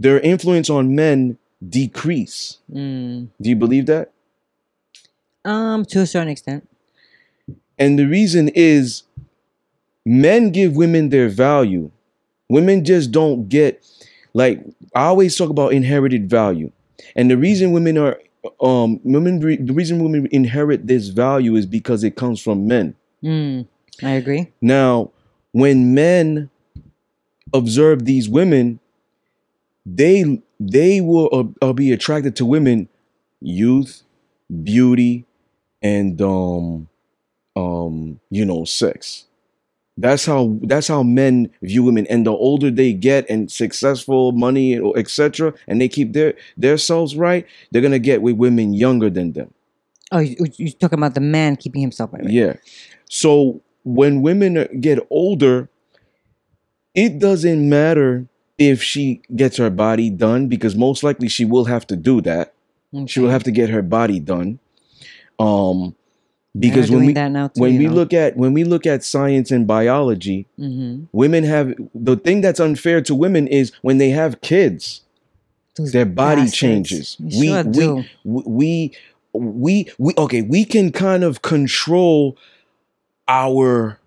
their 0.01 0.21
influence 0.21 0.71
on 0.71 0.95
men 0.95 1.39
decrease. 1.67 2.59
Mm. 2.73 3.29
Do 3.41 3.49
you 3.49 3.57
believe 3.57 3.87
that? 3.87 4.13
Um, 5.45 5.85
to 5.87 6.01
a 6.01 6.07
certain 6.07 6.29
extent. 6.29 6.69
And 7.79 7.99
the 7.99 8.07
reason 8.07 8.49
is 8.55 9.03
men 10.07 10.51
give 10.51 10.77
women 10.77 11.11
their 11.11 11.29
value. 11.29 11.91
Women 12.49 12.85
just 12.85 13.11
don't 13.11 13.49
get 13.49 13.85
like 14.35 14.65
I 14.95 15.05
always 15.05 15.37
talk 15.37 15.51
about 15.51 15.73
inherited 15.73 16.29
value. 16.29 16.71
And 17.17 17.31
the 17.31 17.37
reason 17.37 17.73
women 17.73 17.99
are 17.99 18.19
um 18.61 19.01
women 19.05 19.39
the 19.39 19.73
reason 19.73 20.03
women 20.03 20.29
inherit 20.31 20.87
this 20.87 21.09
value 21.09 21.55
is 21.55 21.67
because 21.67 22.03
it 22.05 22.17
comes 22.17 22.41
from 22.41 22.67
men. 22.67 22.95
Mm. 23.23 23.67
I 24.03 24.11
agree. 24.11 24.53
Now, 24.61 25.13
when 25.53 25.95
men 25.95 26.51
observe 27.55 28.05
these 28.05 28.29
women, 28.29 28.81
they 29.85 30.43
they 30.59 31.01
will 31.01 31.29
uh, 31.33 31.69
uh, 31.69 31.73
be 31.73 31.93
attracted 31.93 32.37
to 32.37 32.47
women 32.47 32.89
youth, 33.41 34.03
beauty, 34.63 35.27
and 35.83 36.21
um 36.21 36.89
um 37.57 38.21
you 38.31 38.45
know 38.45 38.65
sex. 38.65 39.27
That's 39.99 40.25
how 40.25 40.59
that's 40.63 40.89
how 40.89 41.03
men 41.03 41.51
view 41.61 41.83
women. 41.85 42.07
And 42.07 42.27
the 42.27 42.33
older 42.33 42.71
they 42.71 42.95
get 42.95 43.29
and 43.29 43.51
successful, 43.51 44.33
money, 44.33 44.81
etc., 44.97 45.53
and 45.69 45.81
they 45.81 45.89
keep 45.89 46.15
their 46.15 46.35
their 46.57 46.79
selves 46.79 47.15
right, 47.15 47.47
they're 47.71 47.83
gonna 47.83 47.99
get 47.99 48.23
with 48.23 48.37
women 48.37 48.73
younger 48.73 49.11
than 49.11 49.33
them. 49.33 49.53
Oh, 50.11 50.19
you, 50.19 50.37
you're 50.57 50.73
talking 50.73 50.99
about 50.99 51.15
the 51.15 51.21
man 51.21 51.57
keeping 51.57 51.81
himself 51.81 52.13
right. 52.13 52.23
right? 52.23 52.33
Yeah. 52.33 52.55
So 53.09 53.63
when 53.85 54.23
women 54.23 54.67
get 54.81 54.99
older, 55.11 55.69
it 56.95 57.19
doesn't 57.19 57.69
matter 57.69 58.27
if 58.59 58.83
she 58.83 59.23
gets 59.35 59.57
her 59.57 59.71
body 59.71 60.09
done 60.09 60.49
because 60.49 60.77
most 60.77 61.03
likely 61.03 61.29
she 61.29 61.45
will 61.45 61.65
have 61.65 61.87
to 61.89 61.97
do 61.97 62.21
that. 62.23 62.55
She 63.07 63.21
will 63.21 63.31
have 63.31 63.45
to 63.45 63.51
get 63.51 63.71
her 63.71 63.83
body 63.83 64.21
done. 64.21 64.59
Um 65.39 65.97
because 66.59 66.91
when 66.91 67.07
we 67.07 67.15
too, 67.15 67.51
when 67.57 67.79
we 67.79 67.87
know? 67.87 67.93
look 67.95 68.13
at 68.13 68.37
when 68.37 68.53
we 68.53 68.65
look 68.65 68.87
at 68.87 69.03
science 69.05 69.51
and 69.51 69.67
biology, 69.67 70.47
Mhm. 70.59 71.09
women 71.13 71.45
have 71.45 71.75
the 71.95 72.17
thing 72.17 72.41
that's 72.43 72.61
unfair 72.61 73.01
to 73.03 73.15
women 73.15 73.47
is 73.49 73.73
when 73.83 73.99
they 73.99 74.11
have 74.11 74.41
kids, 74.43 75.01
Those 75.77 75.93
their 75.93 76.05
body 76.05 76.43
bastards. 76.43 76.57
changes. 76.59 77.17
We 77.21 77.47
sure 77.49 77.65
we 77.65 77.73
do. 77.73 78.05
we 78.25 78.93
we 79.33 79.87
we 79.99 80.13
okay 80.19 80.43
we 80.43 80.65
can 80.67 80.93
kind 80.93 81.25
of 81.25 81.41
control 81.41 82.37
our 83.29 83.99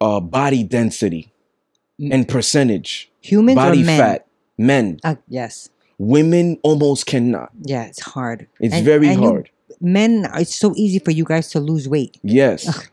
uh 0.00 0.20
body 0.20 0.64
density 0.64 1.30
and 2.00 2.26
percentage 2.26 3.10
Humans 3.20 3.56
body 3.56 3.82
or 3.82 3.84
men? 3.86 3.98
fat 4.00 4.26
men 4.56 4.98
Uh, 5.04 5.16
yes. 5.28 5.68
women 5.98 6.58
almost 6.62 7.06
cannot 7.06 7.50
Yeah, 7.64 7.84
it's 7.84 8.00
hard. 8.00 8.46
it's 8.60 8.74
And- 8.74 8.84
very 8.84 9.08
and 9.08 9.18
hard 9.20 9.50
men, 9.84 10.28
it's 10.34 10.54
so 10.54 10.72
easy 10.76 10.98
for 10.98 11.10
you 11.10 11.24
guys 11.24 11.50
to 11.50 11.60
lose 11.60 11.88
weight. 11.88 12.18
yes. 12.22 12.88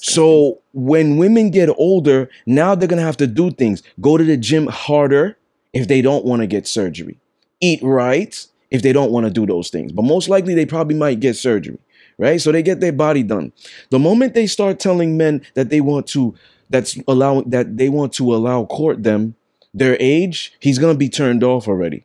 So 0.00 0.60
when 0.74 1.16
women 1.16 1.48
get 1.50 1.70
older 1.78 2.28
now 2.44 2.74
they're 2.74 2.88
gonna 2.88 3.00
have 3.02 3.16
to 3.18 3.26
do 3.26 3.50
things. 3.50 3.82
Go 4.00 4.18
to 4.18 4.24
the 4.24 4.36
gym 4.36 4.66
harder 4.66 5.38
if 5.72 5.88
they 5.88 6.02
don't 6.02 6.26
want 6.26 6.42
to 6.42 6.46
get 6.46 6.66
surgery. 6.66 7.18
Eat 7.60 7.80
right 7.82 8.46
if 8.70 8.82
they 8.82 8.92
don't 8.92 9.10
want 9.12 9.24
to 9.24 9.30
do 9.30 9.46
those 9.46 9.70
things 9.70 9.92
but 9.92 10.02
most 10.02 10.28
likely 10.28 10.54
they 10.54 10.66
probably 10.66 10.94
might 10.94 11.20
get 11.20 11.36
surgery 11.36 11.78
right? 12.18 12.40
So 12.40 12.52
they 12.52 12.62
get 12.62 12.80
their 12.80 12.92
body 12.92 13.22
done. 13.22 13.52
The 13.90 13.98
moment 13.98 14.34
they 14.34 14.46
start 14.46 14.78
telling 14.78 15.16
men 15.16 15.42
that 15.54 15.70
they 15.70 15.80
want 15.80 16.06
to 16.08 16.34
that's 16.70 16.98
allowing 17.08 17.48
that 17.50 17.76
they 17.76 17.88
want 17.88 18.12
to 18.14 18.34
allow 18.34 18.64
court 18.64 19.02
them 19.02 19.34
their 19.72 19.96
age 20.00 20.52
he's 20.60 20.78
gonna 20.78 20.98
be 20.98 21.08
turned 21.08 21.42
off 21.42 21.66
already. 21.68 22.04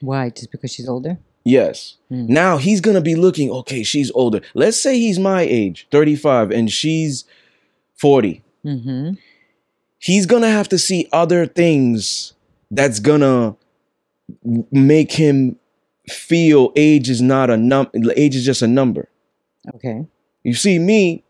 Why? 0.00 0.30
Just 0.30 0.50
because 0.50 0.72
she's 0.72 0.88
older? 0.88 1.18
Yes 1.44 1.96
Hmm. 2.10 2.26
now 2.28 2.56
he's 2.58 2.80
gonna 2.80 3.00
be 3.00 3.14
looking 3.14 3.50
okay 3.50 3.82
she's 3.82 4.10
older 4.12 4.40
let's 4.54 4.76
say 4.76 4.98
he's 4.98 5.18
my 5.18 5.42
age 5.42 5.86
35 5.90 6.50
and 6.50 6.70
she's 6.70 7.24
40 7.96 8.42
Mm-hmm. 8.64 9.12
he's 9.98 10.26
gonna 10.26 10.48
have 10.50 10.68
to 10.70 10.78
see 10.78 11.08
other 11.12 11.44
things 11.46 12.32
that's 12.70 12.98
gonna 13.00 13.56
make 14.72 15.12
him 15.12 15.56
feel 16.08 16.72
age 16.76 17.08
is 17.10 17.20
not 17.22 17.50
a 17.50 17.56
num 17.56 17.88
age 18.16 18.36
is 18.36 18.44
just 18.44 18.62
a 18.62 18.66
number 18.66 19.08
Okay. 19.74 20.06
you 20.42 20.54
see 20.54 20.78
me 20.78 21.24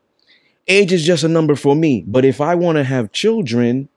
age 0.66 0.92
is 0.92 1.04
just 1.04 1.22
a 1.24 1.28
number 1.28 1.54
for 1.54 1.74
me 1.76 2.02
but 2.06 2.24
if 2.24 2.40
i 2.40 2.54
want 2.54 2.76
to 2.76 2.84
have 2.84 3.12
children 3.12 3.88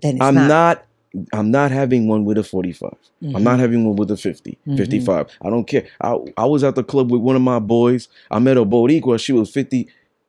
Then 0.00 0.16
it's 0.16 0.24
i'm 0.24 0.34
not. 0.34 0.48
not. 0.48 0.86
I'm 1.32 1.50
not 1.50 1.70
having 1.70 2.08
one 2.08 2.24
with 2.24 2.38
a 2.38 2.42
45 2.44 2.94
i'm 3.34 3.42
not 3.44 3.56
Mhm. 3.58 3.60
having 3.60 3.84
one 3.86 3.96
with 3.96 4.10
a 4.10 4.16
50 4.16 4.56
Mhm. 4.66 4.76
55 4.76 5.26
i 5.42 5.50
don't 5.50 5.66
care. 5.66 5.84
I, 6.00 6.16
I 6.36 6.46
was 6.46 6.64
at 6.64 6.74
the 6.74 6.82
club 6.84 7.10
with 7.12 7.20
one 7.20 7.36
of 7.36 7.42
my 7.42 7.58
boys. 7.58 8.08
I 8.30 8.38
met 8.38 8.56
a 8.56 8.64
boricua. 8.64 9.18
She 9.20 9.32
was 9.32 9.50
50 9.50 9.88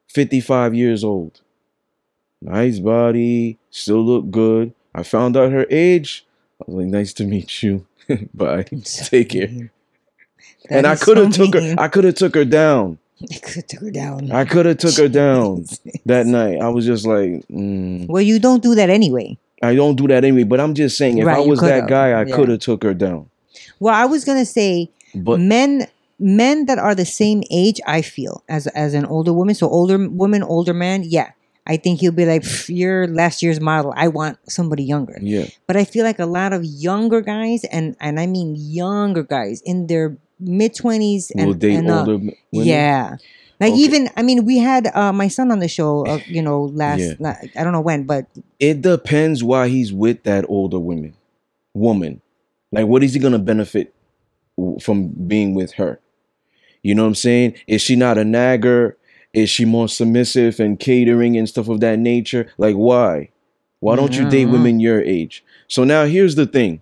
55 0.10 0.76
years 0.76 1.04
old. 1.04 1.42
Nice 2.42 2.80
body. 2.80 3.58
Still 3.70 4.04
look 4.04 4.30
good. 4.30 4.74
I 4.94 5.04
found 5.04 5.38
out 5.38 5.52
her 5.52 5.66
age. 5.70 6.26
I 6.62 6.66
was 6.68 6.84
like 6.84 6.92
nice 6.92 7.14
to 7.14 7.24
meet 7.24 7.64
you. 7.64 7.86
Bye. 8.34 8.66
So 8.84 9.06
take 9.10 9.30
care. 9.30 9.48
Mean. 9.48 9.70
and 10.70 10.86
i 10.88 10.96
could 10.96 11.18
have 11.18 11.34
so 11.34 11.46
took 11.46 11.56
her 11.62 11.76
i 11.78 11.88
could 11.88 12.04
have 12.04 12.16
took 12.24 12.36
her 12.36 12.46
down. 12.46 12.98
I 13.32 13.36
could 13.40 13.56
have 13.56 13.68
took 13.68 13.82
her 13.82 13.92
down. 13.92 14.32
i 14.32 14.44
could 14.46 14.66
have 14.66 14.78
took 14.78 14.96
her 14.98 15.08
down 15.08 15.66
that 16.06 16.26
night. 16.28 16.60
I 16.62 16.68
was 16.70 16.86
just 16.86 17.06
like 17.08 17.48
mm, 17.48 18.08
Well, 18.08 18.22
you 18.22 18.40
don't 18.40 18.62
do 18.64 18.76
that 18.76 18.90
anyway. 18.90 19.38
I 19.62 19.76
don't 19.76 19.96
do 19.96 20.08
that 20.08 20.24
anyway 20.24 20.44
but 20.44 20.60
i'm 20.60 20.74
just 20.74 20.98
saying 20.98 21.18
if 21.18 21.26
Right, 21.26 21.38
i 21.38 21.40
was 21.48 21.60
that 21.62 21.88
guy 21.88 22.12
i 22.12 22.24
yeah. 22.26 22.36
could 22.36 22.50
have 22.50 22.60
took 22.60 22.84
her 22.84 22.94
down 22.94 23.30
Well, 23.80 23.94
I 23.94 24.06
was 24.06 24.24
gonna 24.26 24.46
say 24.46 24.90
but 25.14 25.40
men 25.40 25.88
men 26.20 26.66
that 26.66 26.80
are 26.80 26.96
the 26.96 27.06
same 27.06 27.44
age. 27.52 27.80
I 27.86 28.02
feel 28.02 28.44
as 28.48 28.68
as 28.68 28.94
an 28.94 29.06
older 29.06 29.34
woman. 29.34 29.56
So 29.56 29.68
older 29.70 29.98
woman, 30.10 30.42
older 30.42 30.74
man. 30.74 31.04
Yeah, 31.04 31.32
I 31.68 31.76
think 31.78 32.00
he'll 32.00 32.16
be 32.16 32.26
like, 32.26 32.42
"Pff, 32.44 32.70
"You're 32.74 33.08
last 33.08 33.44
year's 33.44 33.60
model. 33.60 33.94
I 33.96 34.08
want 34.08 34.38
somebody 34.48 34.84
younger." 34.84 35.18
yeah 35.22 35.46
But 35.68 35.76
I 35.76 35.84
feel 35.84 36.04
like 36.06 36.20
a 36.20 36.26
lot 36.40 36.54
of 36.54 36.64
younger 36.64 37.22
guys, 37.22 37.64
and 37.76 37.96
and 38.00 38.20
I 38.20 38.26
mean 38.26 38.56
younger 38.58 39.24
guys 39.24 39.62
in 39.66 39.88
their 39.88 40.16
mid 40.40 40.74
twenties 40.76 41.32
and, 41.38 41.48
will 41.48 41.60
date 41.60 41.76
and 41.78 41.90
up, 41.92 42.08
older 42.08 42.18
m- 42.24 42.32
women 42.52 42.68
Yeah. 42.68 43.18
Like 43.60 43.74
Okay. 43.74 43.82
even 43.82 44.10
I 44.18 44.24
mean 44.24 44.46
we 44.46 44.58
had 44.58 44.88
uh, 44.94 45.14
my 45.14 45.28
son 45.28 45.52
on 45.52 45.60
the 45.60 45.68
show 45.68 46.04
uh, 46.06 46.20
you 46.28 46.42
know 46.42 46.64
last 46.74 47.16
Yeah. 47.20 47.38
I 47.58 47.64
don't 47.64 47.74
know 47.74 47.82
when 47.82 48.04
but 48.04 48.26
it 48.60 48.82
depends 48.82 49.44
why 49.44 49.68
he's 49.68 49.94
with 49.94 50.24
that 50.24 50.46
older 50.50 50.80
woman 50.80 51.14
woman 51.74 52.22
like 52.72 52.88
what 52.88 53.04
is 53.04 53.14
he 53.14 53.20
gonna 53.20 53.40
benefit 53.40 53.94
from 54.82 55.08
being 55.28 55.56
with 55.56 55.74
her 55.74 56.00
you 56.84 56.94
know 56.94 57.04
what 57.04 57.08
i'm 57.10 57.16
saying 57.16 57.56
is 57.68 57.82
she 57.82 57.96
not 57.96 58.18
a 58.18 58.24
nagger 58.24 58.96
is 59.34 59.50
she 59.50 59.66
more 59.66 59.88
submissive 59.88 60.60
and 60.60 60.80
catering 60.80 61.36
and 61.38 61.50
stuff 61.50 61.68
of 61.70 61.80
that 61.80 61.98
nature 61.98 62.52
like 62.58 62.76
why 62.76 63.30
why 63.80 63.96
don't 63.96 64.16
you 64.18 64.30
date 64.30 64.48
Mhm. 64.48 64.52
women 64.52 64.80
your 64.80 65.02
age 65.02 65.44
so 65.68 65.84
now 65.84 66.06
here's 66.06 66.36
the 66.36 66.46
thing 66.46 66.82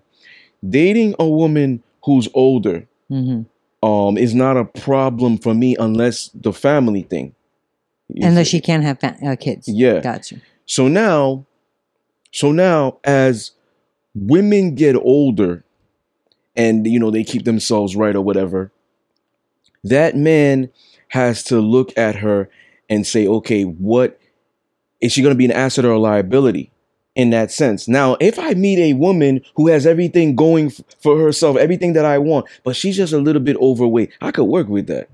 dating 0.68 1.14
a 1.18 1.26
woman 1.28 1.82
who's 2.04 2.28
older 2.34 2.86
Mhm. 3.10 3.46
Um 3.82 4.16
is 4.16 4.34
not 4.34 4.56
a 4.56 4.64
problem 4.64 5.38
for 5.38 5.54
me 5.54 5.76
unless 5.78 6.30
the 6.34 6.52
family 6.52 7.02
thing. 7.02 7.34
Unless 8.16 8.46
see? 8.46 8.58
she 8.58 8.60
can't 8.60 8.82
have 8.84 9.00
fa- 9.00 9.16
uh, 9.24 9.36
kids. 9.36 9.68
Yeah. 9.68 10.00
Gotcha. 10.00 10.36
So 10.66 10.88
now, 10.88 11.46
so 12.30 12.52
now 12.52 12.98
as 13.04 13.52
women 14.14 14.74
get 14.74 14.96
older 14.96 15.64
and 16.56 16.86
you 16.86 16.98
know 16.98 17.10
they 17.10 17.24
keep 17.24 17.44
themselves 17.44 17.96
right 17.96 18.14
or 18.14 18.22
whatever, 18.22 18.70
that 19.84 20.16
man 20.16 20.70
has 21.08 21.42
to 21.44 21.60
look 21.60 21.96
at 21.96 22.16
her 22.16 22.48
and 22.88 23.06
say, 23.06 23.26
okay, 23.26 23.64
what 23.64 24.18
is 25.00 25.12
she 25.12 25.22
going 25.22 25.34
to 25.34 25.38
be 25.38 25.44
an 25.44 25.52
asset 25.52 25.84
or 25.84 25.92
a 25.92 25.98
liability 25.98 26.71
in 27.14 27.30
that 27.30 27.50
sense? 27.50 27.88
Now, 27.88 28.16
if 28.20 28.38
I 28.38 28.54
meet 28.54 28.78
a 28.78 28.92
woman 28.94 29.40
who 29.56 29.68
has 29.68 29.86
everything 29.86 30.34
going 30.36 30.66
f- 30.66 30.80
for 31.00 31.18
herself, 31.20 31.56
everything 31.56 31.92
that 31.94 32.04
I 32.04 32.18
want, 32.18 32.46
but 32.64 32.76
she's 32.76 32.96
just 32.96 33.12
a 33.12 33.18
little 33.18 33.42
bit 33.42 33.56
overweight, 33.56 34.10
I 34.20 34.30
could 34.30 34.44
work 34.44 34.68
with 34.68 34.86
that. 34.86 35.08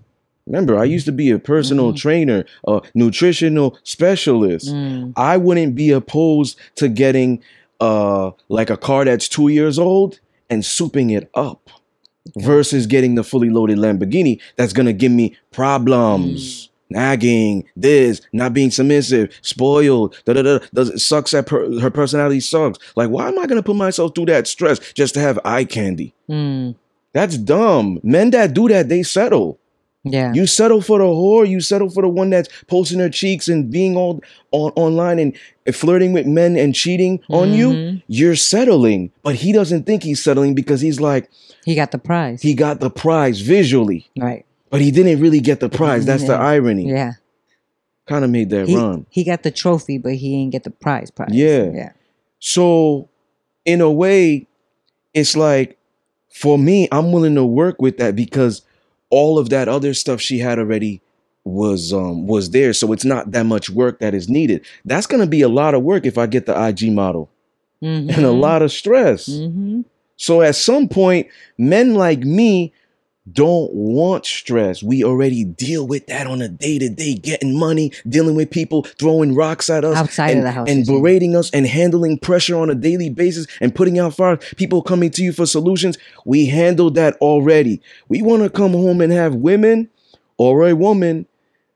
Remember, 0.46 0.78
I 0.78 0.84
used 0.84 1.04
to 1.06 1.12
be 1.12 1.30
a 1.30 1.38
personal 1.38 1.92
Mhm. 1.92 1.96
trainer, 1.96 2.44
a 2.66 2.80
nutritional 2.94 3.76
specialist. 3.82 4.68
Mm. 4.74 5.12
I 5.16 5.36
wouldn't 5.36 5.74
be 5.74 5.90
opposed 5.90 6.56
to 6.76 6.88
getting 6.88 7.40
uh 7.80 8.32
like 8.48 8.70
a 8.70 8.76
car 8.76 9.04
that's 9.04 9.28
two 9.28 9.48
years 9.48 9.78
old 9.78 10.18
and 10.50 10.62
souping 10.64 11.12
it 11.16 11.28
up 11.34 11.70
versus 12.38 12.86
getting 12.86 13.14
the 13.14 13.22
fully 13.22 13.50
loaded 13.50 13.78
Lamborghini 13.78 14.40
that's 14.56 14.72
gonna 14.72 14.92
give 14.92 15.12
me 15.12 15.36
problems. 15.52 16.67
Nagging, 16.90 17.64
this, 17.76 18.20
not 18.32 18.54
being 18.54 18.70
submissive, 18.70 19.36
spoiled, 19.42 20.16
da 20.24 20.32
da 20.32 20.42
da. 20.42 20.58
Does 20.72 20.90
it 20.90 20.98
sucks 21.00 21.32
that 21.32 21.46
per, 21.46 21.80
her 21.80 21.90
personality 21.90 22.40
sucks? 22.40 22.78
Like, 22.96 23.10
why 23.10 23.28
am 23.28 23.38
I 23.38 23.46
gonna 23.46 23.62
put 23.62 23.76
myself 23.76 24.14
through 24.14 24.26
that 24.26 24.46
stress 24.46 24.78
just 24.94 25.14
to 25.14 25.20
have 25.20 25.38
eye 25.44 25.64
candy? 25.64 26.14
Mm. 26.30 26.74
That's 27.12 27.36
dumb. 27.38 28.00
Men 28.02 28.30
that 28.30 28.54
do 28.54 28.68
that, 28.68 28.88
they 28.88 29.02
settle. 29.02 29.58
Yeah. 30.04 30.32
You 30.32 30.46
settle 30.46 30.80
for 30.80 30.98
the 30.98 31.04
whore. 31.04 31.46
You 31.46 31.60
settle 31.60 31.90
for 31.90 32.02
the 32.02 32.08
one 32.08 32.30
that's 32.30 32.48
posting 32.68 33.00
her 33.00 33.10
cheeks 33.10 33.48
and 33.48 33.70
being 33.70 33.96
all 33.96 34.22
on 34.52 34.70
online 34.76 35.18
and 35.18 35.36
flirting 35.74 36.12
with 36.12 36.26
men 36.26 36.56
and 36.56 36.74
cheating 36.74 37.20
on 37.28 37.52
you. 37.52 37.70
Mhm. 37.70 38.02
You're 38.06 38.36
settling, 38.36 39.10
but 39.22 39.34
he 39.34 39.52
doesn't 39.52 39.84
think 39.84 40.02
he's 40.04 40.22
settling 40.22 40.54
because 40.54 40.80
he's 40.80 41.00
like 41.00 41.28
He 41.66 41.74
got 41.74 41.90
the 41.90 41.98
prize. 41.98 42.40
he 42.40 42.54
got 42.54 42.80
the 42.80 42.90
prize 42.90 43.40
visually, 43.40 44.06
right. 44.18 44.46
But 44.70 44.80
he 44.80 44.90
didn't 44.90 45.20
really 45.20 45.40
get 45.40 45.60
the 45.60 45.68
prize. 45.68 46.04
That's 46.06 46.24
the 46.26 46.34
irony. 46.34 46.88
Yeah. 46.88 47.12
Kind 48.06 48.24
of 48.24 48.30
made 48.30 48.50
that 48.50 48.68
He, 48.68 48.74
run. 48.76 49.06
he 49.10 49.22
got 49.24 49.42
the 49.42 49.50
trophy, 49.50 49.98
but 49.98 50.14
he 50.14 50.34
ain't 50.36 50.52
get 50.52 50.64
the 50.64 50.70
prize 50.70 51.10
prize. 51.10 51.30
Yeah. 51.32 51.70
Yeah. 51.72 51.92
So, 52.38 53.08
in 53.64 53.80
a 53.80 53.90
way, 53.90 54.46
it's 55.12 55.36
like 55.36 55.76
for 56.32 56.56
me, 56.58 56.88
I'm 56.92 57.12
willing 57.12 57.34
to 57.34 57.44
work 57.44 57.82
with 57.82 57.98
that 57.98 58.14
because 58.16 58.62
all 59.10 59.38
of 59.38 59.50
that 59.50 59.68
other 59.68 59.92
stuff 59.94 60.20
she 60.20 60.38
had 60.38 60.58
already 60.58 61.00
was 61.44 61.92
um 61.92 62.26
was 62.26 62.50
there. 62.50 62.72
So 62.72 62.92
it's 62.92 63.04
not 63.04 63.32
that 63.32 63.44
much 63.46 63.68
work 63.70 64.00
that 64.00 64.14
is 64.14 64.28
needed. 64.28 64.64
That's 64.84 65.06
gonna 65.06 65.26
be 65.26 65.40
a 65.42 65.48
lot 65.48 65.74
of 65.74 65.82
work 65.82 66.04
if 66.06 66.18
I 66.18 66.26
get 66.26 66.46
the 66.46 66.52
IG 66.58 66.90
model 66.92 67.30
and 67.80 68.10
a 68.10 68.14
Mhm. 68.14 68.40
lot 68.40 68.60
of 68.62 68.70
stress. 68.72 69.28
Mhm. 69.28 69.84
So 70.16 70.42
at 70.42 70.56
some 70.56 70.88
point, 70.88 71.26
men 71.56 71.94
like 71.94 72.20
me 72.20 72.72
don't 73.32 73.72
want 73.72 74.24
stress. 74.26 74.82
We 74.82 75.04
already 75.04 75.44
deal 75.44 75.86
with 75.86 76.06
that 76.06 76.26
on 76.26 76.40
a 76.42 76.48
day 76.48 76.78
to 76.78 76.88
day, 76.88 77.14
getting 77.14 77.58
money, 77.58 77.92
dealing 78.08 78.34
with 78.34 78.50
people 78.50 78.82
throwing 78.98 79.34
rocks 79.34 79.68
at 79.70 79.84
us 79.84 79.96
Outside 79.96 80.30
and, 80.30 80.38
of 80.40 80.44
the 80.44 80.50
house. 80.52 80.68
and 80.68 80.86
berating 80.86 81.34
us 81.36 81.50
and 81.50 81.66
handling 81.66 82.18
pressure 82.18 82.56
on 82.56 82.70
a 82.70 82.74
daily 82.74 83.10
basis 83.10 83.46
and 83.60 83.74
putting 83.74 83.98
out 83.98 84.14
fires, 84.14 84.38
people 84.56 84.82
coming 84.82 85.10
to 85.12 85.22
you 85.22 85.32
for 85.32 85.46
solutions. 85.46 85.98
We 86.24 86.46
handled 86.46 86.94
that 86.94 87.14
already. 87.16 87.80
We 88.08 88.22
want 88.22 88.42
to 88.44 88.50
come 88.50 88.72
home 88.72 89.00
and 89.00 89.12
have 89.12 89.34
women 89.34 89.90
or 90.36 90.68
a 90.68 90.74
woman 90.74 91.26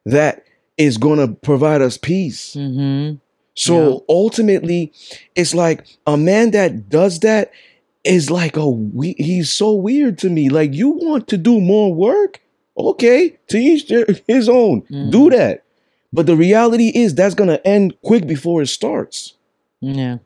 that 0.07 0.45
is 0.79 0.97
going 0.97 1.19
to 1.19 1.35
provide 1.35 1.83
us 1.83 1.97
peace. 1.99 2.55
Mhm. 2.57 3.19
So 3.55 4.05
ultimately, 4.09 4.93
it's 5.37 5.55
like 5.55 5.85
a 6.07 6.17
man 6.17 6.53
that 6.53 6.89
does 6.89 7.21
that 7.21 7.51
is 8.05 8.31
like 8.31 8.57
a 8.57 8.69
we- 8.69 9.15
he's 9.19 9.53
so 9.53 9.73
weird 9.73 10.19
to 10.19 10.31
me. 10.31 10.49
Like 10.49 10.75
you 10.75 10.91
want 10.91 11.29
to 11.29 11.37
do 11.37 11.61
more 11.61 11.93
work, 11.95 12.41
okay? 12.77 13.39
To 13.49 13.59
each 13.59 13.89
their, 13.89 14.07
his 14.27 14.49
own. 14.49 14.81
Do 14.91 15.29
Mhm. 15.29 15.31
that. 15.33 15.63
But 16.13 16.27
the 16.27 16.37
reality 16.37 16.93
is 16.95 17.15
that's 17.15 17.35
gonna 17.35 17.61
end 17.65 17.95
quick 18.03 18.27
before 18.27 18.61
it 18.63 18.67
starts. 18.69 19.35
Yeah. 19.81 20.19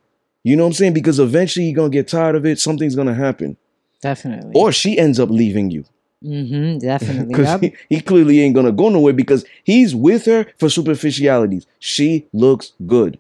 You 0.43 0.57
know 0.57 0.63
what 0.65 0.69
I'm 0.69 0.73
saying? 0.75 0.93
Because 0.95 1.19
eventually 1.19 1.67
you're 1.67 1.75
gonna 1.77 1.91
get 1.91 2.09
tired 2.09 2.37
of 2.37 2.47
it. 2.47 2.59
Something's 2.59 2.95
gonna 2.97 3.15
happen, 3.15 3.57
Definitely. 4.01 4.53
or 4.55 4.73
she 4.73 4.99
ends 4.99 5.19
up 5.21 5.29
leaving 5.31 5.71
you 5.71 5.85
mm-hmm. 6.25 6.79
Definitely. 6.79 7.27
because 7.35 7.47
Yup. 7.53 7.61
he, 7.63 7.73
he 7.89 8.01
clearly 8.01 8.41
ain't 8.41 8.55
gonna 8.55 8.73
go 8.73 8.89
nowhere 8.89 9.13
because 9.13 9.45
he's 9.65 9.95
with 9.95 10.25
her 10.27 10.47
for 10.59 10.69
superficialities. 10.69 11.67
She 11.79 12.27
looks 12.33 12.73
good. 12.87 13.19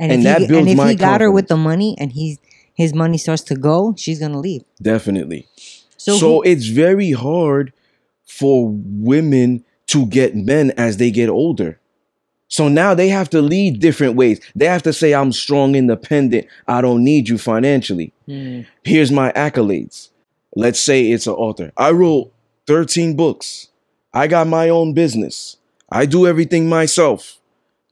And, 0.00 0.10
and 0.12 0.20
if 0.20 0.24
that 0.24 0.40
he, 0.42 0.46
builds 0.48 0.60
and 0.62 0.70
if 0.70 0.76
my 0.76 0.90
he 0.90 0.96
got 0.96 1.20
her 1.20 1.30
with 1.30 1.48
the 1.48 1.56
money 1.56 1.96
and 2.00 2.12
he's 2.12 2.38
his 2.74 2.92
money 2.94 3.18
starts 3.18 3.42
to 3.44 3.54
go, 3.54 3.94
she's 3.96 4.18
gonna 4.20 4.40
leave. 4.40 4.62
Definitely. 4.82 5.46
So, 5.96 6.16
So, 6.18 6.28
who- 6.36 6.42
it's 6.42 6.66
very 6.66 7.12
hard 7.12 7.72
for 8.26 8.68
women 8.72 9.64
to 9.86 10.06
get 10.06 10.34
men 10.34 10.72
as 10.76 10.96
they 10.96 11.10
get 11.10 11.28
older. 11.28 11.78
So 12.48 12.68
now 12.68 12.94
they 12.94 13.08
have 13.08 13.30
to 13.30 13.40
lead 13.42 13.80
different 13.80 14.14
ways. 14.16 14.40
They 14.54 14.66
have 14.66 14.82
to 14.84 14.92
say, 14.92 15.12
I'm 15.14 15.32
strong, 15.32 15.74
independent. 15.74 16.46
I 16.68 16.80
don't 16.82 17.02
need 17.02 17.28
you 17.28 17.38
financially. 17.38 18.12
Hmm. 18.26 18.60
Here's 18.84 19.10
my 19.10 19.32
accolades. 19.32 20.10
Let's 20.54 20.78
say 20.78 21.10
it's 21.10 21.26
an 21.26 21.32
author. 21.34 21.72
I 21.76 21.90
wrote 21.90 22.32
13 22.66 23.16
books. 23.16 23.68
I 24.12 24.26
got 24.28 24.46
my 24.46 24.68
own 24.68 24.92
business. 24.94 25.56
I 25.90 26.06
do 26.06 26.26
everything 26.26 26.68
myself. 26.68 27.38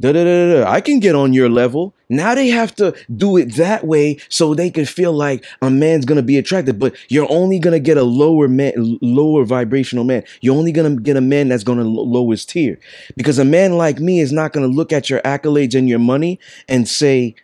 Da, 0.03 0.11
da, 0.11 0.25
da, 0.25 0.55
da. 0.65 0.69
I 0.69 0.81
can 0.81 0.99
get 0.99 1.15
on 1.15 1.33
your 1.33 1.49
level. 1.49 1.95
Now 2.09 2.35
they 2.35 2.49
have 2.49 2.75
to 2.75 2.93
do 3.15 3.37
it 3.37 3.55
that 3.55 3.87
way 3.87 4.19
so 4.29 4.53
they 4.53 4.69
can 4.69 4.85
feel 4.85 5.13
like 5.13 5.45
a 5.63 5.71
man's 5.71 6.05
gonna 6.05 6.23
be 6.23 6.37
attracted. 6.37 6.81
But 6.81 6.97
you're 7.09 7.31
only 7.31 7.61
gonna 7.61 7.79
get 7.79 7.97
a 7.97 8.03
lower 8.03 8.49
man, 8.49 8.99
lower 9.01 9.45
vibrational 9.45 10.03
man. 10.03 10.25
You're 10.41 10.57
only 10.57 10.73
gonna 10.73 10.97
get 10.97 11.17
a 11.17 11.21
man 11.21 11.51
that's 11.51 11.63
gonna 11.63 11.85
lo- 11.85 12.03
lower 12.03 12.33
his 12.33 12.45
tier, 12.45 12.81
because 13.17 13.39
a 13.39 13.45
man 13.45 13.79
like 13.79 14.01
me 14.01 14.19
is 14.19 14.33
not 14.33 14.53
gonna 14.53 14.67
look 14.67 14.93
at 14.93 15.09
your 15.09 15.21
accolades 15.21 15.77
and 15.77 15.89
your 15.89 16.01
money 16.01 16.41
and 16.69 16.89
say, 16.89 17.37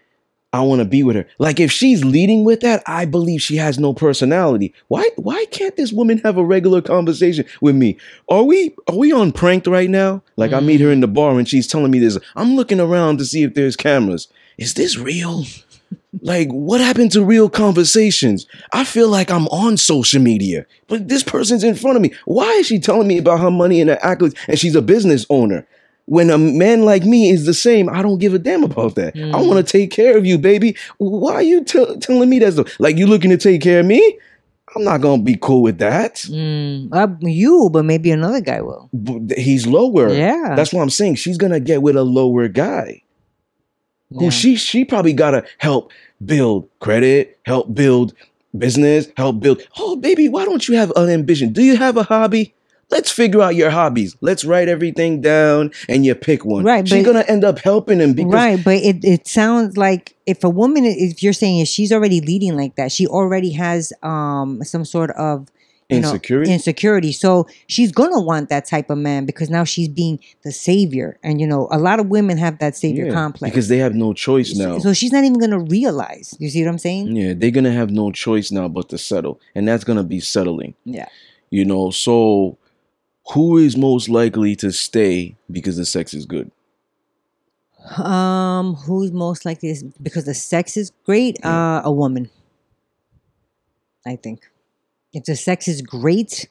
I 0.53 0.63
want 0.63 0.81
to 0.81 0.87
be 0.87 1.03
with 1.03 1.17
her. 1.17 1.27
Like 1.39 1.61
if 1.61 1.71
she's 1.71 2.05
leading 2.05 2.43
with 2.43 2.61
that, 2.61 2.83
I 2.87 3.05
believe 3.05 3.43
she 3.43 3.57
has 3.57 3.79
no 3.79 3.93
personality. 3.93 4.73
Why 4.89 5.09
why 5.17 5.45
can't 5.51 5.77
this 5.77 5.93
woman 5.93 6.19
have 6.19 6.39
a 6.39 6.45
regular 6.45 6.81
conversation 6.81 7.45
with 7.61 7.77
me? 7.77 7.99
Are 8.31 8.43
we 8.43 8.75
are 8.89 8.97
we 8.97 9.13
on 9.13 9.33
pranked 9.33 9.67
right 9.67 9.91
now? 9.91 10.23
Like 10.37 10.55
I 10.55 10.61
meet 10.61 10.81
her 10.81 10.91
in 10.91 11.01
the 11.01 11.09
bar 11.09 11.39
and 11.39 11.47
she's 11.47 11.67
telling 11.67 11.91
me 11.91 11.99
this. 11.99 12.19
I'm 12.35 12.57
looking 12.57 12.81
around 12.81 13.19
to 13.19 13.27
see 13.27 13.43
if 13.43 13.53
there's 13.55 13.77
cameras. 13.77 14.29
Is 14.57 14.75
this 14.75 14.97
real? 14.97 15.45
like 16.23 16.49
what 16.49 16.81
happened 16.81 17.13
to 17.13 17.25
real 17.25 17.51
conversations? 17.51 18.47
I 18.73 18.85
feel 18.85 19.09
like 19.09 19.31
I'm 19.31 19.49
on 19.49 19.77
social 19.77 20.23
media, 20.23 20.65
but 20.87 21.09
this 21.09 21.23
person's 21.23 21.65
in 21.65 21.75
front 21.75 21.97
of 21.97 22.03
me. 22.03 22.13
Why 22.25 22.49
is 22.53 22.67
she 22.67 22.79
telling 22.79 23.09
me 23.09 23.19
about 23.19 23.41
her 23.41 23.51
money 23.51 23.81
and 23.81 23.91
her 23.91 23.97
accolades 23.97 24.37
and 24.49 24.59
she's 24.59 24.75
a 24.75 24.83
business 24.83 25.27
owner? 25.29 25.67
When 26.11 26.31
a 26.31 26.39
man 26.39 26.85
like 26.87 27.05
me 27.05 27.29
is 27.29 27.45
the 27.45 27.53
same, 27.53 27.91
I 27.91 28.01
don't 28.01 28.19
give 28.19 28.33
a 28.33 28.39
damn 28.39 28.65
about 28.65 28.95
that. 28.95 29.15
I 29.15 29.19
Mm. 29.19 29.47
want 29.47 29.65
to 29.67 29.73
take 29.79 29.91
care 29.91 30.17
of 30.17 30.25
you, 30.25 30.39
baby. 30.39 30.75
Why 30.97 31.35
are 31.35 31.43
you 31.43 31.63
tell 31.63 31.97
telling 31.99 32.31
me 32.31 32.39
that? 32.39 32.55
stuff? 32.55 32.81
Like 32.81 32.97
you 32.97 33.07
looking 33.07 33.31
to 33.31 33.37
take 33.37 33.61
care 33.61 33.81
of 33.81 33.87
me? 33.87 34.19
I'm 34.75 34.85
not 34.85 35.01
gonna 35.03 35.23
be 35.23 35.37
cool 35.41 35.63
with 35.63 35.79
that. 35.79 36.17
Mm, 36.31 36.89
uh, 36.93 37.09
you, 37.21 37.69
but 37.73 37.85
maybe 37.85 38.11
another 38.11 38.41
guy 38.41 38.61
will. 38.63 38.89
B- 39.05 39.35
He's 39.37 39.67
lower. 39.67 40.09
Yeah. 40.13 40.55
That's 40.57 40.73
what 40.73 40.83
I'm 40.83 40.91
saying. 40.91 41.17
She's 41.17 41.37
gonna 41.39 41.61
get 41.61 41.83
with 41.83 41.97
a 41.97 42.05
lower 42.05 42.49
guy 42.49 43.03
who 44.19 44.31
she 44.31 44.57
she 44.57 44.85
probably 44.85 45.13
gotta 45.13 45.45
help 45.59 45.91
build 46.25 46.69
credit, 46.81 47.39
help 47.45 47.75
build 47.75 48.15
business, 48.57 49.09
help 49.17 49.41
build. 49.41 49.63
Oh, 49.79 49.97
baby, 49.97 50.29
why 50.29 50.45
don't 50.47 50.67
you 50.69 50.75
have 50.77 50.91
an 50.97 51.11
ambition? 51.11 51.53
Do 51.53 51.63
you 51.63 51.77
have 51.77 51.97
a 51.99 52.03
hobby? 52.03 52.55
Let's 52.91 53.11
figure 53.11 53.43
out 53.43 53.55
your 53.55 53.71
hobbies. 53.71 54.17
Let's 54.23 54.45
write 54.45 54.69
everything 54.69 55.21
down 55.21 55.73
and 55.89 56.07
you 56.07 56.15
pick 56.15 56.45
one. 56.45 56.65
Right, 56.65 56.87
She's 56.89 57.05
but- 57.05 57.13
gonna 57.13 57.25
end 57.29 57.45
up 57.45 57.59
helping 57.59 58.01
him 58.01 58.15
because 58.15 58.33
right, 58.33 58.63
but 58.65 58.77
it, 58.77 59.05
it 59.05 59.27
sounds 59.29 59.77
like 59.77 60.17
if 60.27 60.43
a 60.43 60.49
woman, 60.49 60.85
if 60.87 61.23
you're 61.23 61.33
saying 61.35 61.59
if 61.61 61.69
she's 61.69 61.93
already 61.93 62.21
leading 62.21 62.57
like 62.57 62.77
that, 62.77 62.91
she 62.91 63.07
already 63.07 63.53
has 63.53 63.93
um 64.03 64.63
some 64.65 64.85
sort 64.87 65.11
of 65.13 65.49
you 65.91 66.01
know, 66.01 66.09
insecurity. 66.11 66.53
insecurity. 66.53 67.13
So 67.13 67.47
she's 67.67 67.93
gonna 67.93 68.21
want 68.23 68.49
that 68.51 68.67
type 68.67 68.91
of 68.91 68.99
man 68.99 69.25
because 69.27 69.49
now 69.51 69.65
she's 69.65 69.89
being 69.89 70.19
the 70.43 70.53
savior, 70.53 71.19
and 71.23 71.41
you 71.41 71.47
know 71.47 71.69
a 71.71 71.79
lot 71.79 71.99
of 72.01 72.09
women 72.09 72.37
have 72.39 72.59
that 72.59 72.77
savior 72.77 73.07
Yeah, 73.07 73.13
complex. 73.13 73.53
because 73.53 73.69
they 73.69 73.79
have 73.79 73.95
no 73.95 74.13
choice 74.15 74.55
now. 74.55 74.79
So 74.81 74.93
she's 74.95 75.13
not 75.13 75.25
even 75.25 75.39
gonna 75.39 75.61
realize. 75.61 76.35
You 76.39 76.49
see 76.51 76.63
what 76.63 76.71
I'm 76.71 76.79
saying? 76.79 77.15
Yeah, 77.17 77.33
they're 77.37 77.51
gonna 77.51 77.73
have 77.73 77.91
no 77.91 78.13
choice 78.13 78.51
now 78.51 78.69
but 78.69 78.89
to 78.91 78.99
settle, 78.99 79.41
and 79.55 79.67
that's 79.69 79.85
gonna 79.85 80.05
be 80.05 80.21
settling. 80.21 80.75
Yeah. 80.85 81.09
You 81.51 81.65
know, 81.65 81.91
so 81.91 82.59
who 83.33 83.59
is 83.59 83.77
most 83.77 84.09
likely 84.09 84.57
to 84.57 84.73
stay 84.73 85.37
because 85.51 85.77
the 85.77 85.85
sex 85.85 86.15
is 86.15 86.27
good? 86.27 86.51
Um, 87.97 88.75
who's 88.75 89.13
most 89.13 89.45
likely 89.45 89.71
is 89.71 89.83
because 90.03 90.25
the 90.25 90.35
sex 90.35 90.77
is 90.77 90.93
great? 91.05 91.45
Uh, 91.45 91.83
a 91.85 91.93
woman. 91.93 92.31
I 94.07 94.17
think. 94.17 94.51
If 95.13 95.25
the 95.25 95.37
sex 95.37 95.69
is 95.69 95.83
great, 95.83 96.49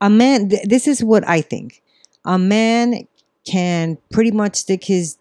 a 0.00 0.10
man. 0.10 0.48
Th- 0.48 0.62
this 0.64 0.88
is 0.88 1.02
what 1.02 1.26
I 1.28 1.40
think. 1.40 1.82
A 2.24 2.38
man 2.38 3.06
can 3.46 3.98
pretty 4.10 4.32
much 4.32 4.56
stick 4.56 4.84
his 4.84 5.16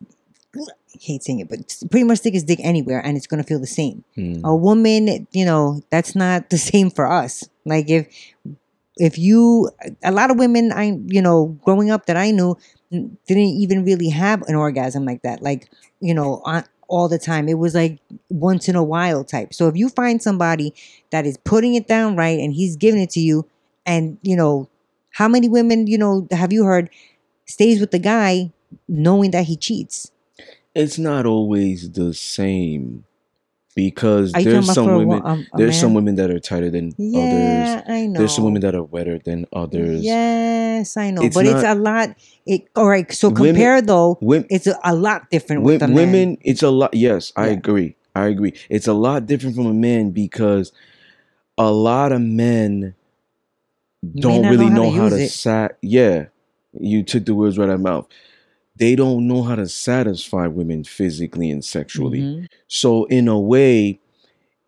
I 0.56 0.98
hate 1.00 1.24
saying 1.24 1.40
it, 1.40 1.50
but 1.50 1.60
pretty 1.92 2.06
much 2.06 2.20
stick 2.20 2.34
his 2.34 2.44
dick 2.44 2.60
anywhere 2.64 3.00
and 3.00 3.18
it's 3.18 3.28
gonna 3.28 3.44
feel 3.44 3.60
the 3.60 3.68
same. 3.68 4.04
Mm. 4.18 4.44
A 4.44 4.56
woman, 4.56 5.28
you 5.32 5.46
know, 5.46 5.82
that's 5.90 6.16
not 6.16 6.50
the 6.50 6.58
same 6.72 6.90
for 6.90 7.12
us. 7.12 7.48
Like 7.66 7.90
if 7.90 8.08
if 8.98 9.18
you 9.18 9.70
a 10.04 10.12
lot 10.12 10.32
of 10.32 10.38
women 10.38 10.72
I 10.72 11.00
you 11.06 11.22
know, 11.22 11.58
growing 11.64 11.92
up 11.92 12.06
that 12.06 12.18
I 12.18 12.32
knew 12.32 12.58
didn't 12.92 13.20
even 13.28 13.84
really 13.84 14.10
have 14.10 14.42
an 14.44 14.56
orgasm 14.56 15.06
like 15.06 15.22
that. 15.24 15.42
Like, 15.42 15.70
you 16.00 16.14
know, 16.14 16.42
all 16.88 17.10
the 17.10 17.18
time. 17.18 17.50
It 17.50 17.58
was 17.58 17.74
like 17.76 18.00
once 18.30 18.70
in 18.70 18.76
a 18.76 18.84
while 18.84 19.24
type. 19.24 19.54
So 19.54 19.68
if 19.68 19.76
you 19.76 19.90
find 19.90 20.22
somebody 20.22 20.74
that 21.12 21.26
is 21.26 21.38
putting 21.38 21.76
it 21.76 21.88
down 21.88 22.16
right 22.16 22.40
and 22.40 22.54
he's 22.54 22.76
giving 22.76 23.02
it 23.02 23.10
to 23.12 23.20
you 23.20 23.48
and 23.86 24.18
you 24.22 24.36
know, 24.36 24.70
how 25.12 25.28
many 25.28 25.50
women, 25.50 25.88
you 25.88 25.98
know, 25.98 26.28
have 26.32 26.52
you 26.52 26.66
heard 26.66 26.90
stays 27.46 27.80
with 27.80 27.92
the 27.92 28.00
guy 28.00 28.52
knowing 28.88 29.32
that 29.32 29.46
he 29.46 29.56
cheats? 29.56 30.12
It's 30.74 30.98
not 30.98 31.26
always 31.26 31.92
the 31.92 32.14
same 32.14 33.06
because 33.76 34.34
Are 34.34 34.42
there's 34.42 34.74
some 34.74 34.88
a, 34.90 34.98
women. 34.98 35.22
um, 35.26 35.46
a 35.54 35.58
There's 35.58 35.78
some 35.80 35.94
women 35.94 36.16
that 36.16 36.32
are 36.32 36.40
tighter 36.40 36.72
than 36.72 36.88
others. 36.88 36.96
Yeah, 36.98 37.84
I 37.88 38.06
know. 38.08 38.20
There's 38.20 38.34
some 38.34 38.46
women 38.46 38.62
that 38.62 38.74
are 38.74 38.84
wetter 38.84 39.20
than 39.20 39.46
others. 39.54 40.02
Yes, 40.02 40.96
I 40.98 41.12
know, 41.12 41.22
It's 41.22 41.36
but 41.36 41.46
it's 41.46 41.64
a 41.64 41.76
lot. 41.76 42.16
It 42.46 42.68
all 42.76 42.88
right. 42.88 43.12
So 43.12 43.28
Women- 43.30 43.54
compare 43.56 43.82
though, 43.82 44.18
Women, 44.22 44.48
it's 44.50 44.68
a, 44.68 44.80
a 44.84 44.96
lot 44.96 45.30
different 45.30 45.64
with 45.64 45.82
man. 45.82 45.94
women, 45.94 46.38
it's 46.42 46.64
a 46.64 46.70
lot. 46.70 46.94
Yes, 46.94 47.34
I 47.36 47.48
Yeah. 47.48 47.54
agree. 47.54 47.96
I 48.16 48.28
agree. 48.28 48.54
It's 48.70 48.88
a 48.88 48.94
lot 48.94 49.26
different 49.26 49.56
from 49.58 49.66
a 49.66 49.74
man 49.74 50.12
because 50.12 50.72
a 51.58 51.70
lot 51.70 52.14
of 52.14 52.22
men 52.22 52.96
don't 54.18 54.48
really 54.48 54.70
know 54.70 54.90
how 54.92 55.10
to 55.10 55.16
how 55.16 55.18
to 55.18 55.28
sat. 55.30 55.78
Yeah, 55.82 56.28
you 56.80 57.04
took 57.04 57.26
the 57.26 57.36
words 57.36 57.58
right 57.58 57.68
out 57.70 57.76
of 57.76 57.82
my 57.82 57.90
mouth. 57.90 58.08
They 58.78 58.96
don't 58.96 59.28
know 59.28 59.42
how 59.44 59.56
to 59.56 59.68
satisfy 59.68 60.48
women 60.48 60.84
physically 60.84 61.50
and 61.50 61.64
sexually. 61.64 62.20
Mhm. 62.22 62.48
So 62.68 63.06
in 63.06 63.28
a 63.28 63.40
way, 63.40 64.00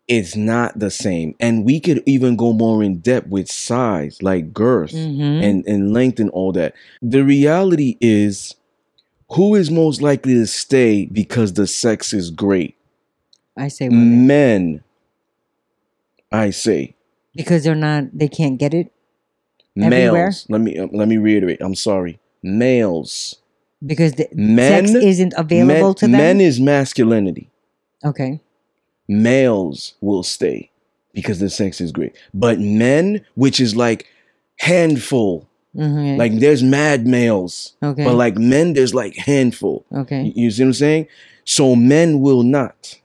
it's 0.06 0.34
not 0.34 0.78
the 0.78 0.90
same. 0.90 1.34
And 1.38 1.64
we 1.66 1.78
could 1.80 2.02
even 2.06 2.36
go 2.36 2.54
more 2.54 2.82
in 2.82 2.98
depth 3.00 3.28
with 3.28 3.50
size, 3.50 4.22
like 4.22 4.54
girth 4.54 4.92
Mhm. 4.92 5.42
and, 5.42 5.66
and 5.66 5.92
length 5.92 6.18
and 6.20 6.30
all 6.30 6.52
that. 6.52 6.72
The 7.02 7.22
reality 7.24 7.98
is 8.00 8.54
who 9.32 9.54
is 9.54 9.70
most 9.70 10.00
likely 10.00 10.32
to 10.34 10.46
stay 10.46 11.04
because 11.04 11.52
the 11.52 11.66
sex 11.66 12.14
is 12.14 12.30
great? 12.30 12.74
I 13.58 13.68
say 13.68 13.88
women 13.90 14.26
Men. 14.26 14.80
I 16.32 16.50
say 16.50 16.94
because 17.34 17.64
they're 17.64 17.74
not. 17.74 18.04
They 18.16 18.28
can't 18.28 18.58
get 18.58 18.72
it 18.74 18.90
Everywhere? 19.76 20.24
males. 20.24 20.46
Let 20.48 20.60
me 20.62 20.78
um, 20.78 20.90
let 20.92 21.08
me 21.08 21.16
reiterate. 21.18 21.58
I'm 21.60 21.74
sorry. 21.74 22.18
Males. 22.42 23.36
Because 23.84 24.12
the 24.14 24.28
Men 24.34 24.86
sex 24.88 25.04
isn't 25.04 25.34
available 25.36 25.88
men, 25.88 25.94
to 25.94 26.00
them. 26.06 26.12
men 26.12 26.40
is 26.40 26.58
masculinity. 26.60 27.48
okay. 28.04 28.40
Males 29.10 29.94
will 30.02 30.22
stay 30.22 30.70
because 31.14 31.38
the 31.40 31.48
sex 31.48 31.80
is 31.80 31.92
great. 31.92 32.14
But 32.34 32.60
men, 32.60 33.24
which 33.36 33.58
is 33.58 33.74
like 33.74 34.06
handful, 34.58 35.48
Mhm. 35.74 36.18
like 36.18 36.38
there's 36.40 36.62
mad 36.62 37.06
males, 37.06 37.74
okay. 37.82 38.04
but 38.04 38.14
like 38.14 38.36
men, 38.36 38.74
there's 38.74 38.94
like 38.94 39.16
handful. 39.16 39.84
okay. 39.94 40.24
You, 40.24 40.32
you 40.44 40.50
see 40.50 40.62
what 40.62 40.68
I'm 40.68 40.72
saying? 40.74 41.06
So 41.44 41.74
men 41.74 42.20
will 42.20 42.42
not. 42.42 42.98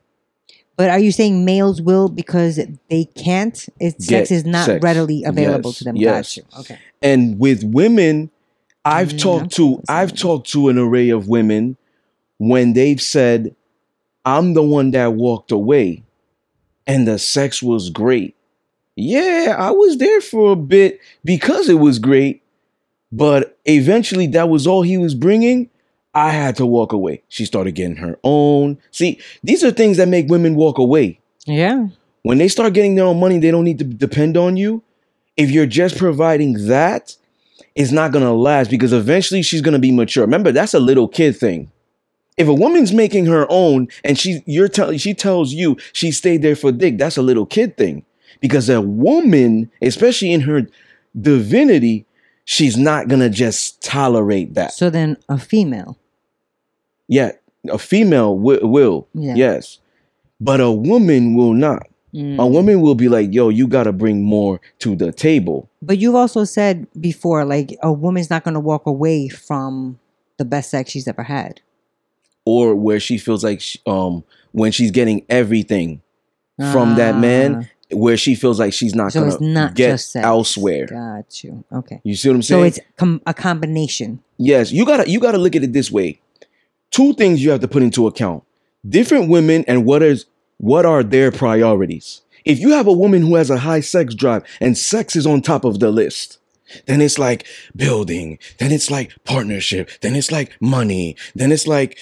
But 0.76 0.90
are 0.90 1.00
you 1.00 1.12
saying 1.12 1.46
males 1.46 1.82
will 1.82 2.10
because 2.10 2.60
they 2.90 3.06
can't? 3.16 3.66
It's 3.80 4.06
sex 4.08 4.32
is 4.32 4.44
not 4.44 4.66
sex. 4.66 4.84
readily 4.84 5.24
available 5.24 5.70
Yes, 5.70 5.78
to 5.78 5.84
them. 5.86 5.96
yes. 5.96 6.14
Got 6.14 6.38
you. 6.38 6.60
Okay. 6.62 6.80
And 7.02 7.40
with 7.40 7.64
women, 7.64 8.32
I've 8.86 9.14
Mm, 9.14 9.20
talked 9.20 9.56
to 9.56 9.82
I've 9.88 10.14
talked 10.14 10.50
to 10.52 10.70
an 10.70 10.78
array 10.78 11.10
of 11.10 11.28
women 11.28 11.78
when 12.38 12.74
they've 12.74 13.02
said, 13.02 13.56
I'm 14.26 14.54
the 14.54 14.64
one 14.64 14.92
that 14.92 15.14
walked 15.14 15.52
away 15.52 16.04
and 16.86 17.08
the 17.08 17.18
sex 17.20 17.62
was 17.64 17.90
great. 17.90 18.36
Yeah, 18.96 19.56
I 19.58 19.72
was 19.72 19.98
there 19.98 20.22
for 20.22 20.52
a 20.52 20.56
bit 20.56 21.00
because 21.24 21.68
it 21.70 21.80
was 21.80 21.98
great, 22.00 22.44
but 23.12 23.58
eventually 23.66 24.28
that 24.28 24.50
was 24.50 24.68
all 24.68 24.82
he 24.82 24.98
was 24.98 25.16
bringing. 25.16 25.70
I 26.14 26.30
had 26.30 26.56
to 26.58 26.66
walk 26.66 26.94
away. 26.94 27.24
She 27.28 27.46
started 27.46 27.72
getting 27.74 27.96
her 27.96 28.20
own. 28.24 28.78
See, 28.92 29.20
these 29.44 29.64
are 29.64 29.72
things 29.72 29.98
that 29.98 30.08
make 30.08 30.30
women 30.30 30.56
walk 30.56 30.78
away. 30.78 31.20
Yeah. 31.46 31.88
When 32.22 32.38
they 32.38 32.48
start 32.48 32.74
getting 32.74 32.96
their 32.96 33.06
own 33.06 33.20
money, 33.20 33.40
they 33.40 33.50
don't 33.50 33.64
need 33.64 33.80
to 33.80 33.84
depend 33.84 34.38
on 34.38 34.56
you. 34.56 34.84
If 35.36 35.50
you're 35.50 35.66
just 35.66 35.98
providing 35.98 36.68
that, 36.68 37.16
it's 37.76 37.92
not 37.92 38.12
gonna 38.12 38.34
last 38.34 38.70
because 38.70 38.94
eventually 38.94 39.42
she's 39.42 39.62
gonna 39.62 39.80
be 39.80 39.92
mature. 39.92 40.24
Remember, 40.24 40.52
that's 40.52 40.74
a 40.74 40.80
little 40.80 41.08
kid 41.08 41.36
thing. 41.38 41.72
If 42.38 42.48
a 42.48 42.54
woman's 42.54 42.94
making 42.94 43.26
her 43.28 43.46
own 43.50 43.88
and 44.04 44.18
she 44.18 44.42
you're 44.46 44.68
telling 44.68 44.98
she 44.98 45.14
tells 45.14 45.54
you 45.54 45.78
she 45.94 46.12
stayed 46.12 46.42
there 46.42 46.56
for 46.56 46.72
dick, 46.72 46.98
that's 46.98 47.18
a 47.18 47.22
little 47.22 47.46
kid 47.46 47.78
thing. 47.78 48.04
Because 48.40 48.70
a 48.70 48.82
woman, 48.82 49.72
especially 49.82 50.32
in 50.34 50.42
her 50.42 50.68
divinity, 51.20 52.06
she's 52.46 52.78
not 52.78 53.08
gonna 53.08 53.30
just 53.30 53.82
tolerate 53.82 54.54
that. 54.56 54.74
So 54.74 54.90
then 54.90 55.18
a 55.30 55.38
female. 55.38 55.98
Yeah, 57.08 57.32
a 57.70 57.78
female 57.78 58.36
wi- 58.36 58.64
will, 58.64 59.08
Yeah. 59.14 59.36
yes, 59.36 59.80
but 60.42 60.60
a 60.60 60.72
woman 60.72 61.36
will 61.36 61.54
not. 61.54 61.88
Mm. 62.14 62.40
A 62.40 62.46
woman 62.48 62.82
will 62.82 62.96
be 62.96 63.10
like, 63.10 63.34
yo, 63.34 63.50
you 63.50 63.68
got 63.68 63.84
to 63.84 63.92
bring 63.94 64.24
more 64.24 64.62
to 64.80 64.96
the 64.96 65.12
table. 65.12 65.70
But 65.82 65.98
you've 65.98 66.16
also 66.16 66.44
said 66.44 66.88
before, 67.00 67.44
like 67.46 67.76
a 67.82 67.92
woman's 67.92 68.30
not 68.30 68.44
going 68.44 68.54
to 68.54 68.60
walk 68.60 68.86
away 68.86 69.30
from 69.30 70.00
the 70.38 70.46
best 70.46 70.70
sex 70.70 70.92
she's 70.92 71.08
ever 71.08 71.24
had. 71.24 71.62
Or 72.46 72.76
where 72.76 73.00
she 73.00 73.18
feels 73.18 73.44
like, 73.44 73.62
she, 73.62 73.80
um, 73.88 74.24
when 74.52 74.72
she's 74.72 74.92
getting 74.92 75.26
everything 75.30 76.02
from 76.72 76.96
that 76.96 77.18
man, 77.18 77.68
where 77.92 78.16
she 78.18 78.36
feels 78.36 78.60
like 78.60 78.74
she's 78.74 78.94
Ah, 78.94 78.98
not 78.98 79.14
so 79.14 79.22
going 79.22 79.54
to 79.56 79.72
get 79.74 79.92
just 79.92 80.12
sex. 80.12 80.26
elsewhere. 80.26 80.86
Got 80.88 81.44
you. 81.44 81.64
Okay. 81.72 82.00
You 82.04 82.16
see 82.16 82.30
what 82.30 82.36
I'm 82.36 82.42
saying? 82.44 82.62
So 82.62 82.66
it's 82.68 82.80
com- 82.98 83.22
a 83.26 83.34
combination. 83.34 84.20
yes, 84.38 84.72
you 84.72 84.86
gotta 84.86 85.10
you 85.10 85.20
gotta 85.20 85.38
look 85.38 85.56
at 85.56 85.64
it 85.64 85.74
this 85.74 85.92
way. 85.92 86.20
Two 86.92 87.14
things 87.14 87.44
you 87.44 87.50
have 87.52 87.60
to 87.62 87.68
put 87.68 87.82
into 87.84 88.06
account: 88.08 88.44
different 88.88 89.30
women 89.30 89.64
and 89.68 89.86
what 89.86 90.04
is 90.04 90.26
what 90.64 90.86
are 90.86 91.04
their 91.04 91.30
priorities. 91.30 92.22
If 92.46 92.60
you 92.60 92.72
have 92.72 92.88
a 92.88 92.94
woman 92.94 93.22
who 93.22 93.36
has 93.36 93.50
a 93.50 93.58
high 93.58 93.82
sex 93.82 94.16
drive 94.16 94.44
and 94.62 94.78
sex 94.78 95.16
is 95.16 95.28
on 95.28 95.42
top 95.42 95.66
of 95.66 95.80
the 95.80 95.92
list, 95.92 96.38
then 96.86 97.02
it's 97.02 97.20
like 97.20 97.46
building, 97.76 98.40
then 98.60 98.72
it's 98.72 98.90
like 98.90 99.12
partnership, 99.26 99.90
then 100.02 100.16
it's 100.16 100.32
like 100.32 100.56
money, 100.62 101.18
then 101.36 101.52
it's 101.52 101.68
like 101.68 101.98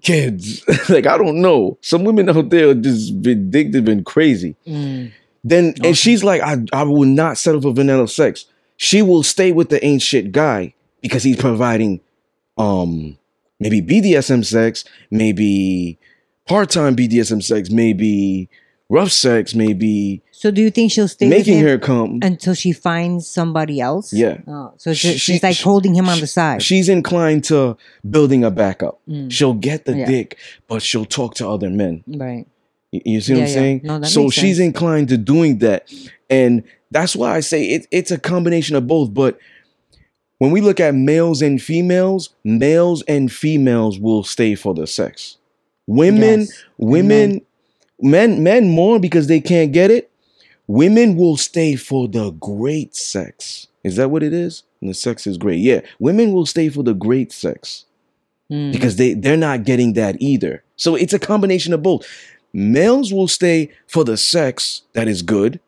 kids. 0.00 0.62
like 0.88 1.06
I 1.06 1.18
don't 1.18 1.42
know. 1.42 1.76
Some 1.80 2.04
women 2.04 2.28
out 2.28 2.50
there 2.50 2.68
are 2.70 2.74
just 2.74 3.14
vindictive 3.14 3.88
and 3.88 4.06
crazy. 4.06 4.54
Mm. 4.64 5.10
Then 5.42 5.70
Okay. 5.70 5.88
and 5.88 5.98
she's 5.98 6.22
like, 6.22 6.40
I, 6.40 6.58
I 6.72 6.84
will 6.84 7.04
not 7.06 7.36
settle 7.36 7.60
for 7.62 7.72
vanilla 7.72 8.06
sex. 8.06 8.46
She 8.76 9.02
will 9.02 9.24
stay 9.24 9.50
with 9.50 9.70
the 9.70 9.84
ain't 9.84 10.02
shit 10.02 10.30
guy 10.30 10.74
because 11.02 11.24
he's 11.24 11.36
providing 11.36 12.00
um 12.58 13.18
maybe 13.58 13.82
BDSM 13.82 14.44
sex, 14.44 14.84
maybe 15.10 15.98
part-time 16.46 16.94
BDSM 16.96 17.42
sex, 17.42 17.70
maybe 17.70 18.48
rough 18.90 19.10
sex, 19.12 19.54
maybe 19.54 20.22
So 20.30 20.50
do 20.50 20.60
you 20.60 20.70
think 20.70 20.92
she'll 20.92 21.08
stay 21.08 21.26
making 21.28 21.60
her 21.60 21.78
come. 21.78 22.18
until 22.22 22.54
she 22.54 22.72
finds 22.72 23.26
somebody 23.26 23.80
else? 23.80 24.12
Yeah. 24.12 24.38
Oh, 24.46 24.72
so 24.76 24.92
She- 24.92 25.12
she, 25.12 25.18
she's 25.18 25.42
like 25.42 25.56
she- 25.56 25.62
holding 25.64 25.94
him 25.94 26.08
on 26.08 26.20
the 26.20 26.26
side. 26.26 26.62
She's 26.62 26.88
inclined 26.88 27.44
to 27.44 27.76
building 28.08 28.44
a 28.44 28.50
backup. 28.50 29.00
Mm. 29.08 29.30
She'll 29.32 29.54
get 29.54 29.86
the 29.86 29.96
Yeah. 29.96 30.06
dick, 30.06 30.36
but 30.68 30.82
she'll 30.82 31.06
talk 31.06 31.34
to 31.36 31.48
other 31.48 31.70
men. 31.70 32.04
Right. 32.06 32.46
You, 32.92 33.20
see 33.20 33.32
what 33.32 33.38
Yeah, 33.38 33.44
I'm 33.44 33.48
yeah. 33.48 33.54
saying? 33.54 33.80
No, 33.82 34.02
so 34.02 34.30
she's 34.30 34.58
inclined 34.60 35.08
to 35.08 35.16
doing 35.16 35.58
that. 35.58 35.90
And 36.30 36.62
that's 36.90 37.16
why 37.16 37.34
I 37.34 37.40
say 37.40 37.64
it, 37.70 37.86
it's 37.90 38.10
a 38.12 38.18
combination 38.18 38.76
of 38.76 38.86
both. 38.86 39.12
But 39.12 39.38
when 40.38 40.52
we 40.52 40.60
look 40.60 40.78
at 40.78 40.94
males 40.94 41.42
and 41.42 41.60
females, 41.60 42.30
males 42.44 43.02
and 43.08 43.32
females 43.32 43.98
will 43.98 44.22
stay 44.22 44.54
for 44.54 44.74
the 44.74 44.86
sex. 44.86 45.38
Women, 45.86 46.40
Yes. 46.40 46.64
women, 46.78 47.40
men, 48.00 48.42
men 48.42 48.68
more 48.68 48.98
because 48.98 49.26
they 49.26 49.40
can't 49.40 49.72
get 49.72 49.90
it. 49.90 50.10
Women 50.66 51.16
will 51.16 51.36
stay 51.36 51.76
for 51.76 52.08
the 52.08 52.30
great 52.30 52.96
sex. 52.96 53.66
Is 53.82 53.96
that 53.96 54.10
what 54.10 54.22
it 54.22 54.32
is? 54.32 54.62
And 54.80 54.88
the 54.88 54.94
sex 54.94 55.26
is 55.26 55.36
great. 55.36 55.58
Yeah. 55.60 55.80
Women 55.98 56.32
will 56.32 56.46
stay 56.46 56.68
for 56.70 56.82
the 56.82 56.94
great 56.94 57.32
sex 57.32 57.84
Mm. 58.50 58.72
because 58.72 58.96
they 58.96 59.14
they're 59.14 59.36
not 59.38 59.64
getting 59.64 59.94
that 59.94 60.16
either. 60.20 60.62
So 60.76 60.94
it's 60.96 61.14
a 61.14 61.18
combination 61.18 61.72
of 61.72 61.82
both. 61.82 62.06
Males 62.52 63.12
will 63.12 63.26
stay 63.28 63.70
for 63.86 64.04
the 64.04 64.16
sex 64.18 64.82
that 64.92 65.08
is 65.08 65.22
good, 65.22 65.60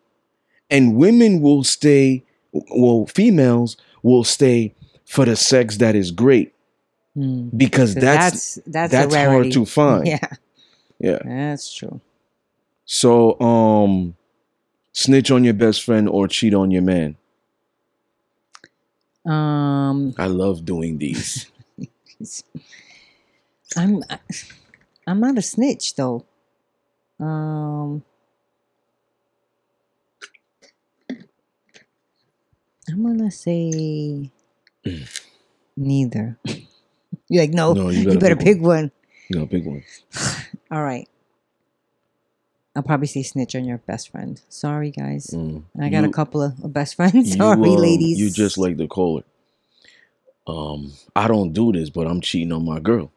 and 0.70 0.94
women 0.96 1.40
will 1.40 1.64
stay. 1.64 2.22
Well, 2.52 3.06
females 3.06 3.76
will 4.02 4.24
stay 4.24 4.74
for 5.06 5.24
the 5.24 5.36
sex 5.36 5.78
that 5.78 5.94
is 5.96 6.10
great 6.10 6.52
Mm. 7.16 7.56
because 7.56 7.94
So 7.94 8.00
that's 8.00 8.54
that's 8.66 8.90
that's, 8.90 8.92
that's, 8.92 9.14
a 9.14 9.24
hard 9.24 9.50
to 9.52 9.64
find. 9.64 10.06
Yeah, 10.06 10.28
yeah. 10.98 11.18
that's 11.24 11.74
true. 11.74 12.00
So 12.84 13.38
um, 13.40 14.16
snitch 14.92 15.30
on 15.30 15.44
your 15.44 15.54
best 15.54 15.82
friend 15.82 16.08
or 16.08 16.28
cheat 16.28 16.54
on 16.54 16.70
your 16.70 16.82
man. 16.82 17.16
Um, 19.24 20.14
I 20.18 20.26
love 20.26 20.64
doing 20.64 20.98
these. 20.98 21.50
I'm 23.76 24.02
I'm 25.06 25.20
not 25.20 25.38
a 25.38 25.42
snitch 25.42 25.96
though. 25.96 26.24
Um 27.18 28.04
I'm 32.88 33.02
gonna 33.02 33.30
say 33.30 34.30
neither. 35.76 36.38
You're 37.28 37.42
like, 37.42 37.52
no, 37.52 37.72
No, 37.72 37.88
you 37.88 38.10
you, 38.12 38.18
better 38.18 38.36
pick 38.36 38.56
pick 38.56 38.62
one. 38.62 38.90
You 39.28 39.36
gotta 39.36 39.46
pick 39.48 39.64
one. 39.66 39.82
All 40.70 40.82
right. 40.82 41.08
I'll 42.74 42.82
probably 42.82 43.06
say 43.06 43.22
snitch 43.22 43.54
on 43.56 43.64
your 43.64 43.78
best 43.78 44.10
friend. 44.10 44.40
Sorry, 44.48 44.90
guys. 44.90 45.28
Mm. 45.28 45.62
I 45.80 45.88
got 45.88 46.04
You- 46.04 46.10
a 46.10 46.12
couple 46.12 46.42
of 46.42 46.72
best 46.72 46.94
friends. 46.96 47.14
you, 47.30 47.36
Sorry, 47.36 47.54
um, 47.70 47.76
ladies. 47.76 48.18
You 48.18 48.30
just 48.30 48.58
like 48.58 48.76
the 48.76 48.86
caller. 48.86 49.22
Um, 50.46 50.92
I 51.16 51.26
don't 51.26 51.52
do 51.52 51.72
this, 51.72 51.90
but 51.90 52.06
I'm 52.06 52.20
cheating 52.20 52.52
on 52.52 52.64
my 52.64 52.78
girl. 52.78 53.10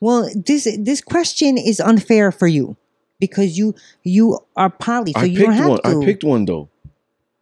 Well, 0.00 0.28
this 0.34 0.68
this 0.78 1.00
question 1.00 1.56
is 1.58 1.80
unfair 1.80 2.30
for 2.30 2.46
you 2.46 2.76
because 3.18 3.56
you 3.58 3.74
you 4.04 4.38
are 4.54 4.70
poly, 4.70 5.12
so 5.12 5.20
I 5.20 5.24
you 5.24 5.38
don't 5.40 5.48
picked 5.52 5.58
have 5.58 5.68
one. 5.70 5.80
to. 5.82 5.88
I 5.88 6.04
picked 6.04 6.24
one 6.24 6.44
though. 6.44 6.68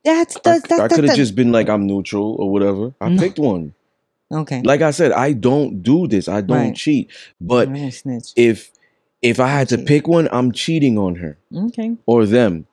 that's 0.04 0.36
I, 0.36 0.40
that's 0.44 0.68
that's, 0.68 0.80
I 0.80 0.88
could 0.88 1.04
have 1.04 1.16
just 1.16 1.34
been 1.34 1.50
like 1.52 1.68
I'm 1.68 1.86
neutral 1.86 2.36
or 2.38 2.50
whatever. 2.50 2.94
I 3.00 3.08
No. 3.08 3.20
picked 3.20 3.38
one. 3.38 3.74
Okay. 4.32 4.62
Like 4.64 4.82
I 4.82 4.90
said, 4.90 5.12
I 5.12 5.32
don't 5.32 5.82
do 5.82 6.06
this. 6.06 6.28
I 6.28 6.40
don't 6.40 6.56
Right. 6.58 6.74
cheat. 6.76 7.10
But 7.40 7.68
I'm 7.68 7.74
gonna 7.74 7.92
snitch. 7.92 8.32
if 8.36 8.70
if 9.22 9.40
I 9.40 9.48
had 9.48 9.68
to 9.70 9.78
pick 9.78 10.06
one, 10.08 10.28
I'm 10.30 10.52
cheating 10.52 10.98
on 10.98 11.16
her 11.16 11.38
Okay. 11.54 11.96
or 12.06 12.26
them. 12.26 12.66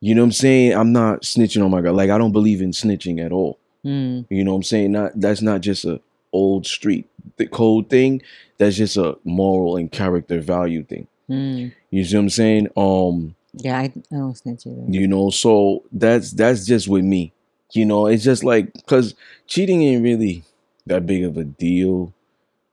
You 0.00 0.14
know 0.14 0.22
what 0.22 0.26
I'm 0.26 0.32
saying? 0.32 0.74
I'm 0.74 0.92
not 0.92 1.22
snitching 1.22 1.64
on 1.64 1.70
my 1.70 1.80
girl. 1.80 1.94
Like 1.94 2.10
I 2.10 2.18
don't 2.18 2.32
believe 2.32 2.60
in 2.62 2.70
snitching 2.70 3.24
at 3.24 3.32
all. 3.32 3.58
Mm. 3.84 4.26
You 4.30 4.44
know 4.44 4.52
what 4.52 4.58
I'm 4.58 4.62
saying? 4.64 4.92
Not 4.92 5.12
that's 5.20 5.42
not 5.42 5.60
just 5.60 5.84
a 5.84 6.00
old 6.32 6.66
street 6.66 7.08
the 7.36 7.46
code 7.46 7.88
thing. 7.88 8.22
That's 8.58 8.76
just 8.76 8.96
a 8.96 9.16
moral 9.24 9.76
and 9.76 9.90
character 9.90 10.40
value 10.40 10.82
thing. 10.84 11.06
Mm. 11.30 11.72
You 11.90 12.04
see 12.04 12.16
what 12.16 12.22
I'm 12.22 12.30
saying? 12.30 12.68
Um, 12.76 13.34
Yeah, 13.54 13.78
I, 13.78 13.84
I 13.84 13.90
don't 14.10 14.36
snitch 14.36 14.66
either. 14.66 14.84
you 14.88 15.06
know, 15.06 15.30
so 15.30 15.84
that's 15.92 16.32
that's 16.32 16.66
just 16.66 16.86
with 16.88 17.04
me. 17.04 17.32
You 17.72 17.84
know, 17.86 18.06
it's 18.06 18.24
just 18.24 18.44
like 18.44 18.72
because 18.74 19.14
cheating 19.46 19.82
ain't 19.82 20.02
really 20.02 20.42
that 20.88 21.06
big 21.06 21.24
of 21.24 21.36
a 21.36 21.44
deal. 21.44 22.12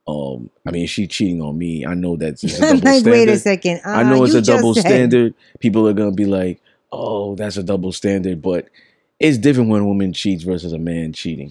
Um, 0.08 0.50
I 0.66 0.70
mean, 0.70 0.86
she 0.86 1.06
cheating 1.06 1.42
on 1.42 1.58
me. 1.58 1.84
I 1.84 1.94
know 1.94 2.16
that's 2.16 2.44
a 2.44 2.48
double 2.60 2.80
like, 2.80 3.04
wait 3.04 3.28
a 3.28 3.36
standard. 3.36 3.40
second. 3.40 3.80
I 3.84 4.00
uh, 4.00 4.02
know 4.10 4.24
it's 4.24 4.34
a 4.34 4.42
double 4.42 4.74
said- 4.74 4.82
standard. 4.82 5.34
People 5.58 5.88
are 5.88 5.92
gonna 5.92 6.12
be 6.12 6.26
like, 6.26 6.60
"Oh, 6.92 7.34
that's 7.34 7.56
a 7.56 7.62
double 7.62 7.92
standard," 7.92 8.40
but 8.40 8.68
it's 9.18 9.38
different 9.38 9.70
when 9.70 9.82
a 9.82 9.86
woman 9.86 10.12
cheats 10.12 10.44
versus 10.44 10.72
a 10.72 10.78
man 10.78 11.12
cheating. 11.12 11.50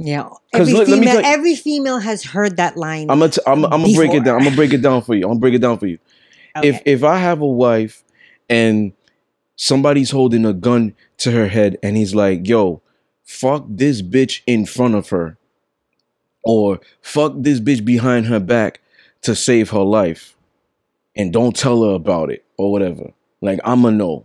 Yeah, 0.00 0.28
every 0.52 0.72
look, 0.72 0.86
female, 0.86 1.14
you- 1.16 1.20
every 1.24 1.54
female 1.56 1.98
has 1.98 2.22
heard 2.22 2.56
that 2.56 2.76
line. 2.76 3.10
I'm 3.10 3.18
gonna 3.18 3.32
t- 3.32 3.40
I'm, 3.46 3.64
I'm 3.64 3.82
gonna 3.82 3.94
break 3.94 4.14
it 4.14 4.24
down. 4.24 4.36
I'm 4.38 4.44
gonna 4.44 4.56
break 4.56 4.72
it 4.72 4.80
down 4.80 5.02
for 5.02 5.14
you. 5.14 5.24
I'm 5.24 5.30
gonna 5.30 5.40
break 5.40 5.54
it 5.54 5.58
down 5.60 5.78
for 5.78 5.86
you. 5.86 5.98
If 6.62 6.80
if 6.86 7.04
I 7.04 7.18
have 7.18 7.40
a 7.40 7.46
wife 7.46 8.02
and 8.48 8.92
somebody's 9.56 10.10
holding 10.10 10.44
a 10.46 10.52
gun 10.52 10.94
to 11.18 11.30
her 11.30 11.46
head 11.46 11.78
and 11.82 11.96
he's 11.96 12.14
like, 12.14 12.48
"Yo, 12.48 12.80
fuck 13.28 13.66
this 13.68 14.00
bitch 14.00 14.40
in 14.46 14.64
front 14.64 14.94
of 14.94 15.10
her," 15.10 15.36
or 16.42 16.80
"Fuck 17.02 17.34
this 17.36 17.60
bitch 17.60 17.84
behind 17.84 18.26
her 18.26 18.40
back 18.40 18.80
to 19.22 19.34
save 19.34 19.70
her 19.70 19.82
life," 19.82 20.34
and 21.14 21.32
don't 21.32 21.54
tell 21.54 21.84
her 21.84 21.94
about 21.94 22.30
it 22.30 22.44
or 22.56 22.72
whatever. 22.72 23.12
Like 23.40 23.60
I'm 23.64 23.84
a 23.84 23.90
no. 23.90 24.24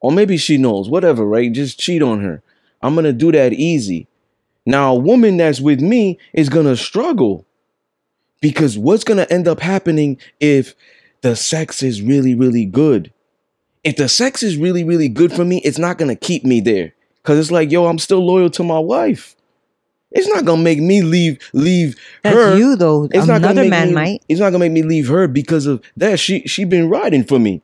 Or 0.00 0.10
maybe 0.10 0.38
she 0.38 0.56
knows, 0.56 0.88
whatever, 0.88 1.26
right? 1.26 1.52
Just 1.52 1.78
cheat 1.78 2.02
on 2.02 2.20
her. 2.20 2.42
I'm 2.80 2.94
gonna 2.94 3.12
do 3.12 3.32
that 3.32 3.52
easy. 3.52 4.06
Now, 4.64 4.94
a 4.94 4.98
woman 4.98 5.36
that's 5.36 5.60
with 5.60 5.80
me 5.80 6.18
is 6.32 6.48
gonna 6.48 6.76
struggle 6.76 7.44
because 8.40 8.78
what's 8.78 9.04
gonna 9.04 9.26
end 9.28 9.48
up 9.48 9.60
happening 9.60 10.18
if 10.38 10.74
the 11.20 11.36
sex 11.36 11.82
is 11.82 12.00
really, 12.00 12.34
really 12.34 12.64
good? 12.64 13.12
If 13.84 13.96
the 13.96 14.08
sex 14.08 14.42
is 14.42 14.56
really, 14.56 14.84
really 14.84 15.08
good 15.08 15.32
for 15.32 15.44
me, 15.44 15.58
it's 15.58 15.78
not 15.78 15.98
gonna 15.98 16.16
keep 16.16 16.44
me 16.44 16.60
there 16.60 16.94
because 17.22 17.38
it's 17.38 17.50
like, 17.50 17.70
yo, 17.70 17.86
I'm 17.86 17.98
still 17.98 18.24
loyal 18.24 18.50
to 18.50 18.62
my 18.64 18.78
wife. 18.78 19.36
It's 20.12 20.26
not 20.26 20.44
gonna 20.44 20.62
make 20.62 20.80
me 20.80 21.02
leave 21.02 21.38
leave 21.52 21.94
That's 22.22 22.34
her. 22.36 22.58
you 22.58 22.74
though. 22.76 23.04
It's 23.04 23.26
not 23.26 23.40
gonna 23.42 23.52
Another 23.52 23.60
make 23.62 23.70
man 23.70 23.88
me, 23.88 23.94
might. 23.94 24.22
It's 24.28 24.40
not 24.40 24.50
gonna 24.50 24.58
make 24.58 24.72
me 24.72 24.82
leave 24.82 25.06
her 25.08 25.28
because 25.28 25.66
of 25.66 25.80
that. 25.96 26.18
She 26.18 26.40
she 26.48 26.64
been 26.64 26.88
riding 26.88 27.22
for 27.22 27.38
me, 27.38 27.62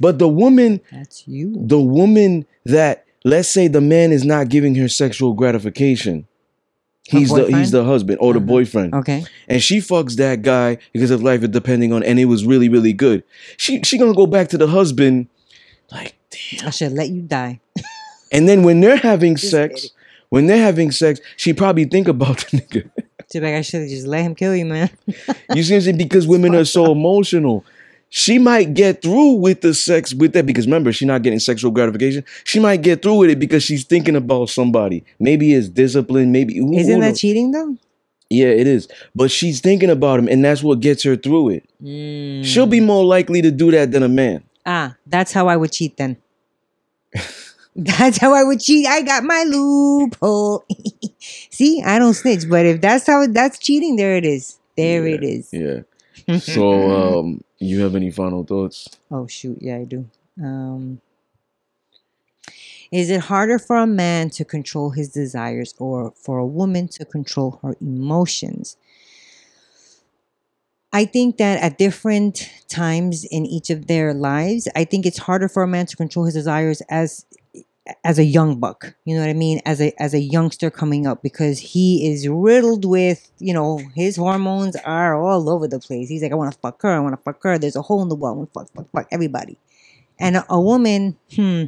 but 0.00 0.18
the 0.18 0.28
woman 0.28 0.80
That's 0.90 1.28
you. 1.28 1.54
the 1.56 1.78
woman 1.80 2.46
that 2.64 3.04
let's 3.24 3.48
say 3.48 3.68
the 3.68 3.80
man 3.80 4.10
is 4.10 4.24
not 4.24 4.48
giving 4.48 4.74
her 4.74 4.88
sexual 4.88 5.34
gratification 5.34 6.26
Her 7.12 7.18
he's 7.18 7.28
the 7.32 7.44
he's 7.46 7.70
the 7.70 7.84
husband 7.84 8.18
or 8.20 8.32
the 8.32 8.38
Uh-huh. 8.40 8.46
boyfriend 8.46 8.94
Okay. 8.94 9.24
and 9.48 9.62
she 9.62 9.78
fucks 9.78 10.16
that 10.16 10.42
guy 10.42 10.78
because 10.92 11.10
of 11.12 11.22
life 11.22 11.42
is 11.44 11.48
depending 11.50 11.92
on 11.92 12.02
and 12.02 12.18
it 12.18 12.24
was 12.24 12.44
really 12.44 12.68
really 12.68 12.92
good 12.92 13.22
she 13.56 13.80
she 13.82 13.98
gonna 13.98 14.14
go 14.14 14.26
back 14.26 14.48
to 14.48 14.58
the 14.58 14.66
husband 14.66 15.28
like 15.92 16.14
damn 16.30 16.66
I 16.66 16.70
should 16.70 16.92
let 16.92 17.08
you 17.10 17.22
die. 17.22 17.60
and 18.34 18.46
then 18.48 18.62
when 18.62 18.80
they're 18.80 18.96
having 18.98 19.36
Just 19.36 19.50
sex 19.50 19.74
kidding. 19.74 19.90
when 20.28 20.46
they're 20.46 20.58
having 20.70 20.90
sex 20.90 21.20
she 21.36 21.52
probably 21.54 21.84
think 21.86 22.08
about 22.08 22.38
the 22.50 22.58
nigga 22.58 22.90
Too 23.30 23.40
bad 23.40 23.54
I 23.56 23.62
should 23.62 23.80
have 23.82 23.88
just 23.90 24.06
let 24.06 24.22
him 24.22 24.34
kill 24.34 24.54
you, 24.54 24.66
man. 24.66 24.90
you 25.54 25.62
see 25.62 25.72
what 25.72 25.78
I'm 25.78 25.80
saying? 25.82 25.96
because 25.98 26.26
women 26.28 26.54
are 26.54 26.64
so 26.66 26.92
emotional 26.92 27.64
she 28.10 28.38
might 28.38 28.74
get 28.74 29.02
through 29.02 29.32
with 29.46 29.60
the 29.62 29.74
sex 29.74 30.14
with 30.14 30.34
that 30.34 30.46
because 30.46 30.66
remember 30.66 30.92
she's 30.92 31.08
not 31.08 31.22
getting 31.22 31.38
sexual 31.40 31.70
gratification 31.72 32.22
she 32.44 32.60
might 32.60 32.82
get 32.82 33.02
through 33.02 33.16
with 33.16 33.30
it 33.30 33.38
because 33.38 33.62
she's 33.62 33.84
thinking 33.84 34.14
about 34.16 34.48
somebody 34.50 35.04
maybe 35.18 35.52
it's 35.54 35.68
discipline 35.68 36.30
maybe 36.30 36.56
who- 36.58 36.72
Isn't 36.74 36.94
who 36.96 37.00
that 37.00 37.08
knows? 37.08 37.20
cheating 37.20 37.50
though? 37.52 37.76
yeah 38.30 38.48
it 38.62 38.66
is 38.66 38.88
but 39.14 39.30
she's 39.30 39.60
thinking 39.60 39.90
about 39.90 40.18
him 40.20 40.28
and 40.28 40.44
that's 40.44 40.62
what 40.62 40.80
gets 40.80 41.02
her 41.02 41.16
through 41.16 41.48
it 41.56 41.64
she'll 42.46 42.66
Mm. 42.66 42.70
be 42.70 42.80
more 42.80 43.04
likely 43.04 43.42
to 43.42 43.50
do 43.50 43.70
that 43.72 43.90
than 43.92 44.02
a 44.02 44.08
man 44.08 44.42
Ah, 44.66 44.96
that's 45.06 45.32
how 45.32 45.46
I 45.48 45.56
would 45.56 45.72
cheat 45.72 45.96
then. 45.98 46.16
that's 47.76 48.18
how 48.18 48.32
I 48.34 48.44
would 48.44 48.60
cheat. 48.60 48.86
I 48.86 49.02
got 49.02 49.24
my 49.24 49.44
loophole. 49.44 50.64
See, 51.50 51.82
I 51.82 51.98
don't 51.98 52.14
snitch, 52.14 52.48
but 52.48 52.66
if 52.66 52.80
that's 52.80 53.06
how 53.06 53.26
that's 53.26 53.58
cheating, 53.58 53.96
there 53.96 54.16
it 54.16 54.24
is. 54.24 54.58
There 54.76 55.06
it 55.06 55.22
is. 55.22 55.50
yeah 55.52 55.80
so 56.38 56.90
um 56.90 57.42
you 57.58 57.80
have 57.82 57.94
any 57.94 58.10
final 58.10 58.44
thoughts 58.44 58.88
oh 59.10 59.26
shoot, 59.26 59.58
yeah, 59.60 59.76
I 59.76 59.84
do. 59.84 60.08
Um 60.42 61.00
Is 62.90 63.10
it 63.10 63.20
harder 63.22 63.58
for 63.58 63.76
a 63.76 63.86
man 63.86 64.30
to 64.30 64.44
control 64.44 64.90
his 64.90 65.08
desires 65.10 65.74
or 65.78 66.12
for 66.16 66.38
a 66.38 66.46
woman 66.46 66.88
to 66.88 67.04
control 67.04 67.58
her 67.62 67.74
emotions? 67.80 68.76
I 70.92 71.04
think 71.04 71.38
that 71.38 71.60
at 71.60 71.76
different 71.76 72.48
times 72.68 73.24
in 73.24 73.44
each 73.46 73.68
of 73.70 73.88
their 73.88 74.14
lives, 74.14 74.68
I 74.76 74.84
think 74.84 75.06
it's 75.06 75.18
harder 75.18 75.48
for 75.48 75.64
a 75.64 75.66
man 75.66 75.86
to 75.86 75.96
control 75.96 76.24
his 76.24 76.34
desires 76.34 76.82
as 76.88 77.26
as 78.02 78.18
a 78.18 78.24
young 78.24 78.58
buck. 78.58 78.94
You 79.04 79.14
know 79.14 79.20
what 79.22 79.30
I 79.30 79.34
mean? 79.34 79.60
As 79.64 79.80
a 79.80 79.92
as 80.00 80.14
a 80.14 80.20
youngster 80.20 80.70
coming 80.70 81.06
up 81.06 81.22
because 81.22 81.58
he 81.58 82.10
is 82.10 82.28
riddled 82.28 82.84
with, 82.84 83.30
you 83.38 83.52
know, 83.52 83.80
his 83.94 84.16
hormones 84.16 84.76
are 84.84 85.20
all 85.20 85.50
over 85.50 85.68
the 85.68 85.78
place. 85.78 86.08
He's 86.08 86.22
like, 86.22 86.32
I 86.32 86.36
want 86.36 86.52
to 86.52 86.58
fuck 86.58 86.80
her, 86.82 86.90
I 86.90 87.00
want 87.00 87.14
to 87.14 87.22
fuck 87.22 87.42
her. 87.42 87.58
There's 87.58 87.76
a 87.76 87.82
hole 87.82 88.02
in 88.02 88.08
the 88.08 88.14
wall. 88.14 88.48
Fuck, 88.54 88.68
fuck, 88.74 88.86
fuck 88.90 89.08
everybody. 89.10 89.58
And 90.18 90.36
a, 90.36 90.46
a 90.48 90.60
woman, 90.60 91.16
hmm, 91.34 91.64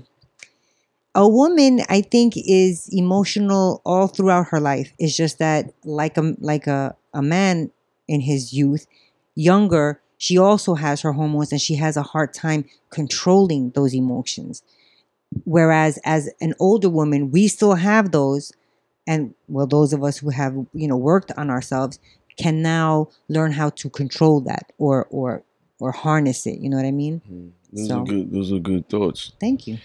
a 1.14 1.28
woman, 1.28 1.80
I 1.88 2.02
think, 2.02 2.34
is 2.36 2.88
emotional 2.92 3.82
all 3.84 4.06
throughout 4.06 4.48
her 4.48 4.60
life. 4.60 4.92
It's 4.98 5.16
just 5.16 5.38
that, 5.38 5.72
like 5.84 6.16
a 6.16 6.34
like 6.38 6.66
a 6.66 6.96
a 7.12 7.22
man 7.22 7.70
in 8.08 8.20
his 8.20 8.52
youth, 8.52 8.86
younger, 9.34 10.00
she 10.18 10.38
also 10.38 10.74
has 10.74 11.00
her 11.02 11.12
hormones 11.12 11.52
and 11.52 11.60
she 11.60 11.74
has 11.74 11.96
a 11.96 12.02
hard 12.02 12.32
time 12.32 12.64
controlling 12.90 13.70
those 13.70 13.94
emotions. 13.94 14.62
Whereas 15.44 15.98
as 16.04 16.30
an 16.40 16.54
older 16.58 16.88
woman, 16.88 17.30
we 17.30 17.48
still 17.48 17.74
have 17.74 18.12
those, 18.12 18.52
and 19.06 19.34
well, 19.48 19.66
those 19.66 19.92
of 19.92 20.02
us 20.02 20.18
who 20.18 20.30
have 20.30 20.54
you 20.72 20.88
know 20.88 20.96
worked 20.96 21.32
on 21.36 21.50
ourselves 21.50 21.98
can 22.36 22.62
now 22.62 23.08
learn 23.28 23.52
how 23.52 23.70
to 23.70 23.90
control 23.90 24.40
that 24.42 24.72
or 24.78 25.06
or 25.10 25.42
or 25.80 25.92
harness 25.92 26.46
it. 26.46 26.58
You 26.60 26.70
know 26.70 26.76
what 26.76 26.86
I 26.86 26.90
mean? 26.90 27.20
those 27.72 27.88
So- 27.88 28.00
are 28.00 28.04
good 28.04 28.32
those 28.32 28.52
are 28.52 28.58
good 28.58 28.88
thoughts 28.88 29.32
Thank 29.40 29.66
you. 29.66 29.78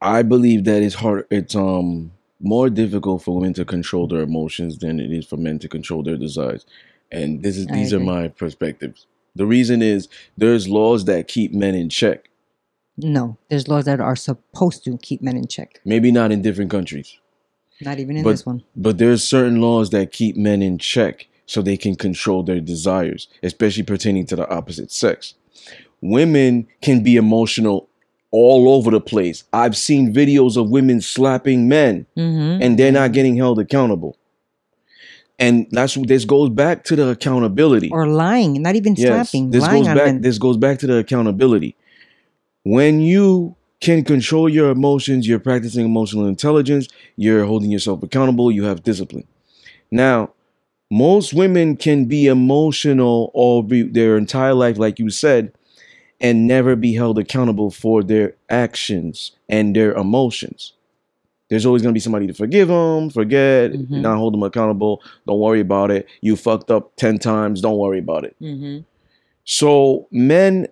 I 0.00 0.22
believe 0.22 0.64
that 0.64 0.82
it's 0.82 0.96
hard. 0.96 1.26
It's 1.30 1.54
um 1.54 2.10
more 2.40 2.68
difficult 2.68 3.22
for 3.22 3.36
women 3.36 3.54
to 3.54 3.64
control 3.64 4.08
their 4.08 4.22
emotions 4.22 4.78
than 4.78 4.98
it 4.98 5.12
is 5.12 5.24
for 5.24 5.36
men 5.36 5.60
to 5.60 5.68
control 5.68 6.02
their 6.02 6.16
desires, 6.16 6.66
and 7.12 7.42
this 7.42 7.56
is 7.56 7.68
I 7.68 7.72
these 7.74 7.92
are 7.94 8.00
my 8.00 8.28
perspectives. 8.28 9.06
The 9.36 9.46
reason 9.46 9.80
is 9.80 10.08
there's 10.36 10.68
laws 10.68 11.04
that 11.04 11.28
keep 11.28 11.54
men 11.54 11.74
in 11.76 11.88
check. 11.88 12.28
No, 12.96 13.38
there's 13.48 13.68
laws 13.68 13.84
that 13.86 14.00
are 14.00 14.16
supposed 14.16 14.84
to 14.84 14.98
keep 14.98 15.22
men 15.22 15.36
in 15.36 15.46
check. 15.46 15.80
Maybe 15.84 16.10
not 16.12 16.30
in 16.32 16.42
different 16.42 16.70
countries, 16.70 17.16
Not 17.80 17.98
even 17.98 18.16
in 18.18 18.22
But- 18.22 18.32
this 18.32 18.46
one. 18.46 18.62
but 18.76 18.98
there's 18.98 19.24
certain 19.24 19.60
laws 19.60 19.90
that 19.90 20.12
keep 20.12 20.36
men 20.36 20.62
in 20.62 20.78
check 20.78 21.26
so 21.46 21.62
they 21.62 21.76
can 21.76 21.94
control 21.96 22.42
their 22.42 22.60
desires, 22.60 23.28
especially 23.42 23.82
pertaining 23.82 24.26
to 24.26 24.36
the 24.36 24.48
opposite 24.48 24.92
sex. 24.92 25.34
Women 26.00 26.66
can 26.80 27.02
be 27.02 27.16
emotional 27.16 27.88
all 28.30 28.68
over 28.70 28.90
the 28.90 29.00
place. 29.00 29.44
I've 29.52 29.76
seen 29.76 30.12
videos 30.14 30.56
of 30.56 30.70
women 30.70 31.00
slapping 31.00 31.68
men. 31.68 32.06
Mm-hmm. 32.16 32.62
and 32.62 32.78
they're 32.78 32.92
not 32.92 33.12
getting 33.12 33.36
held 33.36 33.58
accountable. 33.58 34.16
and 35.38 35.66
that's 35.72 35.96
what 35.96 36.06
this 36.08 36.24
goes 36.24 36.50
back 36.50 36.84
to 36.84 36.94
the 36.94 37.08
accountability. 37.08 37.90
Or 37.90 38.06
lying, 38.06 38.62
not 38.62 38.76
even 38.76 38.94
Yes, 38.96 39.30
slapping, 39.30 39.50
this 39.50 39.62
lying 39.62 39.82
goes 39.84 39.94
back. 39.94 40.06
men. 40.06 40.20
This 40.20 40.38
goes 40.38 40.56
back 40.56 40.78
to 40.80 40.86
the 40.86 40.98
accountability. 40.98 41.74
When 42.64 43.00
you 43.00 43.56
can 43.80 44.04
control 44.04 44.48
your 44.48 44.70
emotions, 44.70 45.26
you're 45.26 45.40
practicing 45.40 45.84
emotional 45.84 46.26
intelligence. 46.26 46.86
You're 47.16 47.44
holding 47.44 47.70
yourself 47.70 48.02
accountable. 48.02 48.52
You 48.52 48.64
have 48.64 48.82
discipline. 48.84 49.26
Now, 49.90 50.30
most 50.90 51.34
women 51.34 51.76
can 51.76 52.04
be 52.04 52.26
emotional 52.26 53.30
all 53.34 53.62
be, 53.62 53.82
their 53.82 54.16
entire 54.16 54.54
life, 54.54 54.78
like 54.78 54.98
you 54.98 55.10
said, 55.10 55.52
and 56.20 56.46
never 56.46 56.76
be 56.76 56.94
held 56.94 57.18
accountable 57.18 57.70
for 57.70 58.02
their 58.02 58.34
actions 58.48 59.32
and 59.48 59.74
their 59.74 59.92
emotions. 59.94 60.74
There's 61.48 61.66
always 61.66 61.82
going 61.82 61.92
to 61.92 61.96
be 61.96 62.00
somebody 62.00 62.26
to 62.28 62.32
forgive 62.34 62.68
them, 62.68 63.10
forget, 63.10 63.72
Mhm. 63.72 63.90
not 64.02 64.16
hold 64.18 64.32
them 64.34 64.42
accountable. 64.42 65.02
Don't 65.26 65.40
worry 65.40 65.60
about 65.60 65.90
it. 65.90 66.06
You 66.20 66.36
fucked 66.36 66.70
up 66.70 66.92
10 66.96 67.18
times. 67.18 67.60
Don't 67.60 67.76
worry 67.78 67.98
about 67.98 68.24
it. 68.24 68.36
hmm 68.38 68.78
So 69.44 70.06
men 70.12 70.68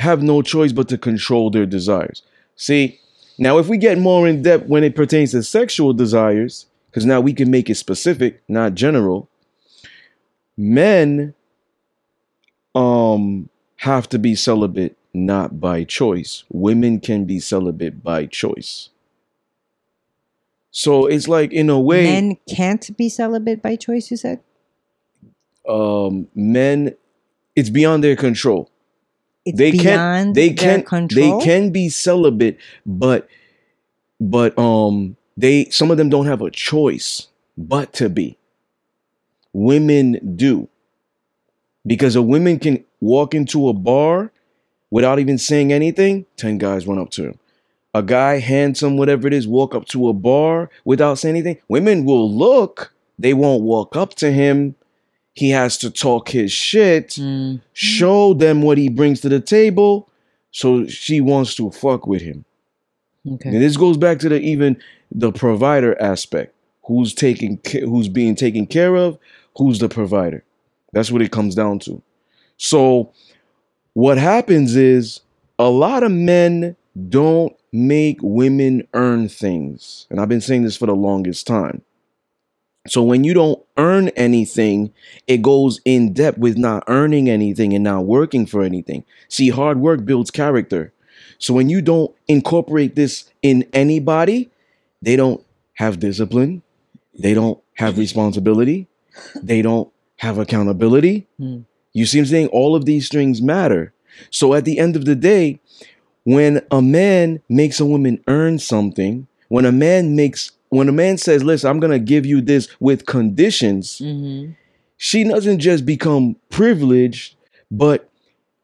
have 0.00 0.22
no 0.22 0.42
choice 0.42 0.72
but 0.72 0.88
to 0.88 0.98
control 0.98 1.50
their 1.50 1.66
desires. 1.66 2.22
See, 2.56 2.98
now 3.38 3.58
if 3.58 3.68
we 3.68 3.78
get 3.78 3.98
more 3.98 4.26
in 4.26 4.42
depth 4.42 4.66
when 4.66 4.84
it 4.84 4.94
pertains 4.96 5.32
to 5.32 5.42
sexual 5.42 5.92
desires, 5.92 6.66
because 6.90 7.06
now 7.06 7.20
we 7.20 7.32
can 7.32 7.50
make 7.50 7.70
it 7.70 7.76
specific, 7.76 8.42
not 8.48 8.74
general, 8.74 9.28
men 10.56 11.34
um 12.74 13.48
have 13.76 14.08
to 14.08 14.18
be 14.18 14.34
celibate 14.34 14.96
not 15.12 15.60
by 15.60 15.84
choice. 15.84 16.44
Women 16.50 17.00
can 17.00 17.24
be 17.24 17.40
celibate 17.40 18.02
by 18.02 18.26
choice. 18.26 18.90
So 20.70 21.06
it's 21.06 21.26
like 21.26 21.52
in 21.52 21.68
a 21.68 21.80
way 21.80 22.04
Men 22.04 22.36
can't 22.48 22.96
be 22.96 23.08
celibate 23.08 23.60
by 23.60 23.76
choice, 23.76 24.10
you 24.10 24.16
said? 24.16 24.40
um 25.68 26.28
men 26.34 26.94
it's 27.54 27.70
beyond 27.70 28.02
their 28.02 28.16
control. 28.16 28.69
It's 29.50 29.58
they 29.58 29.72
can 29.72 30.32
they 30.32 30.50
can 30.50 30.82
control. 30.82 31.38
they 31.38 31.44
can 31.44 31.70
be 31.70 31.88
celibate 31.88 32.58
but 32.84 33.28
but 34.20 34.58
um 34.58 35.16
they 35.36 35.66
some 35.70 35.90
of 35.90 35.96
them 35.96 36.08
don't 36.08 36.26
have 36.26 36.42
a 36.42 36.50
choice 36.50 37.28
but 37.56 37.92
to 37.94 38.08
be. 38.08 38.36
Women 39.52 40.36
do. 40.36 40.68
Because 41.86 42.14
a 42.14 42.22
woman 42.22 42.58
can 42.58 42.84
walk 43.00 43.34
into 43.34 43.68
a 43.68 43.72
bar 43.72 44.32
without 44.90 45.18
even 45.18 45.38
saying 45.38 45.72
anything 45.72 46.26
10 46.36 46.58
guys 46.58 46.86
run 46.86 46.98
up 46.98 47.10
to 47.10 47.24
him. 47.24 47.38
A 47.94 48.02
guy 48.02 48.38
handsome 48.38 48.96
whatever 48.96 49.26
it 49.26 49.32
is 49.32 49.48
walk 49.48 49.74
up 49.74 49.86
to 49.86 50.08
a 50.08 50.12
bar 50.12 50.70
without 50.84 51.14
saying 51.14 51.34
anything 51.36 51.58
women 51.68 52.04
will 52.04 52.30
look 52.32 52.92
they 53.18 53.34
won't 53.34 53.62
walk 53.62 53.96
up 53.96 54.14
to 54.14 54.30
him 54.30 54.74
he 55.34 55.50
has 55.50 55.78
to 55.78 55.90
talk 55.90 56.28
his 56.30 56.50
shit 56.52 57.10
Mm. 57.10 57.60
show 57.72 58.34
them 58.34 58.62
what 58.62 58.78
he 58.78 58.88
brings 58.88 59.20
to 59.20 59.28
the 59.28 59.40
table 59.40 60.08
so 60.50 60.86
she 60.86 61.20
wants 61.20 61.54
to 61.54 61.70
fuck 61.70 62.06
with 62.06 62.22
him. 62.22 62.44
Okay. 63.34 63.50
and 63.50 63.62
this 63.62 63.76
goes 63.76 63.96
back 63.96 64.18
to 64.20 64.28
the 64.28 64.40
even 64.40 64.76
the 65.12 65.30
provider 65.32 66.00
aspect. 66.00 66.54
Who's 66.84 67.14
taking 67.14 67.60
who's 67.72 68.08
being 68.08 68.34
taken 68.34 68.66
care 68.66 68.96
of? 68.96 69.18
Who's 69.56 69.78
the 69.78 69.88
provider? 69.88 70.42
That's 70.92 71.10
what 71.12 71.22
it 71.22 71.30
comes 71.30 71.54
down 71.54 71.78
to. 71.80 72.02
So 72.56 73.12
what 73.92 74.18
happens 74.18 74.74
is 74.74 75.20
a 75.58 75.68
lot 75.70 76.02
of 76.02 76.10
men 76.10 76.74
don't 77.08 77.54
make 77.72 78.18
women 78.22 78.86
earn 78.94 79.28
things. 79.28 80.06
And 80.10 80.18
i've 80.20 80.28
been 80.28 80.40
saying 80.40 80.62
this 80.64 80.76
for 80.76 80.86
the 80.86 80.94
longest 80.94 81.46
time 81.46 81.82
so 82.86 83.02
when 83.02 83.24
you 83.24 83.34
don't 83.34 83.62
earn 83.76 84.08
anything 84.10 84.92
it 85.26 85.42
goes 85.42 85.80
in 85.84 86.12
depth 86.12 86.38
with 86.38 86.56
not 86.56 86.82
earning 86.86 87.28
anything 87.28 87.74
and 87.74 87.84
not 87.84 88.04
working 88.04 88.46
for 88.46 88.62
anything 88.62 89.04
see 89.28 89.50
hard 89.50 89.78
work 89.78 90.04
builds 90.04 90.30
character 90.30 90.92
so 91.40 91.54
when 91.54 91.70
you 91.70 91.80
don't 91.80 92.14
incorporate 92.28 92.94
this 92.94 93.24
in 93.42 93.66
anybody, 93.72 94.50
they 95.00 95.16
don't 95.16 95.42
have 95.74 95.98
discipline, 95.98 96.62
they 97.18 97.32
don't 97.32 97.58
have 97.74 97.96
responsibility, 97.96 98.86
they 99.42 99.62
don't 99.62 99.90
have 100.16 100.36
accountability. 100.36 101.26
Hmm. 101.38 101.60
You 101.94 102.04
see 102.04 102.18
what 102.18 102.24
I'm 102.24 102.30
saying? 102.30 102.46
All 102.48 102.76
of 102.76 102.84
these 102.84 103.08
things 103.08 103.40
matter. 103.40 103.94
So 104.28 104.52
at 104.52 104.66
the 104.66 104.78
end 104.78 104.96
of 104.96 105.06
the 105.06 105.16
day, 105.16 105.60
when 106.24 106.60
a 106.70 106.82
man 106.82 107.40
makes 107.48 107.80
a 107.80 107.86
woman 107.86 108.22
earn 108.28 108.58
something, 108.58 109.26
when 109.48 109.64
a 109.64 109.72
man 109.72 110.14
makes 110.14 110.52
when 110.70 110.88
a 110.88 110.92
man 110.92 111.18
says, 111.18 111.44
"Listen, 111.44 111.70
I'm 111.70 111.80
going 111.80 111.92
to 111.92 111.98
give 111.98 112.26
you 112.26 112.40
this 112.40 112.68
with 112.80 113.06
conditions," 113.06 113.98
hmm 113.98 114.50
she 115.02 115.24
doesn't 115.24 115.60
just 115.60 115.86
become 115.86 116.36
privileged, 116.50 117.34
but 117.70 118.10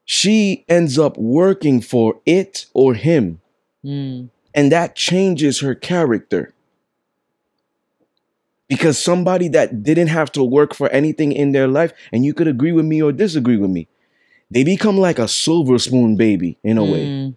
she 0.04 0.66
ends 0.68 0.98
up 0.98 1.16
working 1.16 1.80
for 1.80 2.20
it 2.26 2.66
or 2.74 2.92
him. 2.92 3.40
Mm. 3.82 4.28
And 4.54 4.70
that 4.70 4.96
changes 4.96 5.60
her 5.60 5.74
character. 5.74 6.52
Because 8.68 8.98
somebody 8.98 9.48
that 9.48 9.82
didn't 9.82 10.08
have 10.08 10.30
to 10.32 10.44
work 10.44 10.74
for 10.74 10.90
anything 10.90 11.32
in 11.32 11.52
their 11.52 11.66
life, 11.68 11.94
and 12.12 12.22
you 12.22 12.34
could 12.34 12.48
agree 12.48 12.72
with 12.72 12.84
me 12.84 13.02
or 13.02 13.12
disagree 13.12 13.56
with 13.56 13.70
me, 13.70 13.88
they 14.50 14.62
become 14.62 14.98
like 14.98 15.18
a 15.18 15.28
silver 15.28 15.78
spoon 15.78 16.16
baby 16.16 16.58
in 16.62 16.76
a 16.76 16.84
way. 16.84 17.34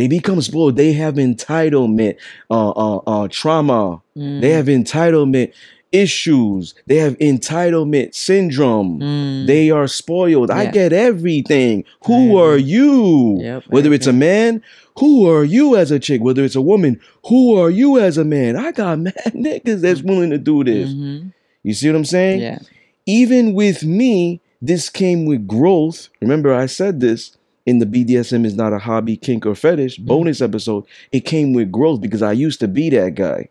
They 0.00 0.08
become 0.08 0.40
spoiled. 0.40 0.76
They 0.76 0.94
have 0.94 1.16
entitlement, 1.16 2.16
uh, 2.50 2.70
uh, 2.70 2.96
uh, 3.06 3.28
trauma. 3.28 4.00
Mm. 4.16 4.40
They 4.40 4.48
have 4.52 4.64
entitlement 4.64 5.52
issues. 5.92 6.72
They 6.86 6.96
have 6.96 7.18
entitlement 7.18 8.14
syndrome. 8.14 8.98
Mm. 8.98 9.46
They 9.46 9.70
are 9.70 9.86
spoiled. 9.86 10.50
I 10.50 10.70
get 10.70 10.94
everything. 10.94 11.84
Who 12.06 12.38
are 12.38 12.56
you? 12.56 13.40
Yep, 13.42 13.64
Whether 13.68 13.92
it's 13.92 14.06
a 14.06 14.14
man, 14.14 14.62
who 14.98 15.28
are 15.30 15.44
you 15.44 15.76
as 15.76 15.90
a 15.90 15.98
chick? 15.98 16.22
Whether 16.22 16.44
it's 16.44 16.56
a 16.56 16.62
woman, 16.62 16.98
who 17.26 17.60
are 17.60 17.68
you 17.68 17.98
as 18.00 18.16
a 18.16 18.24
man? 18.24 18.56
I 18.56 18.72
got 18.72 18.98
mad 19.06 19.14
niggas 19.34 19.82
that's 19.82 20.00
willing 20.00 20.30
to 20.30 20.38
do 20.38 20.64
this. 20.64 20.88
Mhm. 20.88 21.34
You 21.62 21.74
see 21.74 21.90
what 21.90 21.96
I'm 21.96 22.06
saying? 22.06 22.40
Yeah. 22.40 22.60
Even 23.04 23.52
with 23.52 23.84
me, 23.84 24.40
this 24.62 24.88
came 24.88 25.26
with 25.26 25.46
growth. 25.46 26.08
Remember, 26.22 26.54
I 26.54 26.64
said 26.64 27.00
this 27.00 27.36
in 27.66 27.78
the 27.78 27.86
BDSM 27.86 28.44
is 28.44 28.54
not 28.56 28.72
a 28.72 28.78
hobby, 28.78 29.16
kink, 29.16 29.44
or 29.46 29.54
fetish 29.54 29.96
Mm-hmm. 29.98 30.06
bonus 30.06 30.40
episode. 30.40 30.84
It 31.12 31.20
came 31.20 31.52
with 31.52 31.70
growth 31.72 32.00
because 32.00 32.22
I 32.22 32.32
used 32.32 32.60
to 32.60 32.68
be 32.68 32.90
that 32.90 33.14
guy. 33.14 33.48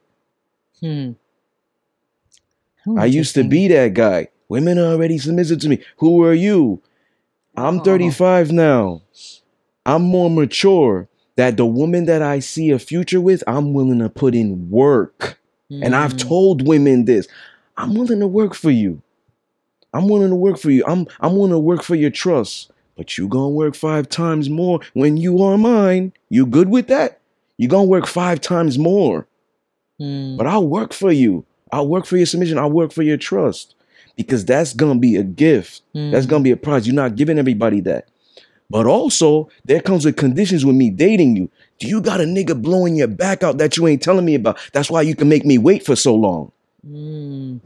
Hmm. 0.79 1.11
Oh, 2.87 2.97
I 2.97 3.05
used 3.05 3.35
to 3.35 3.43
be 3.43 3.67
that 3.67 3.93
guy. 3.93 4.29
Women 4.47 4.79
are 4.79 4.93
already 4.93 5.17
submissive 5.17 5.59
to 5.59 5.69
me. 5.69 5.79
Who 5.97 6.23
are 6.23 6.33
you? 6.33 6.81
I'm 7.55 7.79
Oh. 7.79 7.83
35 7.83 8.51
now. 8.51 9.01
I'm 9.85 10.03
more 10.03 10.29
mature. 10.29 11.07
That 11.35 11.55
the 11.57 11.65
woman 11.65 12.05
that 12.05 12.21
I 12.21 12.39
see 12.39 12.69
a 12.71 12.79
future 12.79 13.21
with, 13.21 13.43
I'm 13.47 13.73
willing 13.73 13.99
to 13.99 14.09
put 14.09 14.35
in 14.35 14.69
work. 14.69 15.39
And 15.71 15.95
I've 15.95 16.13
Mm. 16.15 16.27
told 16.27 16.67
women 16.67 17.05
this. 17.05 17.27
I'm 17.77 17.93
willing 17.93 18.19
to 18.19 18.27
work 18.27 18.55
for 18.55 18.71
you. 18.71 19.01
I'm 19.93 20.07
willing 20.09 20.29
to 20.29 20.35
work 20.35 20.57
for 20.57 20.69
you. 20.71 20.83
I'm 20.87 21.07
I'm 21.21 21.35
willing 21.35 21.51
to 21.51 21.59
work 21.59 21.81
for 21.83 21.95
your 21.95 22.09
trust. 22.09 22.71
But 22.99 23.17
you 23.17 23.29
gonna 23.29 23.47
work 23.47 23.75
five 23.75 24.09
times 24.09 24.49
more 24.49 24.81
when 24.93 25.15
you 25.15 25.41
are 25.41 25.57
mine. 25.57 26.11
You 26.27 26.45
good 26.45 26.67
with 26.67 26.87
that? 26.87 27.21
You 27.57 27.69
gonna 27.69 27.85
work 27.85 28.05
five 28.05 28.41
times 28.41 28.77
more. 28.77 29.25
Mm. 30.01 30.35
But 30.37 30.47
I'll 30.47 30.67
work 30.67 30.91
for 30.91 31.09
you. 31.09 31.45
I'll 31.71 31.87
work 31.87 32.05
for 32.05 32.17
your 32.17 32.25
submission. 32.25 32.57
I'll 32.57 32.69
work 32.69 32.91
for 32.91 33.01
your 33.01 33.15
trust. 33.15 33.73
Because 34.17 34.43
that's 34.43 34.73
gonna 34.73 34.99
be 34.99 35.15
a 35.15 35.23
gift. 35.23 35.81
That's 35.93 36.25
Mm. 36.25 36.29
gonna 36.29 36.43
be 36.43 36.51
a 36.51 36.57
prize. 36.57 36.85
You're 36.85 36.93
not 36.93 37.15
giving 37.15 37.39
everybody 37.39 37.79
that. 37.79 38.09
But 38.69 38.85
also, 38.85 39.47
there 39.63 39.79
comes 39.79 40.03
with 40.03 40.17
conditions 40.17 40.65
with 40.65 40.75
me 40.75 40.89
dating 40.89 41.37
you. 41.37 41.49
Do 41.79 41.87
you 41.87 42.01
got 42.01 42.19
a 42.19 42.25
nigga 42.25 42.61
blowing 42.61 42.97
your 42.97 43.07
back 43.07 43.43
out 43.43 43.59
that 43.59 43.77
you 43.77 43.87
ain't 43.87 44.01
telling 44.01 44.25
me 44.25 44.35
about? 44.35 44.59
That's 44.73 44.91
why 44.91 45.03
you 45.03 45.15
can 45.15 45.29
make 45.29 45.45
me 45.45 45.57
wait 45.57 45.85
for 45.85 45.95
so 45.95 46.13
long. 46.15 46.51
Mm. 46.85 47.61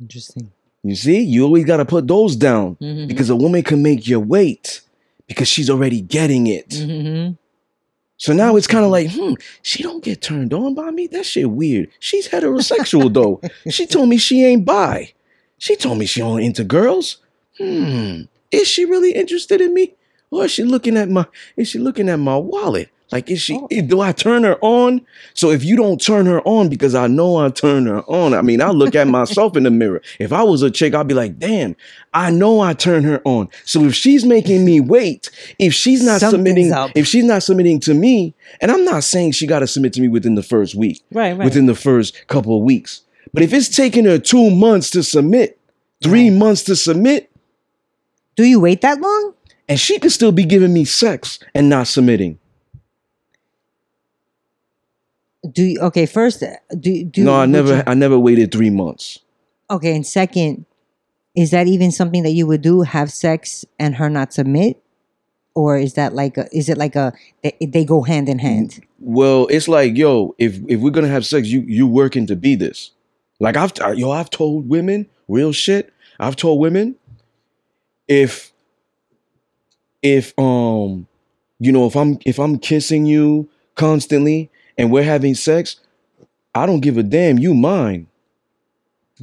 Interesting. 0.00 0.50
You 0.84 0.94
see, 0.94 1.20
you 1.22 1.44
always 1.44 1.64
gotta 1.64 1.84
put 1.86 2.06
those 2.06 2.36
down 2.36 2.76
Mhm. 2.80 3.08
because 3.08 3.30
a 3.30 3.36
woman 3.36 3.62
can 3.62 3.82
make 3.82 4.06
you 4.06 4.20
wait 4.20 4.82
because 5.26 5.48
she's 5.48 5.70
already 5.70 6.00
getting 6.02 6.46
it. 6.46 6.68
Mhm. 6.68 7.38
So 8.18 8.32
now 8.32 8.54
it's 8.56 8.66
kind 8.66 8.84
of 8.84 8.90
like, 8.90 9.10
hmm, 9.10 9.34
she 9.62 9.82
don't 9.82 10.04
get 10.04 10.20
turned 10.20 10.52
on 10.54 10.74
by 10.74 10.90
me. 10.90 11.06
That 11.08 11.26
shit 11.26 11.50
weird. 11.50 11.88
She's 11.98 12.28
heterosexual 12.28 13.12
though. 13.12 13.40
She 13.70 13.86
told 13.86 14.08
me 14.08 14.18
she 14.18 14.44
ain't 14.44 14.64
bi. 14.64 15.12
She 15.58 15.74
told 15.74 15.98
me 15.98 16.06
she 16.06 16.20
only 16.22 16.44
into 16.44 16.64
girls. 16.64 17.16
Hmm, 17.58 18.22
is 18.52 18.68
she 18.68 18.84
really 18.84 19.12
interested 19.12 19.60
in 19.60 19.72
me, 19.74 19.94
or 20.30 20.44
is 20.44 20.50
she 20.52 20.64
looking 20.64 20.96
at 20.96 21.08
my? 21.08 21.26
Is 21.56 21.68
she 21.68 21.78
looking 21.78 22.08
at 22.08 22.18
my 22.18 22.36
wallet? 22.36 22.88
Like, 23.14 23.30
is 23.30 23.40
she? 23.40 23.54
Oh. 23.54 23.68
Eh, 23.70 23.80
do 23.80 24.00
I 24.00 24.10
turn 24.10 24.42
her 24.42 24.58
on? 24.60 25.00
So 25.34 25.52
if 25.52 25.62
you 25.62 25.76
don't 25.76 26.00
turn 26.02 26.26
her 26.26 26.40
on, 26.42 26.68
because 26.68 26.96
I 26.96 27.06
know 27.06 27.36
I 27.36 27.48
turn 27.48 27.86
her 27.86 28.00
on. 28.08 28.34
I 28.34 28.42
mean, 28.42 28.60
I 28.60 28.70
look 28.70 28.96
at 28.96 29.06
myself 29.06 29.56
in 29.56 29.62
the 29.62 29.70
mirror. 29.70 30.02
If 30.18 30.32
I 30.32 30.42
was 30.42 30.62
a 30.62 30.70
chick, 30.70 30.94
I'd 30.96 31.06
be 31.06 31.14
like, 31.14 31.38
damn, 31.38 31.76
I 32.12 32.32
know 32.32 32.58
I 32.58 32.72
turn 32.74 33.04
her 33.04 33.22
on. 33.24 33.50
So 33.64 33.84
if 33.84 33.94
she's 33.94 34.24
making 34.24 34.64
me 34.64 34.80
wait, 34.80 35.30
if 35.60 35.72
she's 35.72 36.04
not 36.04 36.18
Something's 36.22 36.32
submitting, 36.48 36.72
up. 36.72 36.90
if 36.96 37.06
she's 37.06 37.22
not 37.22 37.44
submitting 37.44 37.78
to 37.80 37.94
me, 37.94 38.34
and 38.60 38.72
I'm 38.72 38.84
not 38.84 39.04
saying 39.04 39.30
she 39.30 39.46
got 39.46 39.60
to 39.60 39.68
submit 39.68 39.92
to 39.92 40.00
me 40.00 40.08
within 40.08 40.34
the 40.34 40.42
first 40.42 40.74
week, 40.74 41.00
Right, 41.12 41.38
right. 41.38 41.44
within 41.44 41.66
the 41.66 41.76
first 41.76 42.26
couple 42.26 42.56
of 42.58 42.64
weeks. 42.64 43.02
But 43.32 43.44
if 43.44 43.52
it's 43.52 43.68
taking 43.68 44.06
her 44.06 44.18
two 44.18 44.50
months 44.50 44.90
to 44.90 45.04
submit, 45.04 45.56
three 46.02 46.30
Right. 46.30 46.36
months 46.36 46.64
to 46.64 46.74
submit, 46.74 47.30
Do 48.36 48.42
you 48.42 48.58
wait 48.58 48.80
that 48.80 49.00
long? 49.00 49.34
and 49.68 49.78
she 49.78 50.00
could 50.00 50.10
still 50.10 50.32
be 50.32 50.44
giving 50.44 50.72
me 50.72 50.84
sex 50.84 51.38
and 51.54 51.68
not 51.70 51.86
submitting. 51.86 52.38
Do 55.52 55.62
you, 55.62 55.80
okay. 55.80 56.06
First, 56.06 56.42
do 56.80 57.04
do 57.04 57.24
no, 57.24 57.34
I 57.34 57.46
never, 57.46 57.76
you- 57.76 57.82
I 57.86 57.94
never 57.94 58.18
waited 58.18 58.50
three 58.52 58.70
months. 58.70 59.18
okay, 59.70 59.94
and 59.94 60.06
second, 60.06 60.64
is 61.34 61.50
that 61.50 61.66
even 61.66 61.90
something 61.92 62.22
that 62.22 62.30
you 62.32 62.46
would 62.46 62.62
do? 62.62 62.82
Have 62.82 63.10
sex 63.12 63.64
and 63.78 63.96
her 63.96 64.08
not 64.08 64.32
submit, 64.32 64.82
or 65.54 65.76
is 65.76 65.94
that 65.94 66.14
like 66.14 66.36
a? 66.38 66.48
Is 66.56 66.68
it 66.68 66.78
like 66.78 66.96
a? 66.96 67.12
They, 67.42 67.56
they 67.60 67.84
go 67.84 68.02
hand 68.02 68.28
in 68.28 68.38
hand. 68.38 68.80
Well, 69.00 69.46
it's 69.48 69.68
like, 69.68 69.96
yo, 69.98 70.34
if 70.38 70.58
if 70.68 70.80
we're 70.80 70.90
gonna 70.90 71.08
have 71.08 71.26
sex, 71.26 71.48
you 71.48 71.60
you 71.66 71.86
working 71.86 72.26
to 72.28 72.36
be 72.36 72.54
this. 72.54 72.92
Like 73.40 73.56
I've 73.56 73.72
yo, 73.98 74.10
I've 74.12 74.30
told 74.30 74.68
women 74.68 75.06
real 75.28 75.52
shit. 75.52 75.92
I've 76.20 76.36
told 76.36 76.60
women 76.60 76.94
if 78.08 78.52
if 80.02 80.32
um 80.38 81.06
you 81.58 81.72
know 81.72 81.86
if 81.86 81.96
I'm 81.96 82.18
if 82.24 82.38
I'm 82.38 82.58
kissing 82.58 83.06
you 83.06 83.48
constantly 83.74 84.50
and 84.76 84.90
we're 84.90 85.02
having 85.02 85.34
sex, 85.34 85.76
I 86.54 86.66
don't 86.66 86.80
give 86.80 86.98
a 86.98 87.02
damn. 87.02 87.38
You 87.38 87.54
mine. 87.54 88.06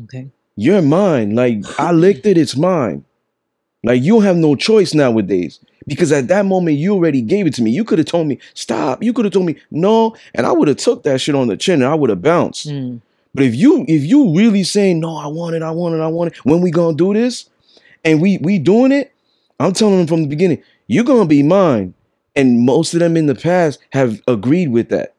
Okay. 0.03 0.29
You're 0.55 0.81
mine. 0.81 1.35
Like 1.35 1.63
I 1.79 1.91
licked 2.05 2.25
it, 2.25 2.37
it's 2.37 2.55
mine. 2.55 3.05
Like 3.83 4.01
you 4.01 4.13
don't 4.13 4.23
have 4.23 4.37
no 4.37 4.55
choice 4.55 4.93
nowadays. 4.93 5.59
Because 5.87 6.11
at 6.11 6.27
that 6.27 6.45
moment 6.45 6.77
you 6.77 6.93
already 6.93 7.21
gave 7.21 7.47
it 7.47 7.55
to 7.55 7.63
me. 7.63 7.71
You 7.71 7.83
could 7.83 7.97
have 7.97 8.07
told 8.07 8.27
me, 8.27 8.37
stop. 8.53 9.01
You 9.01 9.13
could 9.13 9.25
have 9.25 9.33
told 9.33 9.47
me 9.47 9.55
no. 9.71 10.15
And 10.35 10.45
I 10.45 10.51
would 10.51 10.67
have 10.67 10.77
took 10.77 11.03
that 11.03 11.19
shit 11.19 11.33
on 11.33 11.47
the 11.47 11.57
chin 11.57 11.81
and 11.81 11.91
I 11.91 11.95
would 11.95 12.09
have 12.11 12.21
bounced. 12.21 12.67
Mm. 12.67 13.01
But 13.33 13.45
if 13.45 13.55
you 13.55 13.85
if 13.87 14.03
you 14.03 14.35
really 14.35 14.63
saying, 14.63 14.99
no, 14.99 15.15
I 15.15 15.27
want 15.27 15.55
it, 15.55 15.63
I 15.63 15.71
want 15.71 15.95
it, 15.95 16.01
I 16.01 16.07
want 16.07 16.33
it, 16.33 16.45
when 16.45 16.61
we 16.61 16.69
gonna 16.69 16.95
do 16.95 17.13
this? 17.13 17.49
And 18.03 18.21
we 18.21 18.37
we 18.39 18.59
doing 18.59 18.91
it, 18.91 19.13
I'm 19.59 19.73
telling 19.73 19.97
them 19.97 20.07
from 20.07 20.23
the 20.23 20.27
beginning, 20.27 20.61
you're 20.87 21.03
gonna 21.03 21.25
be 21.25 21.43
mine. 21.43 21.93
And 22.35 22.65
most 22.65 22.93
of 22.93 22.99
them 22.99 23.17
in 23.17 23.25
the 23.25 23.35
past 23.35 23.79
have 23.91 24.21
agreed 24.27 24.69
with 24.69 24.89
that. 24.89 25.15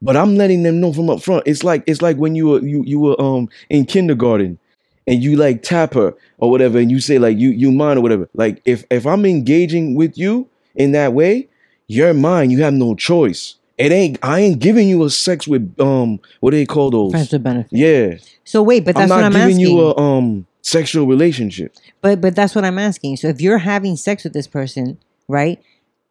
But 0.00 0.16
I'm 0.16 0.36
letting 0.36 0.62
them 0.62 0.80
know 0.80 0.92
from 0.92 1.10
up 1.10 1.22
front. 1.22 1.44
It's 1.46 1.64
like 1.64 1.82
it's 1.86 2.02
like 2.02 2.16
when 2.16 2.34
you 2.34 2.48
were 2.48 2.60
you 2.60 2.82
you 2.84 3.00
were 3.00 3.20
um 3.20 3.48
in 3.68 3.84
kindergarten 3.84 4.58
and 5.06 5.22
you 5.22 5.36
like 5.36 5.62
tap 5.62 5.94
her 5.94 6.14
or 6.38 6.50
whatever, 6.50 6.78
and 6.78 6.90
you 6.90 7.00
say 7.00 7.18
like 7.18 7.38
you 7.38 7.50
you 7.50 7.72
mine 7.72 7.98
or 7.98 8.00
whatever. 8.00 8.28
Like 8.34 8.62
if 8.64 8.84
if 8.90 9.06
I'm 9.06 9.24
engaging 9.24 9.94
with 9.94 10.16
you 10.16 10.48
in 10.76 10.92
that 10.92 11.14
way, 11.14 11.48
you're 11.88 12.14
mine. 12.14 12.50
You 12.50 12.62
have 12.62 12.74
no 12.74 12.94
choice. 12.94 13.56
It 13.76 13.92
ain't 13.92 14.18
I 14.22 14.40
ain't 14.40 14.60
giving 14.60 14.88
you 14.88 15.04
a 15.04 15.10
sex 15.10 15.48
with 15.48 15.74
um 15.80 16.20
what 16.40 16.50
do 16.50 16.56
they 16.56 16.66
call 16.66 16.90
those? 16.90 17.12
Friends 17.12 17.32
with 17.32 17.42
benefit. 17.42 17.72
Yeah. 17.72 18.14
So 18.44 18.62
wait, 18.62 18.84
but 18.84 18.96
I'm 18.96 19.02
that's 19.02 19.08
not 19.08 19.16
what 19.16 19.24
I'm 19.24 19.32
giving 19.32 19.56
asking. 19.56 19.60
you 19.60 19.80
a 19.80 19.96
um 19.96 20.46
sexual 20.62 21.06
relationship. 21.06 21.74
But 22.00 22.20
but 22.20 22.36
that's 22.36 22.54
what 22.54 22.64
I'm 22.64 22.78
asking. 22.78 23.16
So 23.16 23.28
if 23.28 23.40
you're 23.40 23.58
having 23.58 23.96
sex 23.96 24.24
with 24.24 24.32
this 24.32 24.46
person, 24.46 24.98
right? 25.28 25.60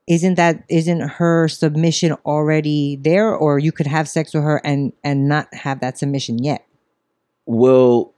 Isn't 0.07 0.35
that 0.35 0.63
isn't 0.69 1.01
her 1.01 1.47
submission 1.47 2.13
already 2.25 2.95
there 2.95 3.35
or 3.35 3.59
you 3.59 3.71
could 3.71 3.87
have 3.87 4.07
sex 4.07 4.33
with 4.33 4.43
her 4.43 4.61
and 4.63 4.93
and 5.03 5.27
not 5.27 5.53
have 5.53 5.81
that 5.81 5.97
submission 5.97 6.43
yet? 6.43 6.65
Well, 7.45 8.13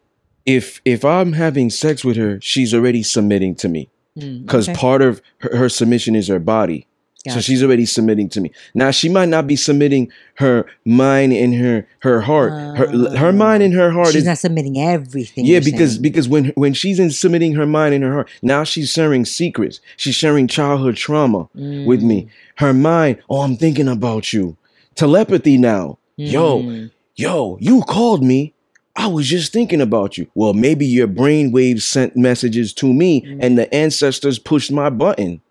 if 0.46 0.82
if 0.86 1.04
I'm 1.04 1.34
having 1.34 1.70
sex 1.70 2.06
with 2.06 2.18
her, 2.18 2.40
she's 2.42 2.74
already 2.74 3.04
submitting 3.04 3.56
to 3.56 3.70
me 3.70 3.90
Mm, 4.18 4.42
because 4.42 4.68
okay. 4.68 4.78
part 4.78 5.02
of 5.02 5.22
her, 5.40 5.56
her 5.56 5.70
submission 5.70 6.16
is 6.16 6.28
her 6.28 6.40
body. 6.40 6.88
So 7.28 7.42
she's 7.42 7.62
already 7.62 7.86
submitting 7.86 8.30
to 8.30 8.40
me. 8.42 8.52
Now 8.74 8.92
she 8.92 9.10
might 9.10 9.28
not 9.28 9.46
be 9.46 9.58
submitting 9.58 10.10
her 10.36 10.66
mind 10.86 11.34
and 11.34 11.54
her 11.54 11.86
her 12.00 12.22
heart. 12.22 12.52
Her 12.78 13.18
her 13.18 13.34
mind 13.34 13.62
and 13.62 13.74
her 13.74 13.92
heart 13.92 14.08
She's 14.08 14.18
is 14.18 14.26
not 14.26 14.38
submitting 14.38 14.80
everything. 14.80 15.46
yeah 15.46 15.60
because 15.60 15.92
saying. 15.94 16.02
because 16.02 16.30
when 16.30 16.46
when 16.56 16.74
she's 16.74 16.98
in 16.98 17.12
submitting 17.12 17.54
her 17.56 17.66
mind 17.66 17.94
and 17.94 18.04
her 18.06 18.14
heart, 18.14 18.30
now 18.42 18.64
she's 18.64 18.90
sharing 18.92 19.26
secrets. 19.26 19.82
She's 19.98 20.16
sharing 20.16 20.48
childhood 20.48 20.96
trauma 20.96 21.50
with 21.54 22.02
me. 22.02 22.24
Mm, 22.24 22.30
Her 22.56 22.74
mind, 22.74 23.18
oh, 23.30 23.42
I'm 23.42 23.58
thinking 23.58 23.90
about 23.90 24.32
you. 24.32 24.56
Telepathy 24.96 25.58
now. 25.58 25.98
Yo, 26.16 26.62
mm. 26.64 26.92
yo, 27.16 27.58
you 27.60 27.82
called 27.84 28.24
me. 28.24 28.54
I 28.96 29.08
was 29.08 29.28
just 29.28 29.54
thinking 29.54 29.82
about 29.82 30.18
you. 30.18 30.28
Well, 30.36 30.54
maybe 30.54 30.86
your 30.86 31.08
brain 31.08 31.52
waves 31.52 31.86
sent 31.86 32.16
messages 32.18 32.74
to 32.76 32.94
me 32.94 33.22
Mm. 33.22 33.40
and 33.42 33.58
the 33.58 33.74
ancestors 33.76 34.40
pushed 34.40 34.72
my 34.72 34.90
button. 34.90 35.42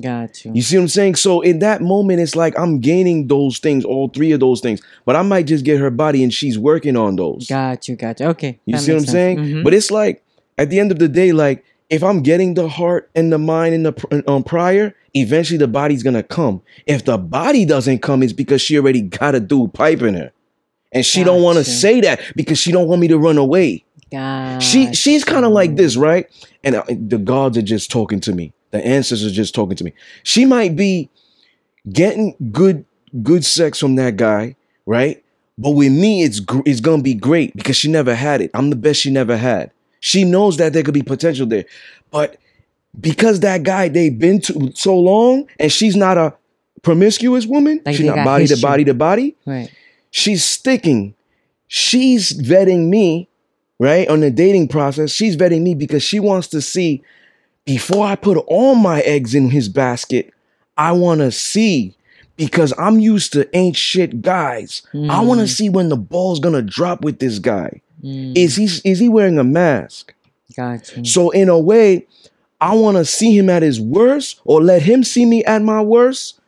Got 0.00 0.44
you. 0.44 0.52
You 0.54 0.62
see 0.62 0.76
what 0.76 0.82
I'm 0.82 0.88
saying? 0.88 1.14
So 1.16 1.40
in 1.40 1.60
that 1.60 1.80
moment, 1.80 2.20
it's 2.20 2.34
like 2.34 2.58
I'm 2.58 2.80
gaining 2.80 3.28
those 3.28 3.58
things, 3.58 3.84
all 3.84 4.08
three 4.08 4.32
of 4.32 4.40
those 4.40 4.60
things, 4.60 4.82
but 5.04 5.14
I 5.14 5.22
might 5.22 5.46
just 5.46 5.64
get 5.64 5.78
her 5.78 5.90
body 5.90 6.24
and 6.24 6.34
she's 6.34 6.58
working 6.58 6.96
on 6.96 7.14
those. 7.14 7.46
Got 7.46 7.86
you. 7.86 7.94
Got 7.94 8.18
you. 8.18 8.26
Okay. 8.26 8.58
You 8.66 8.76
see 8.78 8.90
what 8.92 8.96
I'm 8.96 9.02
makes 9.02 9.12
saying? 9.12 9.38
sense. 9.38 9.48
Mhm. 9.50 9.64
But 9.64 9.72
it's 9.72 9.92
like 9.92 10.24
at 10.58 10.70
the 10.70 10.80
end 10.80 10.90
of 10.90 10.98
the 10.98 11.08
day, 11.08 11.30
like 11.32 11.64
if 11.90 12.02
I'm 12.02 12.22
getting 12.22 12.54
the 12.54 12.68
heart 12.68 13.08
and 13.14 13.32
the 13.32 13.38
mind 13.38 13.74
and 13.74 13.86
the 13.86 14.24
um, 14.26 14.42
prior, 14.42 14.96
eventually 15.14 15.58
the 15.58 15.68
body's 15.68 16.02
gonna 16.02 16.24
come. 16.24 16.60
If 16.86 17.04
the 17.04 17.16
body 17.16 17.64
doesn't 17.64 18.00
come, 18.00 18.24
it's 18.24 18.32
because 18.32 18.60
she 18.60 18.76
already 18.76 19.02
got 19.02 19.36
a 19.36 19.40
dude 19.40 19.74
piping 19.74 20.14
her, 20.14 20.32
and 20.90 21.06
she 21.06 21.22
don't 21.22 21.42
want 21.42 21.58
to 21.58 21.64
say 21.64 22.00
that 22.00 22.20
because 22.34 22.58
she 22.58 22.72
don't 22.72 22.88
want 22.88 23.00
me 23.00 23.08
to 23.08 23.18
run 23.18 23.38
away. 23.38 23.84
Got 24.10 24.60
She 24.60 24.92
she's 24.92 25.22
kind 25.22 25.44
of 25.44 25.52
like 25.52 25.76
this, 25.76 25.96
right? 25.96 26.26
And 26.64 26.74
uh, 26.74 26.84
the 26.88 27.18
gods 27.18 27.56
are 27.58 27.62
just 27.62 27.92
talking 27.92 28.18
to 28.20 28.32
me. 28.32 28.52
The 28.74 28.84
ancestors 28.84 29.30
just 29.32 29.54
talking 29.54 29.76
to 29.76 29.84
me. 29.84 29.92
She 30.24 30.44
might 30.44 30.74
be 30.74 31.08
getting 31.92 32.34
good 32.50 32.84
good 33.22 33.44
sex 33.44 33.78
from 33.78 33.94
that 33.94 34.16
guy, 34.16 34.56
right? 34.84 35.22
But 35.56 35.70
with 35.70 35.92
me, 35.92 36.24
it's 36.24 36.40
gr- 36.40 36.62
it's 36.66 36.80
gonna 36.80 37.00
be 37.00 37.14
great 37.14 37.54
because 37.54 37.76
she 37.76 37.88
never 37.88 38.16
had 38.16 38.40
it. 38.40 38.50
I'm 38.52 38.70
the 38.70 38.76
best 38.76 39.00
she 39.00 39.12
never 39.12 39.36
had. 39.36 39.70
She 40.00 40.24
knows 40.24 40.56
that 40.56 40.72
there 40.72 40.82
could 40.82 40.92
be 40.92 41.04
potential 41.04 41.46
there, 41.46 41.66
but 42.10 42.36
because 43.00 43.38
that 43.40 43.62
guy 43.62 43.86
they've 43.88 44.18
been 44.18 44.40
to 44.40 44.72
so 44.74 44.98
long, 44.98 45.48
and 45.60 45.70
she's 45.70 45.94
not 45.94 46.18
a 46.18 46.34
promiscuous 46.82 47.46
woman. 47.46 47.80
Like 47.86 47.94
she's 47.94 48.06
not 48.06 48.24
body 48.24 48.48
to 48.48 48.56
body 48.60 48.82
to 48.86 48.94
body 48.94 49.36
Right. 49.46 49.70
she's 50.10 50.42
sticking. 50.44 51.14
She's 51.68 52.32
vetting 52.32 52.88
me, 52.88 53.28
right? 53.78 54.08
On 54.08 54.18
the 54.18 54.32
dating 54.32 54.66
process, 54.66 55.12
she's 55.12 55.36
vetting 55.36 55.62
me 55.62 55.76
because 55.76 56.02
she 56.02 56.18
wants 56.18 56.48
to 56.48 56.60
see 56.60 57.04
before 57.64 58.06
I 58.06 58.14
put 58.16 58.36
all 58.46 58.74
my 58.74 59.00
eggs 59.00 59.34
in 59.34 59.50
his 59.50 59.68
basket, 59.68 60.32
I 60.76 60.92
want 60.92 61.20
to 61.20 61.30
see 61.32 61.96
because 62.36 62.72
I'm 62.78 62.98
used 62.98 63.32
to 63.34 63.48
ain't 63.56 63.76
shit 63.76 64.20
guys. 64.22 64.82
I 64.92 65.20
want 65.22 65.40
to 65.40 65.46
Mm, 65.46 65.48
see 65.48 65.68
when 65.70 65.88
the 65.88 65.96
ball's 65.96 66.40
going 66.40 66.54
to 66.54 66.62
drop 66.62 67.02
with 67.02 67.20
this 67.20 67.38
guy. 67.38 67.80
mm, 68.02 68.36
Is 68.36 68.56
he 68.56 68.64
is 68.88 68.98
he 68.98 69.08
wearing 69.08 69.38
a 69.38 69.44
mask? 69.44 70.12
got 70.56 70.94
you. 70.96 71.04
So 71.04 71.30
in 71.30 71.48
a 71.48 71.58
way, 71.58 72.06
I 72.60 72.74
want 72.74 72.96
to 72.98 73.04
see 73.04 73.36
him 73.36 73.48
at 73.48 73.62
his 73.62 73.80
worst 73.80 74.40
or 74.44 74.62
let 74.62 74.82
him 74.82 75.02
see 75.04 75.24
me 75.24 75.42
at 75.44 75.62
my 75.62 75.80
worst 75.80 76.38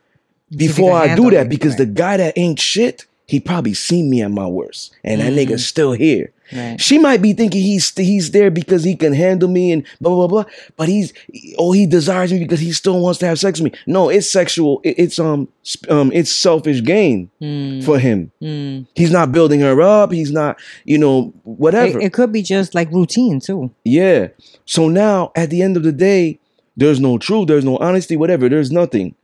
before 0.55 0.93
I 0.93 1.15
do 1.15 1.29
that 1.31 1.49
because 1.49 1.71
right. 1.71 1.79
the 1.79 1.85
guy 1.87 2.17
that 2.17 2.37
ain't 2.37 2.59
shit, 2.59 3.05
he 3.27 3.39
probably 3.39 3.73
seen 3.73 4.09
me 4.09 4.21
at 4.21 4.31
my 4.31 4.47
worst, 4.47 4.93
and 5.03 5.19
that 5.21 5.33
Mm. 5.33 5.37
nigga's 5.47 5.65
still 5.65 5.91
here. 5.91 6.31
Right. 6.55 6.79
She 6.79 6.97
might 6.97 7.21
be 7.21 7.33
thinking 7.33 7.61
he's 7.61 7.91
he's 7.97 8.31
there 8.31 8.49
because 8.49 8.85
he 8.85 8.95
can 8.95 9.11
handle 9.11 9.49
me 9.49 9.73
and 9.73 9.83
blah 9.99 10.15
blah 10.15 10.27
blah, 10.27 10.45
but 10.77 10.87
he's 10.87 11.11
oh 11.57 11.73
he 11.73 11.85
desires 11.85 12.31
me 12.31 12.39
because 12.39 12.61
he 12.61 12.71
still 12.71 13.01
wants 13.01 13.19
to 13.19 13.25
have 13.25 13.37
sex 13.37 13.59
with 13.59 13.73
me. 13.73 13.79
No, 13.85 14.07
it's 14.07 14.31
sexual. 14.31 14.79
it- 14.85 14.95
it's 14.97 15.19
um 15.19 15.49
sp- 15.67 15.91
um 15.91 16.09
it's 16.13 16.31
selfish 16.31 16.81
gain 16.81 17.29
Mm, 17.41 17.83
for 17.83 17.99
him. 17.99 18.31
mm. 18.41 18.85
He's 18.95 19.11
not 19.11 19.33
building 19.33 19.59
her 19.59 19.81
up. 19.81 20.13
He's 20.13 20.31
not 20.31 20.57
you 20.85 20.97
know 20.97 21.33
whatever. 21.43 21.99
It, 21.99 22.05
it 22.05 22.13
could 22.13 22.31
be 22.31 22.41
just 22.41 22.73
like 22.73 22.89
routine 22.93 23.41
too. 23.41 23.69
Yeah. 23.83 24.29
So 24.63 24.87
now 24.87 25.33
at 25.35 25.49
the 25.49 25.61
end 25.61 25.75
of 25.75 25.83
the 25.83 25.91
day, 25.91 26.39
there's 26.77 27.01
no 27.01 27.17
truth, 27.17 27.49
there's 27.49 27.65
no 27.65 27.75
honesty, 27.79 28.15
whatever, 28.15 28.47
there's 28.47 28.71
nothing. 28.71 29.15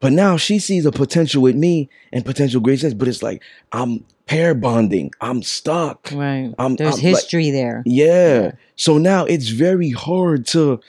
But 0.00 0.12
now 0.12 0.36
she 0.36 0.58
sees 0.60 0.86
a 0.86 0.92
potential 0.92 1.42
with 1.42 1.56
me 1.56 1.88
and 2.12 2.24
potential 2.24 2.60
great 2.60 2.80
sex, 2.80 2.94
but 2.94 3.08
it's 3.08 3.22
like 3.22 3.42
I'm 3.72 4.04
pair 4.26 4.54
bonding. 4.54 5.10
I'm 5.20 5.42
stuck. 5.42 6.10
Right. 6.12 6.52
I'm- 6.58 6.76
There's 6.76 6.98
I'm 6.98 7.02
like- 7.02 7.14
history 7.16 7.50
there. 7.50 7.82
Yeah. 7.84 8.42
Yeah. 8.42 8.50
So 8.76 8.98
now 8.98 9.24
it's 9.24 9.48
very 9.48 9.90
hard 9.90 10.46
to 10.48 10.80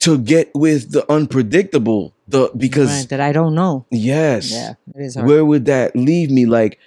to 0.00 0.16
get 0.18 0.50
with 0.54 0.92
the 0.92 1.10
unpredictable. 1.12 2.14
The 2.28 2.50
because 2.56 2.88
right, 3.00 3.08
that 3.08 3.20
I 3.20 3.32
don't 3.32 3.54
know. 3.56 3.84
yes. 3.90 4.52
Yeah, 4.52 4.74
it 4.94 5.00
is 5.04 5.14
hard. 5.16 5.26
Where 5.26 5.44
would 5.44 5.64
that 5.64 5.96
leave 5.96 6.30
me? 6.30 6.46
Like 6.46 6.78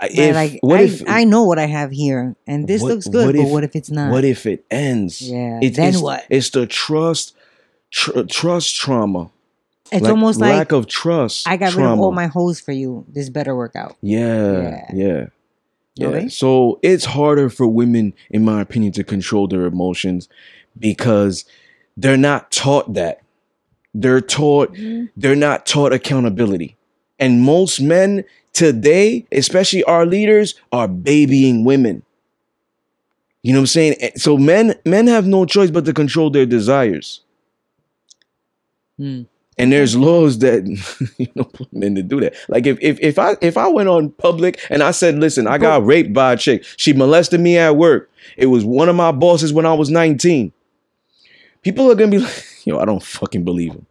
if 0.00 0.34
like 0.34 0.58
what 0.62 0.80
I, 0.80 0.84
if 0.84 1.02
I 1.06 1.24
know 1.24 1.44
what 1.44 1.58
I 1.58 1.66
have 1.66 1.90
here, 1.90 2.34
and 2.46 2.66
this 2.66 2.80
What- 2.80 2.88
looks 2.92 3.06
good, 3.06 3.26
what 3.26 3.34
but 3.36 3.44
if- 3.44 3.48
what 3.50 3.64
if 3.64 3.76
it's 3.76 3.90
not? 3.90 4.10
what 4.10 4.24
if 4.24 4.46
it 4.46 4.64
ends? 4.70 5.20
Yeah, 5.20 5.58
It's, 5.60 5.76
then 5.76 5.90
it's, 5.90 6.00
what? 6.00 6.24
It's 6.30 6.48
the 6.50 6.66
trust 6.66 7.34
tr- 7.90 8.22
trust 8.22 8.74
trauma. 8.76 9.30
It's 9.92 10.02
Like, 10.02 10.10
almost 10.10 10.40
like 10.40 10.52
lack 10.52 10.72
of 10.72 10.86
trust. 10.86 11.48
I 11.48 11.56
got 11.56 11.74
rid 11.74 11.84
of 11.86 11.98
all 11.98 12.12
my 12.12 12.26
hoes 12.26 12.60
for 12.60 12.72
you. 12.72 13.04
This 13.08 13.28
better 13.28 13.54
work 13.56 13.74
out. 13.76 13.96
Yeah, 14.02 14.62
Yeah. 14.62 14.90
yeah, 14.94 15.26
yeah. 15.96 16.06
Okay. 16.08 16.28
So 16.28 16.78
it's 16.82 17.04
harder 17.04 17.48
for 17.50 17.66
women, 17.66 18.14
in 18.30 18.44
my 18.44 18.60
opinion, 18.60 18.92
to 18.92 19.04
control 19.04 19.46
their 19.48 19.66
emotions 19.66 20.28
because 20.78 21.44
they're 21.96 22.16
not 22.16 22.50
taught 22.50 22.94
that. 22.94 23.22
They're 23.92 24.20
taught 24.20 24.76
they're 25.16 25.34
not 25.36 25.66
taught 25.66 25.92
accountability. 25.92 26.76
And 27.18 27.42
most 27.42 27.80
men 27.80 28.24
today, 28.52 29.26
especially 29.32 29.82
our 29.84 30.06
leaders, 30.06 30.54
are 30.72 30.86
babying 30.88 31.64
women. 31.64 32.02
You 33.42 33.52
know 33.52 33.58
what 33.58 33.62
I'm 33.62 33.66
saying? 33.66 33.94
Eh, 34.00 34.10
So 34.16 34.36
men 34.38 34.74
men 34.84 35.06
have 35.08 35.26
no 35.26 35.44
choice 35.44 35.70
but 35.70 35.84
to 35.86 35.92
control 35.92 36.30
their 36.30 36.46
desires. 36.46 37.22
Hmm. 38.98 39.22
And 39.60 39.70
there's 39.72 39.94
laws 39.94 40.38
that 40.38 40.64
you 41.18 41.28
know 41.34 41.44
put 41.44 41.72
men 41.72 41.94
to 41.96 42.02
do 42.02 42.20
that. 42.20 42.34
Like 42.48 42.66
if 42.66 42.78
if 42.80 42.98
if 43.00 43.18
I 43.18 43.36
if 43.40 43.56
I 43.56 43.68
went 43.68 43.88
on 43.88 44.10
public 44.12 44.58
and 44.70 44.82
I 44.82 44.90
said, 44.90 45.18
listen, 45.18 45.46
I 45.46 45.58
got 45.58 45.84
raped 45.84 46.12
by 46.12 46.32
a 46.32 46.36
chick. 46.36 46.64
She 46.76 46.92
molested 46.92 47.40
me 47.40 47.58
at 47.58 47.76
work. 47.76 48.10
It 48.36 48.46
was 48.46 48.64
one 48.64 48.88
of 48.88 48.96
my 48.96 49.12
bosses 49.12 49.52
when 49.52 49.66
I 49.66 49.74
was 49.74 49.90
19. 49.90 50.52
People 51.62 51.90
are 51.90 51.94
gonna 51.94 52.10
be 52.10 52.18
like, 52.26 52.44
yo, 52.64 52.78
I 52.78 52.84
don't 52.84 53.02
fucking 53.02 53.44
believe 53.44 53.72
him. 53.72 53.86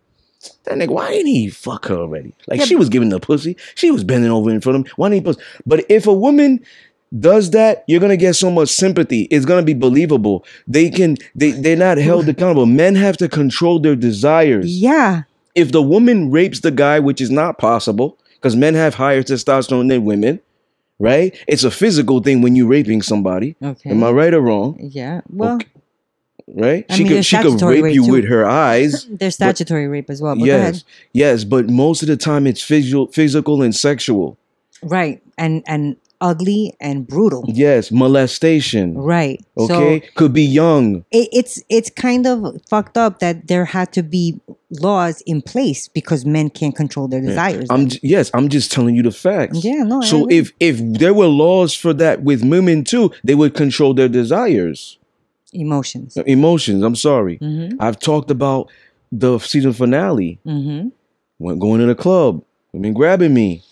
That 0.63 0.75
nigga, 0.75 0.89
why 0.89 1.11
didn't 1.11 1.27
he 1.27 1.49
fuck 1.49 1.85
her 1.87 1.95
already? 1.97 2.33
Like 2.47 2.59
Yeah, 2.59 2.65
she 2.65 2.75
was 2.75 2.89
giving 2.89 3.09
the 3.09 3.19
pussy. 3.19 3.57
She 3.75 3.91
was 3.91 4.03
bending 4.03 4.31
over 4.31 4.49
in 4.49 4.61
front 4.61 4.79
of 4.79 4.85
him. 4.85 4.93
Why 4.95 5.09
didn't 5.09 5.25
he 5.25 5.33
pussy? 5.33 5.41
But 5.65 5.85
if 5.89 6.07
a 6.07 6.13
woman 6.13 6.61
does 7.17 7.51
that, 7.51 7.83
you're 7.87 7.99
gonna 7.99 8.17
get 8.17 8.35
so 8.35 8.49
much 8.49 8.69
sympathy. 8.69 9.23
It's 9.23 9.45
gonna 9.45 9.63
be 9.63 9.73
believable. 9.73 10.45
They 10.67 10.89
can 10.89 11.17
they 11.35 11.51
they're 11.51 11.75
not 11.75 11.97
held 11.97 12.29
accountable. 12.29 12.65
Men 12.65 12.95
have 12.95 13.17
to 13.17 13.27
control 13.27 13.79
their 13.79 13.95
desires 13.95 14.79
Yeah. 14.79 15.23
If 15.55 15.71
the 15.71 15.81
woman 15.81 16.31
rapes 16.31 16.59
the 16.61 16.71
guy, 16.71 16.99
which 16.99 17.21
is 17.21 17.29
not 17.31 17.57
possible, 17.57 18.17
because 18.35 18.55
men 18.55 18.73
have 18.75 18.95
higher 18.95 19.23
testosterone 19.23 19.89
than 19.89 20.05
women, 20.05 20.39
right? 20.99 21.35
It's 21.47 21.63
a 21.63 21.71
physical 21.71 22.21
thing 22.21 22.41
when 22.41 22.55
you're 22.55 22.67
raping 22.67 23.01
somebody. 23.01 23.55
Okay. 23.63 23.89
Am 23.89 24.03
I 24.03 24.11
right 24.11 24.33
or 24.33 24.41
wrong? 24.41 24.77
Yeah. 24.79 25.21
Well, 25.29 25.55
Okay. 25.55 25.67
Right? 26.51 26.83
I 26.89 26.95
she 26.95 27.03
mean, 27.03 27.13
could 27.13 27.25
she 27.25 27.37
could 27.37 27.61
rape 27.61 27.93
you 27.93 28.05
too. 28.07 28.11
with 28.11 28.25
her 28.25 28.43
eyes. 28.49 29.05
there's 29.07 29.35
statutory 29.35 29.87
rape 29.87 30.09
as 30.09 30.19
well. 30.19 30.35
But 30.35 30.45
go 30.45 30.55
ahead. 30.55 30.73
yes, 30.75 30.83
yes, 31.13 31.43
but 31.43 31.69
most 31.69 32.01
of 32.01 32.07
the 32.07 32.17
time 32.17 32.47
it's 32.47 32.63
physical, 32.63 33.05
physical 33.07 33.61
and 33.61 33.75
sexual. 33.75 34.35
Right. 34.81 35.21
And 35.37 35.61
and 35.67 35.95
ugly 36.21 36.73
and 36.81 37.07
brutal. 37.07 37.43
Yes, 37.47 37.91
molestation. 37.91 38.95
Right. 38.97 39.43
Okay, 39.57 40.01
So 40.01 40.07
could 40.15 40.33
be 40.33 40.43
young. 40.43 41.05
it, 41.11 41.29
it's 41.31 41.61
it's 41.69 41.89
kind 41.89 42.27
of 42.27 42.57
fucked 42.69 42.97
up 42.97 43.19
that 43.19 43.47
there 43.47 43.65
had 43.65 43.91
to 43.93 44.03
be 44.03 44.39
laws 44.81 45.21
in 45.25 45.41
place 45.41 45.87
because 45.87 46.25
men 46.25 46.49
can't 46.49 46.75
control 46.75 47.07
their 47.07 47.21
desires. 47.21 47.67
I'm 47.69 47.87
j- 47.87 47.99
yes, 48.03 48.29
I'm 48.33 48.49
just 48.49 48.71
telling 48.71 48.95
you 48.95 49.03
the 49.03 49.11
facts. 49.11 49.63
yeah, 49.63 49.83
no. 49.83 50.01
So 50.01 50.27
if 50.29 50.51
if 50.59 50.79
there 50.81 51.13
were 51.13 51.27
laws 51.27 51.73
for 51.73 51.93
that 51.93 52.23
with 52.23 52.43
women 52.43 52.83
too, 52.83 53.11
they 53.23 53.35
would 53.35 53.53
control 53.55 53.93
their 53.93 54.09
desires. 54.09 54.97
emotions. 55.53 56.15
emotions. 56.25 56.83
I'm 56.83 56.95
sorry. 56.95 57.39
Mm-hmm. 57.39 57.81
I've 57.81 57.99
talked 57.99 58.29
about 58.29 58.69
the 59.11 59.39
season 59.39 59.73
finale. 59.73 60.39
Mm-hmm. 60.45 60.89
When 61.39 61.57
going 61.57 61.79
to 61.79 61.87
the 61.87 61.95
club, 61.95 62.43
women 62.73 62.93
grabbing 62.93 63.33
me. 63.33 63.63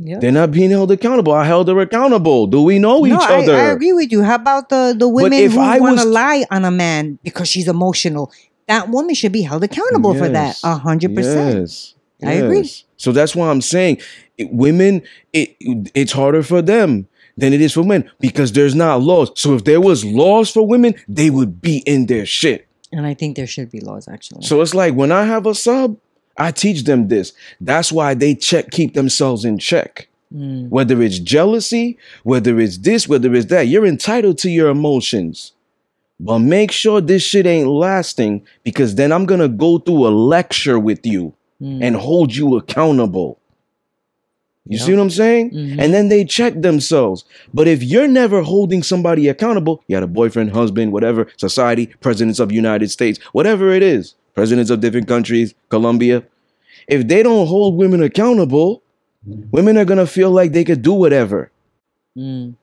They're 0.00 0.32
not 0.32 0.50
being 0.50 0.70
held 0.70 0.90
accountable. 0.90 1.32
I 1.32 1.44
held 1.44 1.68
her 1.68 1.78
accountable. 1.78 2.46
Do 2.46 2.62
we 2.62 2.78
know 2.78 3.00
no, 3.00 3.06
each 3.06 3.28
I, 3.28 3.42
other? 3.42 3.54
I 3.54 3.64
agree 3.66 3.92
with 3.92 4.10
you. 4.10 4.22
How 4.22 4.36
about 4.36 4.68
the 4.70 4.94
the 4.96 5.08
women 5.08 5.50
who 5.50 5.58
want 5.58 5.98
to 5.98 6.06
lie 6.06 6.44
on 6.50 6.64
a 6.64 6.70
man 6.70 7.18
because 7.22 7.48
she's 7.48 7.68
emotional? 7.68 8.32
That 8.66 8.88
woman 8.88 9.14
should 9.14 9.32
be 9.32 9.42
held 9.42 9.62
accountable 9.64 10.14
for 10.14 10.28
that. 10.28 10.58
A 10.64 10.76
hundred 10.76 11.14
percent. 11.14 11.60
Yes. 11.60 11.94
I 12.22 12.32
agree. 12.32 12.70
So 12.96 13.12
that's 13.12 13.34
why 13.34 13.50
I'm 13.50 13.60
saying 13.60 14.00
it- 14.38 14.52
women. 14.52 15.02
It 15.32 15.56
it's 15.94 16.12
harder 16.12 16.42
for 16.42 16.62
them 16.62 17.06
than 17.36 17.52
it 17.52 17.60
is 17.60 17.72
for 17.72 17.84
men 17.84 18.10
because 18.20 18.52
there's 18.52 18.74
not 18.74 19.02
laws. 19.02 19.32
So 19.34 19.54
if 19.54 19.64
there 19.64 19.80
was 19.80 20.04
laws 20.04 20.50
for 20.50 20.66
women, 20.66 20.94
they 21.08 21.30
would 21.30 21.60
be 21.60 21.78
in 21.86 22.06
their 22.06 22.26
shit. 22.26 22.66
And 22.92 23.06
I 23.06 23.14
think 23.14 23.36
there 23.36 23.46
should 23.46 23.70
be 23.70 23.80
laws 23.80 24.08
actually. 24.08 24.42
So 24.42 24.60
it's 24.60 24.74
like 24.74 24.94
when 24.94 25.12
I 25.12 25.24
have 25.24 25.46
a 25.46 25.54
sub, 25.54 25.96
I 26.40 26.50
teach 26.50 26.84
them 26.84 27.06
this. 27.08 27.32
That's 27.60 27.92
why 27.92 28.14
they 28.14 28.34
check 28.34 28.70
keep 28.70 28.94
themselves 28.94 29.44
in 29.44 29.58
check. 29.58 30.06
Mm. 30.32 30.68
whether 30.68 31.02
it's 31.02 31.18
jealousy, 31.18 31.98
whether 32.22 32.60
it's 32.60 32.78
this, 32.78 33.08
whether 33.08 33.34
it's 33.34 33.46
that. 33.46 33.62
You're 33.66 33.84
entitled 33.84 34.38
to 34.38 34.48
your 34.48 34.68
emotions. 34.70 35.52
But 36.20 36.38
make 36.38 36.70
sure 36.70 37.00
this 37.00 37.24
shit 37.24 37.46
ain't 37.46 37.66
lasting 37.66 38.42
because 38.62 38.94
then 38.94 39.10
I'm 39.10 39.26
going 39.26 39.40
to 39.40 39.48
go 39.48 39.78
through 39.78 40.06
a 40.06 40.14
lecture 40.36 40.78
with 40.78 41.04
you 41.04 41.34
Mm. 41.60 41.80
and 41.82 41.96
hold 41.96 42.34
you 42.36 42.56
accountable. 42.56 43.38
You 44.68 44.78
see 44.78 44.92
what 44.94 45.02
I'm 45.02 45.10
saying? 45.10 45.50
Mhm. 45.50 45.78
And 45.80 45.92
then 45.92 46.08
they 46.10 46.24
check 46.24 46.62
themselves. 46.62 47.24
But 47.52 47.66
if 47.66 47.82
you're 47.82 48.06
never 48.06 48.42
holding 48.42 48.82
somebody 48.84 49.26
accountable, 49.28 49.82
you 49.88 49.96
had 49.96 50.04
a 50.04 50.06
boyfriend, 50.06 50.52
husband, 50.52 50.92
whatever, 50.92 51.26
society, 51.38 51.88
presidents 52.00 52.38
of 52.38 52.52
United 52.52 52.90
States, 52.90 53.18
whatever 53.32 53.72
it 53.74 53.82
is, 53.82 54.14
presidents 54.40 54.70
of 54.70 54.80
different 54.80 55.06
countries, 55.06 55.52
Colombia, 55.68 56.24
if 56.88 57.06
they 57.06 57.22
don't 57.22 57.46
hold 57.46 57.76
women 57.76 58.02
accountable, 58.02 58.82
women 59.50 59.76
are 59.76 59.84
gonna 59.84 60.06
feel 60.06 60.30
like 60.30 60.52
they 60.52 60.64
could 60.64 60.80
do 60.80 60.94
whatever. 60.94 61.50
Mm. 62.16 62.54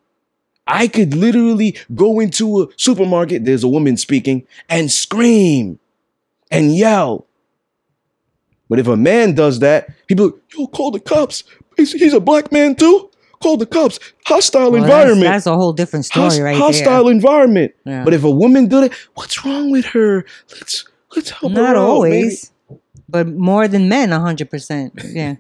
I 0.65 0.88
could 0.88 1.13
literally 1.13 1.78
go 1.93 2.19
into 2.19 2.63
a 2.63 2.67
supermarket, 2.78 3.45
there's 3.45 3.63
a 3.63 3.67
woman 3.67 3.95
speaking, 3.95 4.47
and 4.67 4.91
scream 4.91 5.78
and 6.49 6.75
yell. 6.75 7.28
But 8.69 8.80
if 8.80 8.88
a 8.88 8.97
man 8.97 9.36
does 9.36 9.59
that, 9.59 9.88
people, 10.07 10.34
yo, 10.57 10.65
call 10.65 10.89
the 10.89 10.99
cops. 10.99 11.43
He's, 11.78 11.91
he's 11.93 12.13
a 12.13 12.19
black 12.19 12.51
man 12.51 12.73
too. 12.73 13.11
Call 13.43 13.55
the 13.55 13.67
cops. 13.67 13.99
Hostile 14.25 14.71
Well, 14.71 14.82
environment. 14.82 15.30
That's, 15.30 15.45
a 15.45 15.53
whole 15.55 15.73
different 15.73 16.05
story 16.05 16.25
Hos- 16.25 16.39
right 16.39 16.57
hostile 16.57 17.07
environment. 17.07 17.75
Yeah. 17.86 18.03
But 18.03 18.15
if 18.15 18.23
a 18.23 18.32
woman 18.32 18.67
did 18.67 18.86
it, 18.86 18.93
what's 19.13 19.45
wrong 19.45 19.69
with 19.69 19.86
her? 19.86 20.25
Let's 20.53 20.86
let's 21.16 21.30
help 21.30 21.53
Not 21.53 21.76
out, 21.76 21.78
always, 21.78 22.51
but 23.10 23.28
more 23.28 23.68
than 23.68 23.89
men, 23.89 24.12
a 24.12 24.20
hundred 24.20 24.49
percent. 24.49 24.93
Yeah. 25.03 25.36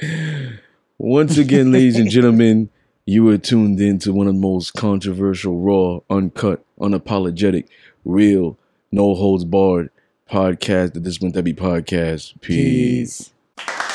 Once 0.98 1.36
again, 1.36 1.72
ladies 1.72 1.98
and 1.98 2.10
gentlemen, 2.10 2.70
you 3.04 3.28
are 3.28 3.38
tuned 3.38 3.80
in 3.80 3.98
to 4.00 4.12
one 4.12 4.26
of 4.26 4.34
the 4.34 4.40
most 4.40 4.74
controversial, 4.74 5.58
raw, 5.58 6.00
uncut, 6.10 6.64
unapologetic, 6.80 7.66
real, 8.04 8.58
no 8.90 9.14
holds 9.14 9.44
barred 9.44 9.90
podcast, 10.30 10.94
the 10.94 11.00
Discipline 11.00 11.32
Therapy 11.32 11.54
podcast. 11.54 12.40
Peace. 12.40 13.30
Peace. 13.56 13.85